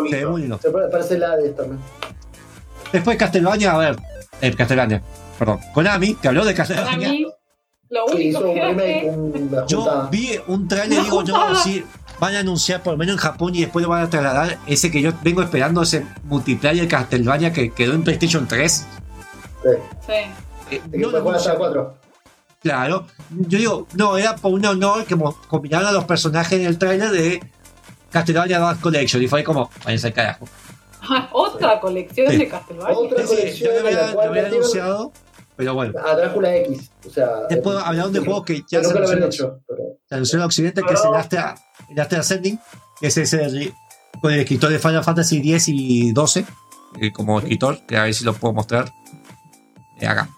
[0.00, 0.60] muy Se ve muy lindo.
[0.90, 1.80] Parece la de también.
[2.92, 3.96] Después Castlevania, a ver.
[4.40, 5.02] Eh, Castlevania,
[5.38, 5.60] perdón.
[5.72, 7.08] Konami, que habló de Castlevania.
[7.08, 7.26] Konami,
[7.90, 11.84] lo único sí, hizo un remake, Yo vi un trailer y digo, yo sí,
[12.18, 14.58] van a anunciar por lo menos en Japón y después lo van a trasladar.
[14.66, 18.72] Ese que yo vengo esperando, ese multiplayer Castlevania que quedó en PlayStation 3.
[18.72, 18.86] Sí.
[20.06, 20.12] sí.
[20.70, 22.03] Eh, no, no, no,
[22.64, 25.14] Claro, yo digo, no, era por un honor que
[25.48, 27.40] combinaron a los personajes en el trailer de
[28.10, 30.48] Castlevania Advance Collection y fue como, váyanse al carajo.
[31.32, 32.38] Otra colección Sí.
[32.38, 32.96] de Castlevania.
[32.98, 35.12] Otra Sí, colección yo lo en la había, había anunciado,
[35.56, 35.92] pero bueno.
[36.02, 36.90] a Drácula X.
[37.06, 39.56] O sea, Después eh, hablaron de juegos que ya se lo habían anunciaron.
[39.56, 39.64] hecho.
[39.68, 41.54] pero- se anunció en Occidente que es el Astra,
[41.90, 42.58] el Astra Ascending,
[42.98, 43.72] que es ese
[44.22, 46.46] con el escritor de Final Fantasy X y 12,
[47.00, 48.90] eh, como escritor, que a ver si lo puedo mostrar
[50.00, 50.30] eh, acá.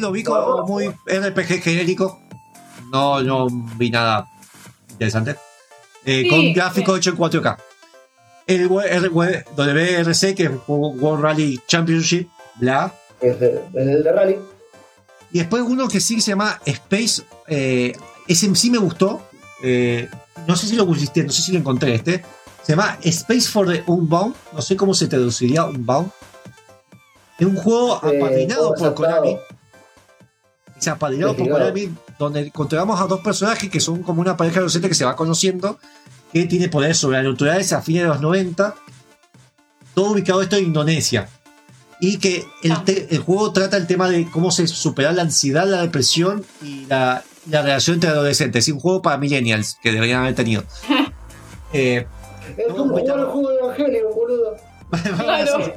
[0.00, 2.20] Lo vi como muy RPG genérico,
[2.92, 3.46] no, no
[3.76, 4.26] vi nada
[4.90, 5.36] interesante.
[6.04, 6.98] Eh, Sí, con gráficos sí.
[7.00, 7.56] hechos en 4K.
[8.46, 14.36] El W- R- W- WRC, que es World Rally Championship, bla, Es el de Rally.
[15.32, 17.22] y después uno que sí se llama Space.
[17.48, 17.96] eh,
[18.28, 19.22] ese sí me gustó.
[19.62, 20.08] eh,
[20.46, 22.22] no sé si lo pusiste, no sé si lo encontré este.
[22.62, 24.34] Se llama Space for the Unbound.
[24.52, 26.10] No sé cómo se traduciría Unbound.
[27.38, 28.94] Es un juego Eh, apadrinado por.
[28.94, 29.38] Konami.
[31.32, 31.58] Investigado.
[31.60, 35.16] Konami, donde controlamos a dos personajes que son como una pareja adolescente que se va
[35.16, 35.78] conociendo,
[36.32, 38.74] que tiene poderes sobrenaturales a fines de los 90.
[39.94, 41.28] Todo ubicado esto en Indonesia.
[42.00, 42.82] Y que el, Ah.
[42.84, 46.84] te- el juego trata el tema de cómo se superar la ansiedad, la depresión y
[46.86, 48.66] la, la relación entre adolescentes.
[48.68, 50.64] Es un juego para millennials que deberían haber tenido.
[51.76, 52.06] Eh,
[52.56, 54.56] Es como jugar el juego de Evangelion, boludo.
[55.18, 55.72] Claro.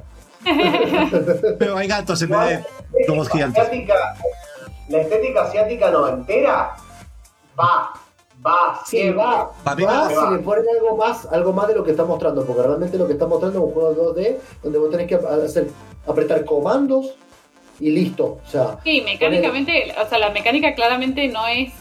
[1.58, 3.64] Pero hay gatos en vez de gigantes.
[4.90, 6.76] La estética asiática noventera
[7.60, 7.92] va,
[8.46, 10.10] va, Sí, va, mí va va.
[10.10, 13.08] si le ponen algo más, algo más de lo que está mostrando, porque realmente lo
[13.08, 15.68] que está mostrando es un juego 2D donde vos tenés que hacer,
[16.08, 17.16] apretar comandos
[17.80, 18.40] y listo.
[18.46, 21.74] O sea, Sí, mecánicamente, o sea, la mecánica claramente no es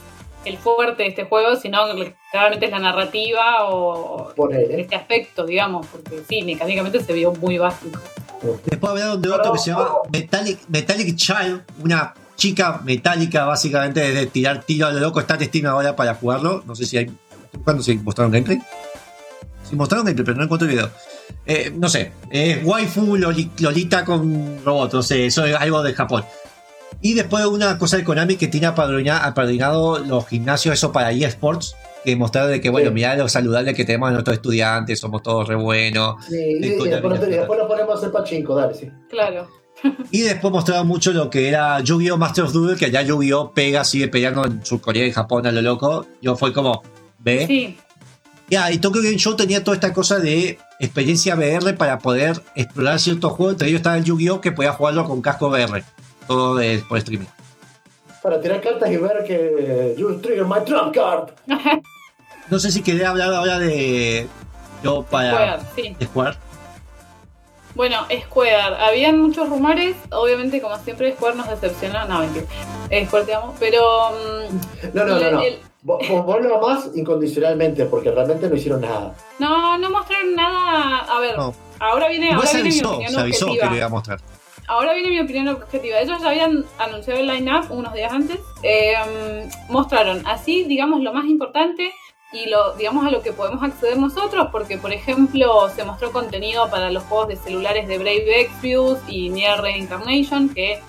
[0.45, 4.33] el fuerte de este juego, sino que claramente es la narrativa o
[4.71, 7.99] este aspecto, digamos, porque sí, mecánicamente se vio muy básico.
[8.65, 14.27] Después hablaron de otro que se llama Metallic, Metallic Child, una chica metálica básicamente de
[14.27, 15.21] tirar tiro a lo loco.
[15.21, 16.63] Está en Steam ahora para jugarlo.
[16.67, 17.11] No sé si hay.
[17.65, 18.59] ¿Cuándo se mostraron gameplay?
[19.69, 20.91] Sí, mostraron gameplay, pero no encuentro el video.
[21.45, 25.93] Eh, no sé, es waifu loli- Lolita con robot, no sé, eso es algo de
[25.95, 26.25] Japón.
[27.01, 31.75] Y después una cosa de Konami que tiene apadrina- apadrinado los gimnasios, eso para eSports,
[32.05, 32.95] que mostraron de que, bueno, Sí.
[32.95, 36.25] mirá lo saludable que tenemos a nuestros estudiantes, somos todos re buenos.
[36.27, 36.91] Sí, Konami,
[37.27, 38.89] después, nos ponemos a hacer pachinko, dale, sí.
[39.11, 39.49] Claro.
[40.11, 42.17] Y después mostraron mucho lo que era Yu-Gi-Oh!
[42.17, 43.53] Master of Duel, que allá Yu-Gi-Oh!
[43.53, 46.07] pega, sigue peleando en Surcorea y Japón a lo loco.
[46.23, 46.83] Yo fue como,
[47.19, 47.47] ¿ve?
[47.47, 47.79] Sí,
[48.49, 52.99] Ya, y Tokyo Game Show tenía toda esta cosa de experiencia VR para poder explorar
[53.01, 53.55] ciertos juegos.
[53.55, 54.41] Entre ellos estaba el Yu-Gi-Oh!
[54.41, 55.85] que podía jugarlo con casco VR.
[56.27, 57.27] Todo de- por streaming.
[58.23, 61.31] Para tirar cartas y ver que you trigger my trump card.
[62.49, 64.29] No sé si quería hablar ahora de.
[64.85, 65.59] Yo para.
[65.75, 65.97] Sí.
[65.99, 66.37] de Square.
[67.77, 72.47] Bueno, Square, habían muchos rumores, obviamente como siempre Square nos decepcionó, no, mentira,
[72.91, 75.41] Eh, Square te amo, pero mm, No, no, no, no.
[75.43, 76.03] El- Vos,
[76.43, 79.15] lo amás incondicionalmente, porque realmente no hicieron nada.
[79.39, 81.55] no, no mostraron nada, a ver, No.
[81.79, 84.21] ahora viene, ahora se viene mi avisó, opinión se avisó que lo iba a mostrar.
[84.69, 86.01] Ahora viene mi opinión objetiva.
[86.01, 88.41] Ellos ya habían anunciado el line-up unos días antes.
[88.65, 88.95] Eh,
[89.69, 91.93] mostraron así, digamos, lo más importante
[92.45, 96.69] y lo, digamos, a lo que podemos acceder nosotros, porque, por ejemplo, se mostró contenido
[96.71, 100.81] para los juegos de celulares de Brave Exvius y Nier Reincarnation, que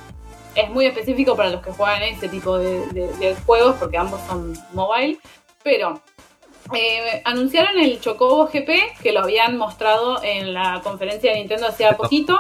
[0.56, 4.20] es muy específico para los que juegan ese tipo de, de- de juegos, porque ambos
[4.28, 5.20] son mobile.
[5.64, 6.02] Pero
[6.74, 11.96] eh, anunciaron el Chocobo GP, que lo habían mostrado en la conferencia de Nintendo hacía
[11.96, 12.40] poquito,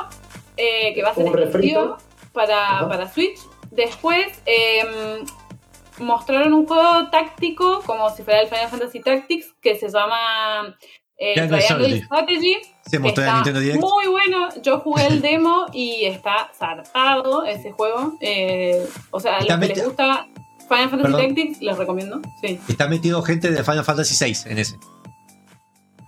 [0.57, 1.97] eh, que va a ser exclusivo
[2.33, 3.39] para, para Switch.
[3.71, 4.83] Después eh,
[5.99, 10.75] mostraron un juego táctico, como si fuera el Final Fantasy Tactics, que se llama
[11.17, 12.01] eh, Triangle Strategy.
[12.03, 12.57] Strategy.
[12.85, 13.81] Se mostró en Nintendo Direct.
[13.81, 18.13] Muy bueno, yo jugué el demo y está zarpado ese juego.
[18.21, 20.27] Eh, o sea, a los que les gusta
[20.69, 21.21] Final Fantasy Perdón.
[21.35, 22.21] Tactics, les recomiendo.
[22.41, 22.59] Sí.
[22.67, 24.75] Está metido gente de Final Fantasy VI en ese.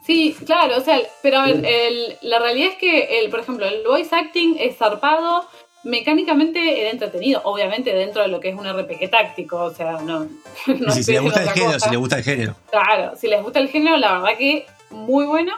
[0.05, 3.65] Sí, claro, o sea, pero a ver, el- la realidad es que, el, por ejemplo,
[3.67, 5.47] el voice acting es zarpado,
[5.83, 10.27] mecánicamente era entretenido, obviamente dentro de lo que es un RPG táctico, o sea, no.
[10.65, 11.85] Si, si le esperen gusta el género, cosa.
[11.85, 12.55] si le gusta el género.
[12.69, 15.53] Claro, si les gusta el género, la verdad que muy bueno.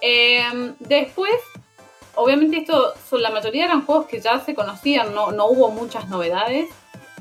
[0.00, 1.34] Eh, después,
[2.16, 6.08] obviamente esto, son, la mayoría eran juegos que ya se conocían, no, no hubo muchas
[6.08, 6.68] novedades.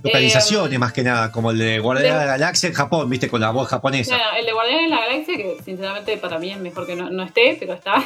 [0.03, 3.29] Localizaciones Eh, más que nada, como el de Guardián de la Galaxia en Japón, viste,
[3.29, 4.15] con la voz japonesa.
[4.15, 7.11] Bueno, el de Guardianes de la Galaxia, que sinceramente para mí es mejor que no,
[7.11, 8.03] no esté, pero está.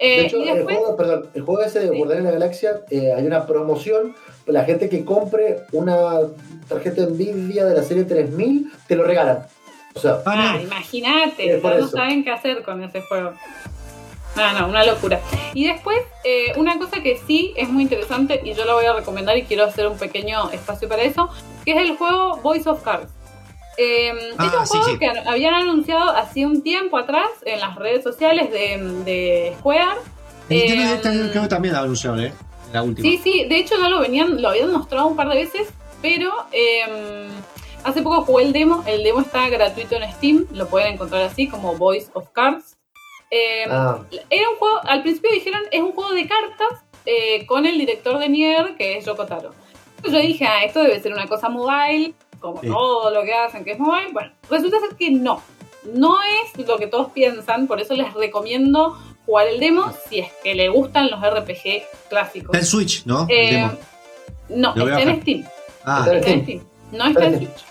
[0.00, 2.80] De Eh, hecho, y el juego, perdón, el juego ese de Guardianes de la Galaxia,
[2.90, 4.14] eh, hay una promoción.
[4.46, 6.20] La gente que compre una
[6.68, 9.46] tarjeta Nvidia de la serie 3000, te lo regalan.
[9.94, 10.62] O sea, Ah, no.
[10.62, 11.88] imagínate, no eso.
[11.88, 13.32] saben qué hacer con ese juego.
[14.36, 15.20] Ah, no, una locura.
[15.54, 18.92] Y después, eh, una cosa que sí es muy interesante y yo la voy a
[18.94, 21.28] recomendar y quiero hacer un pequeño espacio para eso,
[21.64, 23.10] que es el juego Voice of Cards.
[23.82, 24.98] Eh, Ah, es un sí, juego sí.
[24.98, 29.80] que an- habían anunciado hace un tiempo atrás en las redes sociales de, de Square.
[30.50, 32.32] En Nintendo Eh, Direct creo que también la anunciaron, ¿eh?
[32.72, 33.08] La última.
[33.08, 35.68] Sí, sí, de hecho ya lo venían, lo habían mostrado un par de veces,
[36.02, 37.28] pero eh,
[37.84, 41.48] hace poco jugué el demo, el demo está gratuito en Steam, lo pueden encontrar así
[41.48, 42.76] como Voice of Cards.
[43.30, 43.98] Eh, ah,
[44.28, 48.18] Era un juego, al principio dijeron, es un juego de cartas eh, con el director
[48.18, 49.52] de Nier, que es Yoko Taro.
[50.04, 52.68] Yo dije, ah, esto debe ser una cosa mobile, como Sí.
[52.68, 54.12] todo lo que hacen que es mobile.
[54.12, 55.42] Bueno, resulta ser que no.
[55.92, 60.32] No es lo que todos piensan, por eso les recomiendo jugar el demo si es
[60.42, 62.48] que le gustan los RPG clásicos.
[62.54, 63.26] Está en Switch, ¿no?
[63.28, 63.72] El Eh, demo.
[64.48, 65.22] no, Lo está en.
[65.22, 65.44] Steam.
[65.84, 66.64] Ah, está Está en Steam.
[66.92, 67.64] No está en Está en Switch.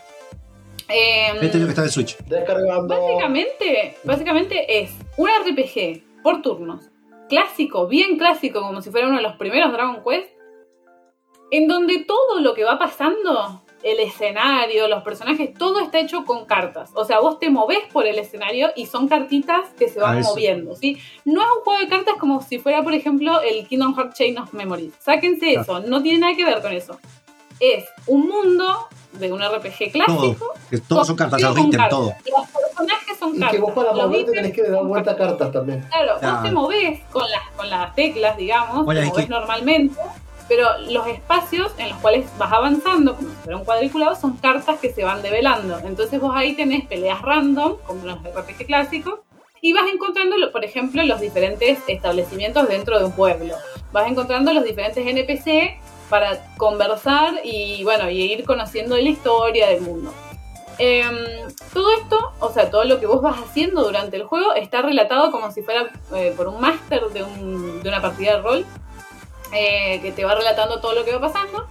[0.91, 2.17] Eh, este es lo que está en Switch.
[2.25, 2.87] descargando.
[2.87, 6.81] básicamente, básicamente es un RPG por turnos,
[7.29, 10.29] clásico, bien clásico, como si fuera uno de los primeros Dragon Quest,
[11.51, 16.45] en donde todo lo que va pasando, el escenario, los personajes, todo está hecho con
[16.45, 16.89] cartas.
[16.95, 20.21] O sea, vos te movés por el escenario y son cartitas que se van Ah,
[20.21, 20.97] moviendo, ¿sí?
[21.25, 24.37] No es un juego de cartas como si fuera, por ejemplo, el Kingdom Hearts Chain
[24.37, 24.93] of Memories.
[24.99, 25.61] Sáquense Ah.
[25.61, 26.99] eso, no tiene nada que ver con eso.
[27.59, 30.53] Es un mundo de un RPG clásico.
[30.69, 31.89] Que todos son cartas, los ítems, cartas.
[31.89, 32.13] todo.
[32.37, 33.55] Los personajes son Y cartas.
[33.55, 35.81] que vos para moverte tenés que dar vuelta a cartas también.
[35.89, 36.41] Claro, vos Claro.
[36.43, 39.99] te movés con las, con las teclas, digamos, Bueno, te es movés que- normalmente,
[40.49, 44.79] pero los espacios en los cuales vas avanzando, como si fuera un cuadriculado, son cartas
[44.79, 45.79] que se van develando.
[45.85, 49.19] Entonces vos ahí tenés peleas random, como los RPG clásicos,
[49.61, 53.55] y vas encontrando, por ejemplo, los diferentes establecimientos dentro de un pueblo.
[53.91, 55.77] Vas encontrando los diferentes NPC
[56.09, 60.11] para conversar y, bueno, y ir conociendo la historia del mundo.
[60.77, 61.13] Em,
[61.73, 65.29] todo esto, o sea, todo lo que vos vas haciendo durante el juego está relatado
[65.29, 68.65] como si fuera eh, por un máster de, un- de una partida de rol
[69.51, 71.67] eh, que te va relatando todo lo que va pasando.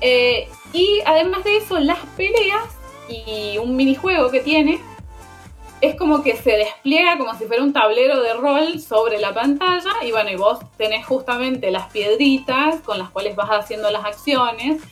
[0.00, 2.64] Eh, y además de eso, las peleas
[3.08, 4.80] y un minijuego que tiene
[5.80, 9.90] es como que se despliega como si fuera un tablero de rol sobre la pantalla
[10.02, 14.82] y bueno, y vos tenés justamente las piedritas con las cuales vas haciendo las acciones.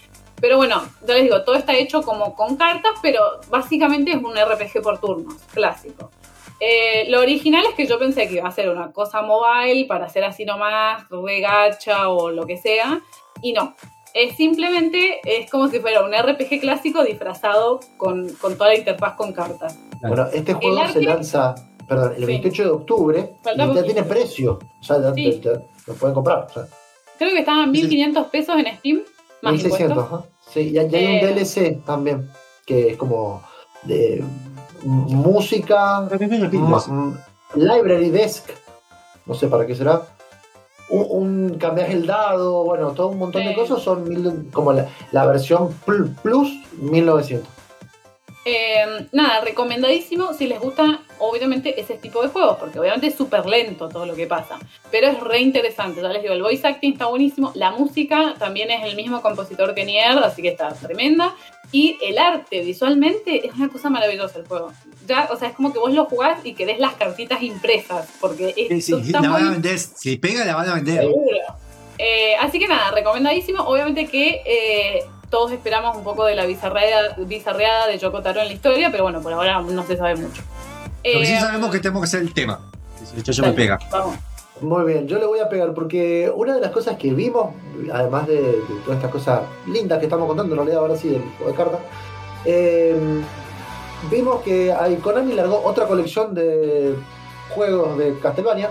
[0.40, 4.34] Pero bueno, ya les digo, todo está hecho como con cartas, pero básicamente es un
[4.36, 6.10] RPG por turnos, clásico.
[6.60, 10.06] Eh, lo original es que yo pensé que iba a ser una cosa mobile para
[10.06, 13.00] hacer así nomás, regacha o lo que sea,
[13.42, 13.74] y no.
[14.14, 19.14] Es simplemente, es como si fuera un RPG clásico disfrazado con, con toda la interfaz
[19.14, 19.78] con cartas.
[20.00, 21.54] Bueno, este juego se lanza,
[21.86, 22.24] perdón, el Sí.
[22.26, 24.58] 28 de octubre Falta y ya tiene precio.
[24.80, 25.40] O sea, ya- Sí.
[25.42, 26.46] ya- ya lo pueden comprar.
[26.48, 26.66] O sea,
[27.18, 29.02] Creo que estaban 1500 pesos en Steam,
[29.42, 30.20] más 1600, impuestos.
[30.20, 30.28] ajá.
[30.50, 31.26] Sí, y hay y hay un Eh.
[31.34, 32.30] DLC también,
[32.66, 33.42] que es como
[33.82, 34.24] de
[34.86, 36.00] música,
[37.54, 38.50] library desk,
[39.26, 40.02] no sé para qué será.
[40.88, 41.06] Un,
[41.50, 45.26] un cambias el dado, bueno, todo un montón de cosas son mil- como la, la
[45.26, 46.48] versión pl- plus
[46.80, 47.48] 1900.
[48.48, 53.44] Eh, nada, recomendadísimo si les gusta, obviamente, ese tipo de juegos, porque obviamente es súper
[53.44, 54.56] lento todo lo que pasa,
[54.92, 56.00] pero es re interesante.
[56.00, 59.74] Ya les digo, el voice acting está buenísimo, la música también es el mismo compositor
[59.74, 61.34] que Nier, así que está tremenda,
[61.72, 64.72] y el arte visualmente es una cosa maravillosa el juego.
[65.08, 68.54] Ya, o sea, es como que vos lo jugás y querés las cartitas impresas, porque
[68.56, 69.76] es Sí, sí, la van a vender.
[69.76, 71.00] Si pega, la van a vender.
[71.00, 71.36] Seguro.
[71.98, 73.62] Eh, así que nada, recomendadísimo.
[73.62, 78.48] Obviamente que eh, todos esperamos un poco de la bizarreada, bizarreada de Yoko Taro en
[78.48, 80.42] la historia, pero bueno, por ahora no se sabe mucho.
[81.04, 82.60] Lo que sí Eh, sabemos que tenemos que hacer el tema.
[83.04, 83.78] Si el chocho me pega.
[83.90, 84.16] Vamos.
[84.60, 87.50] Muy bien, yo le voy a pegar porque una de las cosas que vimos,
[87.92, 91.20] además de, de todas estas cosas lindas que estamos contando, en realidad ahora sí del
[91.36, 91.80] juego de cartas,
[92.46, 92.96] eh,
[94.10, 96.94] vimos que Konami largó otra colección de
[97.50, 98.70] juegos de Castlevania,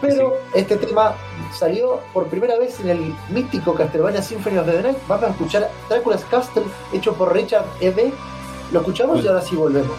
[0.00, 1.14] pero este tema
[1.52, 4.98] salió por primera vez en el mítico Castlevania Symphony of the Night.
[5.06, 8.12] Vamos a escuchar Drácula's Castle, hecho por Richard E.B.
[8.72, 9.96] Lo escuchamos y ahora sí volvemos.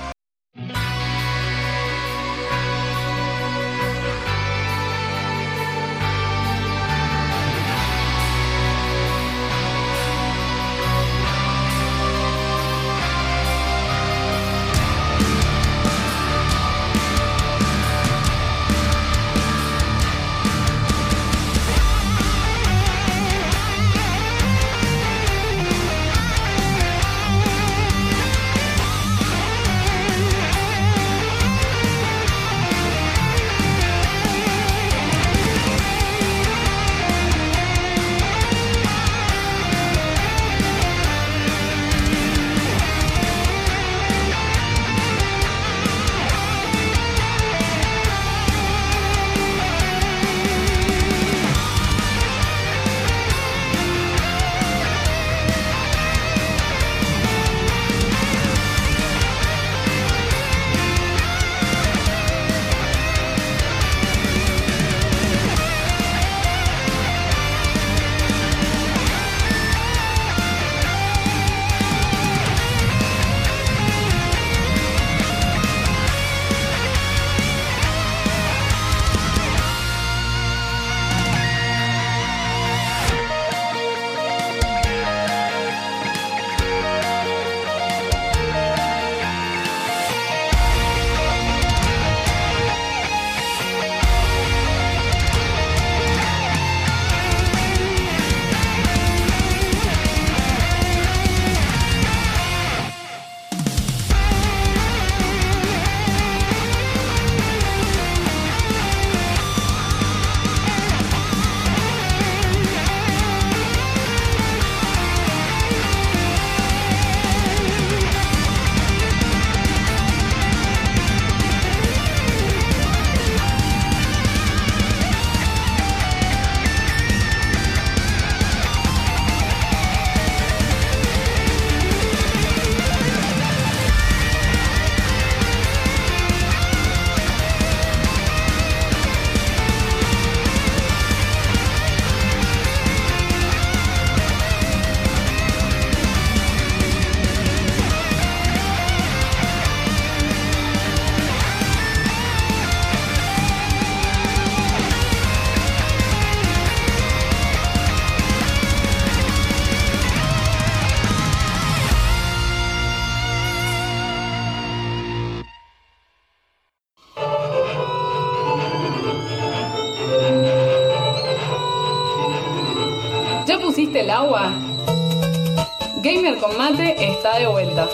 [177.40, 177.88] De vuelta.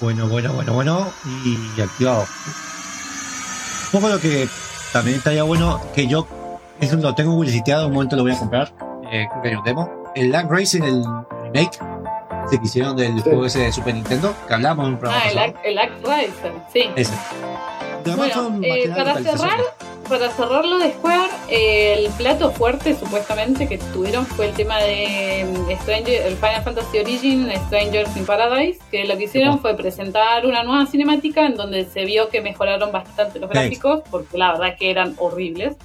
[0.00, 1.12] Bueno, bueno, bueno, bueno.
[1.44, 2.26] Y activado.
[3.86, 4.48] Un poco lo que
[4.92, 6.26] también estaría bueno, que yo
[6.80, 8.72] eso lo tengo publicitado, un momento lo voy a comprar.
[9.10, 10.04] Eh, creo que hay un demo.
[10.14, 11.04] El Lag Racing, el
[11.42, 11.78] remake
[12.50, 13.22] que hicieron del Sí.
[13.22, 15.22] juego ese de Super Nintendo, que hablamos en un programa.
[15.24, 16.90] Ah, el, el Act Racer, sí.
[16.96, 17.12] Ese.
[18.04, 19.58] Lo demás Bueno, eh, para cerrar.
[20.08, 24.78] Para cerrar lo de Square, eh, el plato fuerte supuestamente que tuvieron fue el tema
[24.78, 29.74] de mm, Stranger, el Final Fantasy Origin, Strangers in Paradise, que lo que hicieron fue
[29.76, 34.52] presentar una nueva cinemática en donde se vio que mejoraron bastante los gráficos, porque la
[34.52, 35.76] verdad que eran horribles.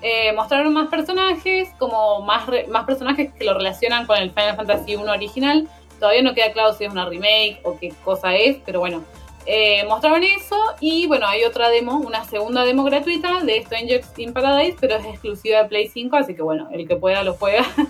[0.00, 4.56] Eh, mostraron más personajes, como más, re- más personajes que lo relacionan con el Final
[4.56, 5.68] Fantasy 1 original.
[5.98, 9.02] Todavía no queda claro si es una remake o qué cosa es, pero bueno,
[9.46, 14.32] eh, mostraron eso y bueno, hay otra demo, una segunda demo gratuita de Strangers in
[14.32, 17.64] Paradise, pero es exclusiva de Play 5, así que bueno, el que pueda lo juega.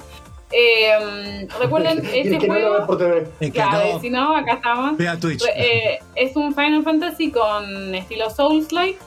[0.50, 3.18] Eh, recuerden, este que no lo ve juego, por TV.
[3.18, 4.96] Es que claro, no, si no, acá estamos.
[4.96, 5.44] vea Twitch.
[5.54, 8.98] Eh, es un Final Fantasy con estilo Souls-like.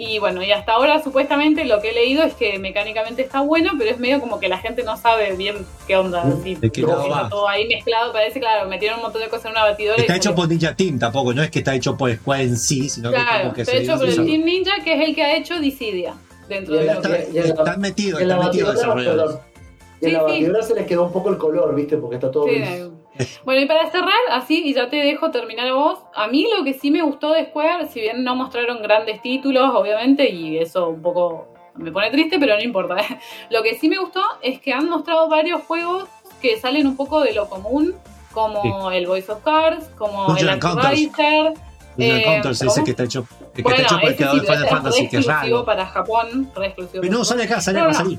[0.00, 3.72] Y bueno, y hasta ahora supuestamente lo que he leído es que mecánicamente está bueno,
[3.76, 6.22] pero es medio como que la gente no sabe bien qué onda.
[6.22, 6.54] así.
[6.54, 7.28] ¿De qué lado Está va?
[7.28, 9.98] todo ahí mezclado, parece claro, metieron un montón de cosas en una batidora.
[9.98, 12.56] y Está hecho por Ninja Team tampoco, no es que está hecho por Square en
[12.56, 14.94] sí, sino que es Claro, como que está se hecho por el Team Ninja, que
[14.94, 16.14] es el que ha hecho Dissidia.
[16.48, 19.36] Dentro de lo la- que y la- Están metidos, Y en la están metidos desarrolladores.
[20.00, 20.24] Y en Sí, la sí.
[20.26, 21.96] batidora se les quedó un poco el color, ¿viste?
[21.96, 22.88] Porque está todo Sí, gris.
[23.18, 23.26] Eh.
[23.44, 26.64] Bueno, y para cerrar, así, y ya te dejo terminar a vos, a mí lo
[26.64, 30.88] que sí me gustó de Square, si bien no mostraron grandes títulos, obviamente, y eso
[30.88, 32.96] un poco me pone triste, pero no importa.
[33.50, 36.08] Lo que sí me gustó es que han mostrado varios juegos
[36.42, 37.94] que salen un poco de lo común,
[38.32, 40.54] como el Voice of Cards, como Dungeon el.
[40.54, 41.54] Anti-Racer.
[41.96, 44.68] Dungeon Eh, ese que está hecho, que Bueno, está hecho por el creador de Final
[44.68, 45.64] Fantasy, que es raro.
[45.64, 48.18] para Japón, re exclusivo Pero no, sale acá, sale No, salir.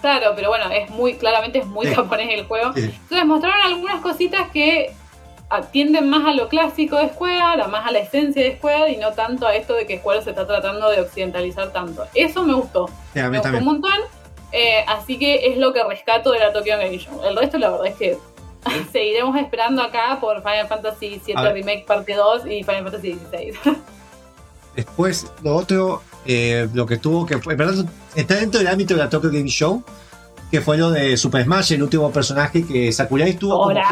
[0.00, 1.94] Claro, pero bueno, es muy, claramente es muy Sí.
[1.94, 2.72] japonés el juego.
[2.74, 2.84] Sí.
[2.84, 4.92] Entonces mostraron algunas cositas que
[5.50, 8.96] atienden más a lo clásico de Square, a más a la esencia de Square y
[8.98, 12.06] no tanto a esto de que Square se está tratando de occidentalizar tanto.
[12.14, 13.92] Eso me gustó, Sí, a me gustó un montón.
[14.52, 17.20] Eh, así que es lo que rescato de la Tokyo Game Show.
[17.24, 18.18] El resto la verdad es que
[18.92, 21.34] seguiremos esperando acá por Final Fantasy VII.
[21.52, 23.52] Remake parte 2 y Final Fantasy XVI.
[24.76, 27.84] Después, lo otro, eh, lo que tuvo que fue, en verdad,
[28.14, 29.82] está dentro del ámbito de la Tokyo Game Show,
[30.50, 33.84] que fue lo de Super Smash, el último personaje que Sakurai tuvo como juez.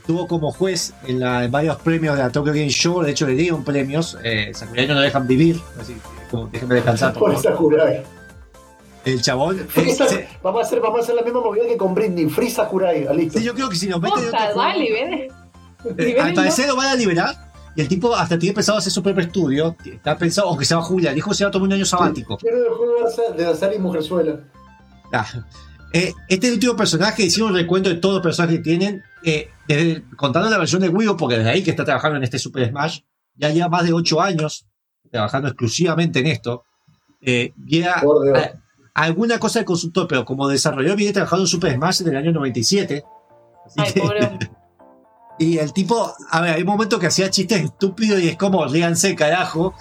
[0.00, 3.26] Estuvo como juez en, la- en varios premios de la Tokyo Game Show, de hecho
[3.26, 7.12] le dieron premios, eh, Sakurai no lo dejan vivir, así que como déjenme descansar.
[7.12, 7.40] por Por favor.
[7.44, 8.02] esa Sakurai.
[9.04, 11.76] El chabón, eh, Free se- Vamos a hacer, vamos a hacer la misma movida que
[11.76, 12.28] con Britney.
[12.28, 13.38] Free Sakurai, listo.
[13.38, 15.28] sí, yo creo que si nos meten Posta, ven.
[15.98, 19.02] eh, al parecer lo van a liberar, y el tipo hasta tiene pensado hacer su
[19.02, 21.68] propio estudio, está pensado, aunque se va a jubilar, dijo que se va a tomar
[21.68, 22.36] un año sabático.
[22.38, 22.94] Quiero el juego
[23.36, 24.40] de Azar y Mujerzuela.
[25.12, 25.26] Ah,
[25.92, 29.02] eh, este es el último personaje, hicimos un recuento de todos los personajes que tienen,
[29.24, 32.24] eh, desde- contando la versión de Wii U, porque desde ahí que está trabajando en
[32.24, 33.00] este Super Smash,
[33.34, 34.66] ya lleva más de 8 años
[35.10, 36.64] trabajando exclusivamente en esto.
[37.20, 37.52] Eh,
[37.94, 38.02] a-
[38.94, 42.32] alguna cosa de consultor, pero como desarrollador viene trabajando en Super Smash desde el año
[42.32, 43.02] 97.
[43.66, 44.38] Así Ay, que- pobre.
[45.42, 48.64] y el tipo, a ver, hay un momento que hacía chistes estúpidos y es como,
[48.66, 49.74] ríanse, carajo.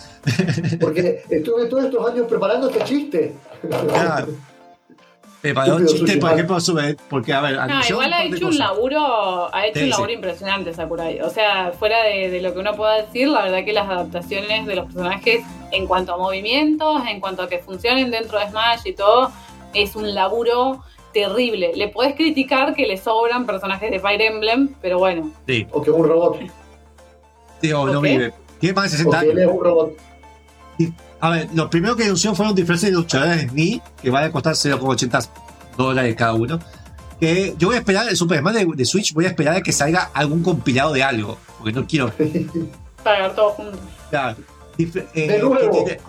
[0.80, 3.36] Porque estuve todos estos años preparando este chiste.
[3.90, 4.28] Claro.
[5.44, 8.58] Eh, para un chiste, por ejemplo, sobre, porque, a ver, No, igual ha hecho un
[8.60, 10.16] laburo, ha hecho Sí, un laburo sí.
[10.16, 11.20] impresionante Sakurai.
[11.22, 14.68] O sea, fuera de, de lo que uno pueda decir, la verdad que las adaptaciones
[14.68, 18.82] de los personajes en cuanto a movimientos, en cuanto a que funcionen dentro de Smash
[18.86, 19.32] y todo,
[19.74, 21.72] es un laburo terrible.
[21.76, 25.32] Le puedes criticar que le sobran personajes de Fire Emblem, pero bueno.
[25.48, 26.40] Sí, O que es un robot.
[27.62, 28.04] digo, no ¿Ok?
[28.06, 28.34] vive.
[28.60, 29.58] Tiene más de O 60 que él es años.
[29.58, 29.98] un robot.
[31.20, 34.54] A ver, lo primero que anunció fueron disfraces de luchadores Ni, que van a costar
[34.56, 35.28] 0,80
[35.78, 36.60] dólares cada uno.
[37.20, 39.62] Que yo voy a esperar, el Super Smash de, de Switch, voy a esperar a
[39.62, 41.38] que salga algún compilado de algo.
[41.60, 42.12] Porque no quiero.
[43.04, 43.78] Para ver todo junto.
[44.10, 44.38] Claro,
[44.78, 45.86] dif- eh, De nuevo.
[45.86, 46.00] que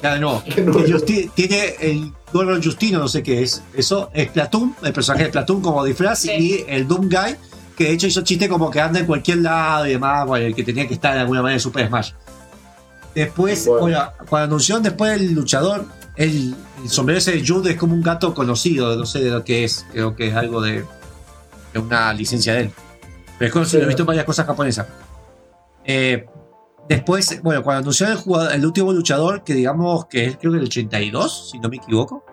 [0.00, 0.42] claro, no.
[0.86, 3.62] Justi- tiene el Duelo Justino, no sé qué es.
[3.74, 6.30] Eso es Platoon, el personaje de Platoon como disfraz, Sí.
[6.32, 7.36] y el Doom Guy,
[7.76, 10.54] que de hecho hizo chiste como que anda en cualquier lado y demás, bueno, el
[10.54, 12.12] que tenía que estar de alguna manera en Super Smash.
[13.14, 13.80] Después, Bueno.
[13.82, 15.84] bueno, cuando anunciaron después el luchador,
[16.16, 19.42] el, el sombrero ese de Jude es como un gato conocido, no sé de lo
[19.44, 20.84] que es, creo que es algo de,
[21.72, 22.72] de una licencia de él.
[23.38, 23.84] Pero es conocido, Sí.
[23.84, 24.86] he visto en varias cosas japonesas.
[25.84, 26.26] Eh,
[26.90, 30.58] después, bueno, cuando anunciaron el, jugador- el último luchador, que digamos que es creo que
[30.58, 32.24] el 82, si no me equivoco.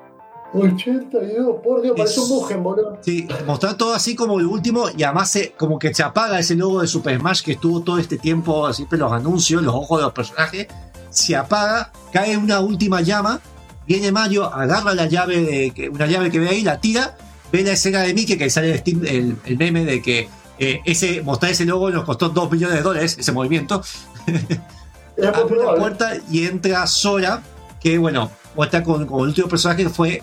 [0.54, 2.98] 82, por Dios, parece un Mugen, boludo.
[3.02, 6.56] Sí, mostrar todo así como el último y además se- como que se apaga ese
[6.56, 10.04] logo de Super Smash que estuvo todo este tiempo, siempre los anuncios, los ojos de
[10.06, 10.68] los personajes,
[11.10, 13.40] se apaga, cae una última llama,
[13.86, 17.18] viene Mario, agarra la llave, de, una llave que ve ahí, la tira,
[17.52, 20.30] ve la escena de Mickey que sale el, Steam- el, el meme de que
[20.60, 23.84] Eh, ese, mostrar ese logo nos costó 2 millones de dólares, ese movimiento.
[24.28, 27.42] Abre la puerta y entra Sora,
[27.80, 30.22] que bueno, muestra con, con el último personaje que fue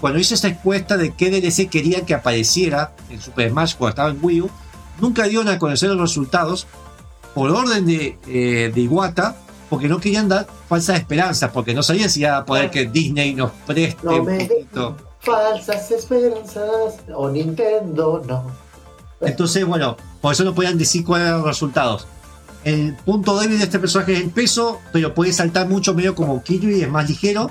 [0.00, 4.10] cuando hizo esa encuesta de qué DLC querían que apareciera en Super Smash cuando estaba
[4.10, 4.50] en Wii U,
[5.00, 6.66] nunca dieron a conocer los resultados
[7.34, 9.36] por orden de, eh, de Iwata,
[9.68, 13.34] porque no querían dar falsas esperanzas, porque no sabían si iba a poder que Disney
[13.34, 14.90] nos preste No un me poquito.
[14.90, 16.94] den falsas esperanzas.
[17.14, 18.44] O Nintendo, no.
[19.20, 22.06] Entonces, bueno, por eso no podían decir cuáles eran los resultados.
[22.66, 26.42] El punto débil de este personaje es el peso, pero puede saltar mucho medio como
[26.42, 27.48] Kirby, es más ligero.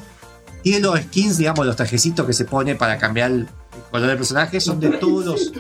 [0.62, 3.48] Tiene los skins, digamos, los trajecitos que se pone para cambiar el
[3.92, 5.54] color del personaje, son de todos los.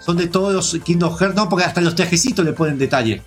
[0.00, 3.22] Son de todos los Kingdom Hearts, no, porque hasta los trajecitos le ponen detalle.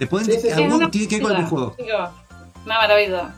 [0.00, 1.76] Le ponen Sí, sí, algún una tiene que ver con el juego.
[1.78, 3.36] Una maravilla.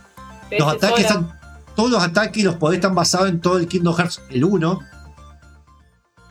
[0.58, 1.38] Los ataques están.
[1.76, 4.80] Todos los ataques y los poderes están basados en todo el Kingdom Hearts, el 1.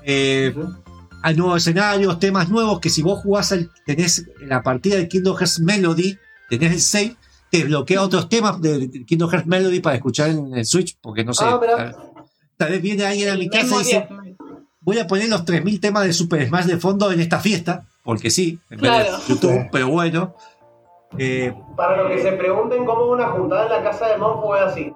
[0.01, 0.73] Eh, Ujú.
[1.21, 5.35] Hay nuevos escenarios, temas nuevos que si vos jugás al, tenés la partida de Kingdom
[5.35, 6.17] Hearts Melody,
[6.49, 7.15] tenés el save,
[7.51, 11.23] te bloquea otros temas de de Kingdom Hearts Melody para escuchar en el Switch, porque
[11.23, 11.45] no sé.
[11.45, 11.95] Ah, tal,
[12.57, 14.07] tal vez viene alguien a El mi casa y dice,
[14.81, 18.29] voy a poner los 3000 temas de Super Smash de fondo en esta fiesta, porque
[18.29, 20.35] sí, en vez de YouTube, pero bueno.
[21.17, 24.59] Eh, Para los que se pregunten cómo una juntada en la casa de Mon fue
[24.59, 24.93] así.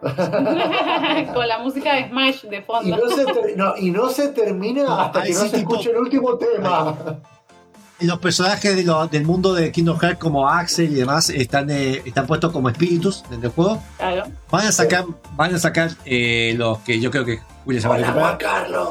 [1.34, 2.96] Con la música de Smash de Y fondo.
[2.96, 5.90] no, se ter- no, y no se termina hasta que no sí, se tipo- escuche
[5.90, 6.96] el último tema.
[8.00, 12.00] los personajes de lo- del mundo de Kingdom Hearts como Axel y demás están, eh,
[12.04, 13.82] están puestos como espíritus en el juego.
[13.96, 14.24] Claro.
[14.50, 15.04] Van a sacar,
[15.34, 18.38] van a sacar eh, los que yo creo que Julio se va a recuperar.
[18.38, 18.88] Carlos.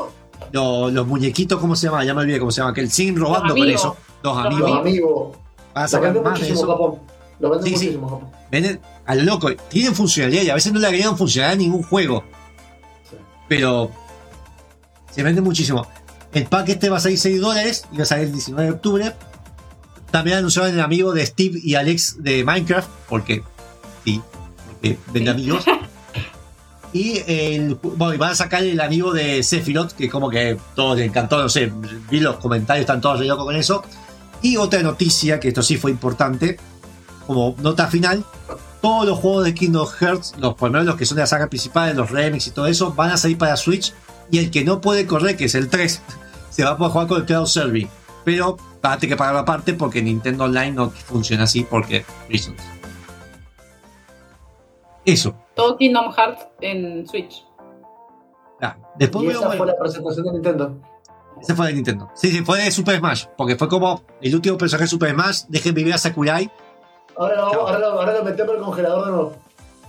[0.51, 2.03] los, los muñequitos, ¿cómo se llama?
[2.03, 3.95] Ya me olvidé cómo se llama, que el siguen robando con eso.
[4.23, 4.69] Los amigos.
[4.69, 5.37] Los amigos.
[5.73, 6.71] Van a Lo sacar venden más de muchísimo en eso.
[6.73, 6.99] Japón.
[7.39, 7.85] Lo venden Sí, sí.
[7.85, 8.29] muchísimo Japón.
[8.51, 9.49] Venden a lo loco.
[9.69, 12.23] Tienen funcionalidad y a veces no le agregan funcionalidad a ningún juego.
[13.09, 13.15] Sí.
[13.47, 13.91] Pero
[15.11, 15.87] se vende muchísimo.
[16.33, 18.75] El pack este va a salir 6 dólares y va a salir el 19 de
[18.75, 19.13] octubre.
[20.11, 23.43] También anunciaron el amigo de Steve y Alex de Minecraft, porque
[24.05, 24.21] sí,
[24.67, 25.65] porque vende amigos.
[26.93, 30.95] Y el, bueno, y van a sacar el amigo de Sephiroth, que como que todo
[30.95, 31.71] le encantó, no sé,
[32.09, 33.83] vi los comentarios, están todos locos con eso.
[34.41, 36.57] Y otra noticia, que esto sí fue importante,
[37.27, 38.23] como nota final,
[38.81, 41.95] todos los juegos de Kingdom Hearts, los primeros los que son de la saga principal,
[41.95, 43.93] los remix y todo eso, van a salir para Switch.
[44.29, 46.01] Y el que no puede correr, que es el 3,
[46.49, 47.89] se va a poder jugar con el Cloud Serving.
[48.25, 52.61] Pero va a tener que pagarlo aparte porque Nintendo Online no funciona así porque reasons.
[55.05, 55.33] Eso.
[55.55, 57.45] Todo Kingdom Hearts en Switch.
[58.61, 60.77] Ah, después Y esa bueno, fue la presentación de Nintendo.
[61.39, 62.09] ese fue de Nintendo.
[62.13, 63.25] Sí, sí, fue de Super Smash.
[63.37, 65.43] Porque fue como el último personaje de Super Smash.
[65.47, 66.51] Dejen vivir a Sakurai.
[67.17, 69.33] Ahora lo, ahora, lo- ahora lo metemos en el congelador de nuevo.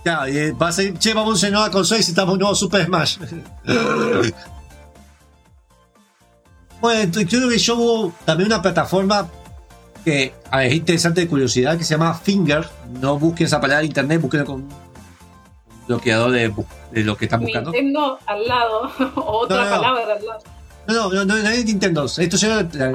[0.03, 2.55] Claro, y va a ser, che, vamos a una nueva consola y necesitamos un nuevo
[2.55, 3.17] Super Smash.
[6.81, 9.27] bueno, yo creo que yo hubo también una plataforma
[10.05, 12.67] que a ver, es interesante de curiosidad que se llama Finger.
[13.01, 14.69] No busquen esa palabra en internet, busquen con un
[15.87, 16.53] bloqueador de,
[16.91, 17.71] de lo que están buscando.
[17.71, 18.89] Nintendo al lado.
[19.15, 19.81] o otra No, no, no.
[19.81, 20.39] palabra al lado.
[20.87, 22.05] No, no, no, no, no es Nintendo.
[22.05, 22.43] Esto es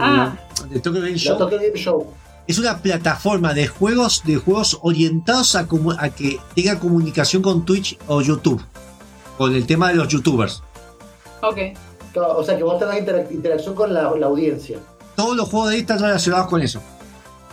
[0.01, 0.35] Ah.
[0.71, 1.39] de Tokyo Game La Show.
[1.39, 2.13] Tokyo Game Show.
[2.47, 5.67] Es una plataforma de juegos, de juegos orientados a,
[5.99, 8.63] a que tenga comunicación con Twitch o YouTube.
[9.39, 10.63] Con el tema de los youtubers.
[11.43, 11.59] Ok.
[12.17, 14.79] O sea que vos tenés interac- interacción con la, la audiencia.
[15.17, 16.81] Todos los juegos de ahí están relacionados con eso.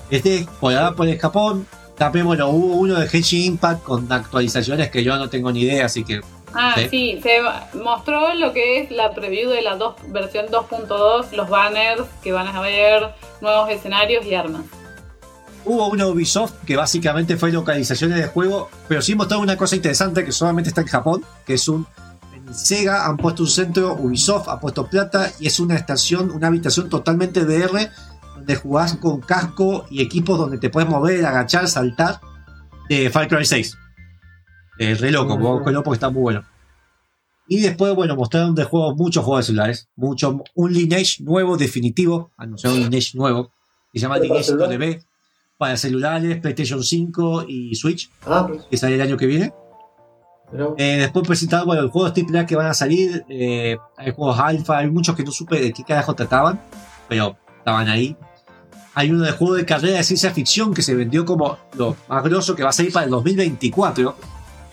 [0.09, 1.65] Este, por ahora por el Japón.
[1.97, 5.85] También, bueno, hubo uno de Genshin Impact con actualizaciones que yo no tengo ni idea,
[5.85, 6.22] así que
[6.53, 6.88] Ah, Sí.
[6.89, 7.19] sí.
[7.23, 7.39] se
[7.77, 12.47] mostró lo que es la preview de la dos, versión 2.2, los banners que van
[12.47, 14.63] a ver, nuevos escenarios y armas.
[15.64, 20.26] Hubo una Ubisoft que básicamente fue localizaciones de juego, pero sí mostraron una cosa interesante
[20.26, 21.86] que solamente está en Japón, que es un
[22.34, 26.48] en Sega han puesto un centro, Ubisoft ha puesto plata y es una estación, una
[26.48, 27.90] habitación totalmente VR
[28.36, 32.20] donde jugás con casco y equipos donde te puedes mover, agachar, saltar
[32.90, 33.78] de Far Cry 6.
[34.80, 36.44] Eh, re loco, búsquenlo porque está muy bueno.
[37.48, 42.32] Y después, bueno, mostraron de juegos, muchos juegos de celulares, mucho, un Lineage nuevo, definitivo,
[42.38, 43.52] anunciaron un Lineage nuevo,
[43.92, 45.02] que se llama ¿Pero para Lineage celular?
[45.62, 48.64] Para celulares, PlayStation 5 y Switch, Ah, pues.
[48.64, 49.54] que sale el año que viene.
[50.52, 53.24] pero- Eh, después presentaron bueno, los juegos AAA que van a salir.
[53.30, 56.60] eh, hay juegos alfa, hay muchos que no supe de qué carajo trataban,
[57.08, 58.18] pero estaban ahí.
[58.96, 62.24] Hay uno de juego de carrera de ciencia ficción que se vendió como lo más
[62.24, 64.16] grosso que va a salir para el 2024,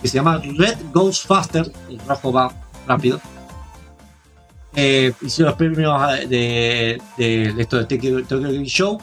[0.00, 1.70] que se llama Red Goes Faster.
[1.90, 2.50] El rojo va
[2.86, 3.20] rápido.
[4.74, 8.98] Eh, hicieron los premios de, de, de esto de Tokyo Tokyo Game Show.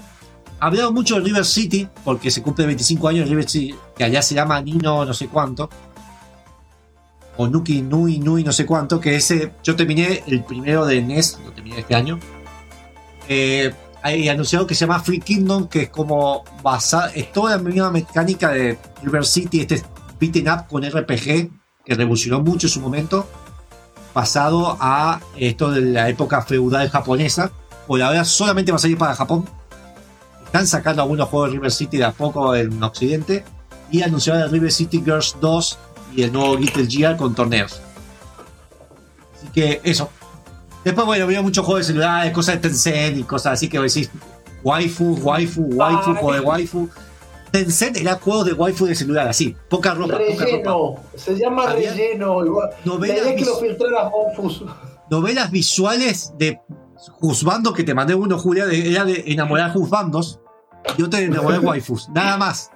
[0.60, 4.36] Hablaron mucho de River City, porque se cumple 25 años River City, que allá se
[4.36, 5.70] llama Nino no sé cuánto
[7.38, 11.40] o Nuki Nui Nui no sé cuánto, que ese yo terminé el primero de NES,
[11.44, 12.20] lo terminé este año.
[13.28, 17.64] eh, hay anunciado que se llama Free Kingdom, que es como basada, es toda la
[17.64, 19.82] misma mecánica de River City, este
[20.20, 21.50] beaten up con RPG,
[21.84, 23.28] que revolucionó mucho en su momento,
[24.14, 27.52] pasado a esto de la época feudal japonesa.
[27.88, 29.50] Por ahora solamente va a salir para Japón.
[30.56, 33.44] Están sacando algunos juegos de River City de a poco en Occidente.
[33.92, 35.78] Y anunciaron el River City Girls 2
[36.16, 37.82] y el nuevo Little Gear con torneos.
[39.36, 40.10] Así que eso.
[40.86, 44.10] Después, bueno, veo muchos juegos de celulares, cosas de Tencent y cosas así que decís
[44.64, 46.16] waifu, waifu, waifu, Ay.
[46.22, 46.90] juego de waifu.
[47.52, 49.58] Tencent era juegos de waifu de celular, así.
[49.70, 50.46] Poca ropa, poca ropa.
[50.46, 52.46] Relleno, se llama Había relleno.
[52.46, 52.70] igual.
[52.86, 54.10] novelas que lo filtrara
[55.12, 56.62] novelas visuales de
[57.20, 60.40] juzbandos que te mandé uno, Julia, de, era de enamorar juzbandos
[60.98, 62.72] y otro de enamorar waifus, nada más.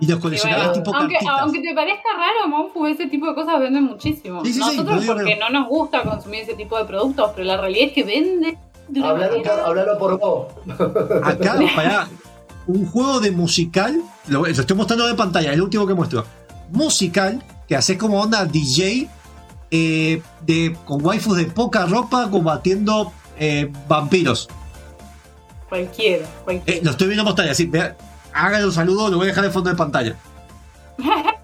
[0.00, 1.40] Y los bueno, tipo aunque, cartitas.
[1.40, 4.44] aunque te parezca raro, Monfu, ese tipo de cosas venden muchísimo.
[4.44, 7.56] Sí, sí, sí, Nosotros porque no nos gusta consumir ese tipo de productos, pero la
[7.56, 8.58] realidad es que vende
[9.02, 10.46] Hablalo, por- hablalo por vos.
[11.24, 12.08] Acá, para
[12.66, 16.24] un juego de musical, lo, lo estoy mostrando de pantalla, el último que muestro.
[16.70, 19.08] Musical, que haces como onda DJ,
[19.70, 24.48] eh, de, con waifus de poca ropa combatiendo eh, vampiros.
[25.68, 26.80] Cualquiera, cualquiera.
[26.80, 27.96] Eh, lo estoy viendo en pantalla, así, vea,
[28.32, 30.16] háganle un saludo, lo voy a dejar de fondo de pantalla.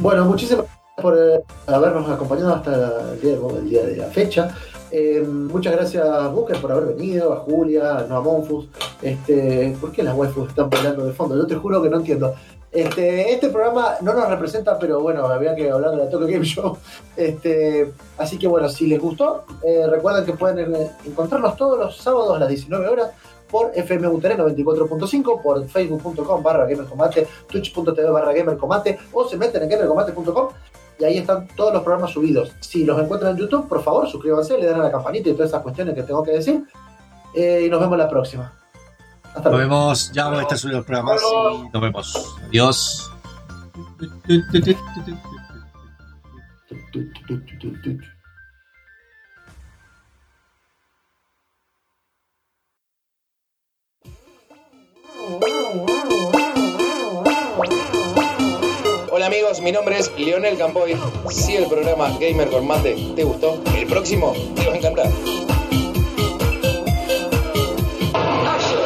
[0.00, 4.54] Bueno, muchísimas gracias por eh, habernos acompañado hasta el día, el día de la fecha.
[4.90, 8.68] Eh, muchas gracias, Booker, por haber venido, a Julia, no a Monfus.
[9.02, 11.36] Este, ¿Por qué las waifus están bailando de fondo?
[11.36, 12.34] Yo te juro que no entiendo.
[12.70, 16.44] Este, este programa no nos representa, pero bueno, había que hablar de la Tokyo Game
[16.44, 16.76] Show.
[17.16, 22.36] Este, así que bueno, si les gustó, eh, recuerden que pueden encontrarnos todos los sábados
[22.36, 23.10] a las 19 horas
[23.50, 29.70] por FM UTR 94.5, por facebook.com barra gamercombate, twitch.tv barra gamercombate, o se meten en
[29.70, 30.48] gamercombate.com
[30.98, 32.52] y ahí están todos los programas subidos.
[32.60, 35.50] Si los encuentran en YouTube, por favor, suscríbanse, le dan a la campanita y todas
[35.50, 36.64] esas cuestiones que tengo que decir.
[37.34, 38.57] Eh, y nos vemos la próxima.
[39.44, 41.20] Nos vemos, ya vamos a estar subiendo los programas
[41.72, 42.36] nos vemos.
[42.48, 43.10] Adiós.
[59.10, 60.96] Hola amigos, mi nombre es Leonel Campoy.
[61.30, 65.06] Si el programa Gamer con Mate te gustó, el próximo te va a encantar.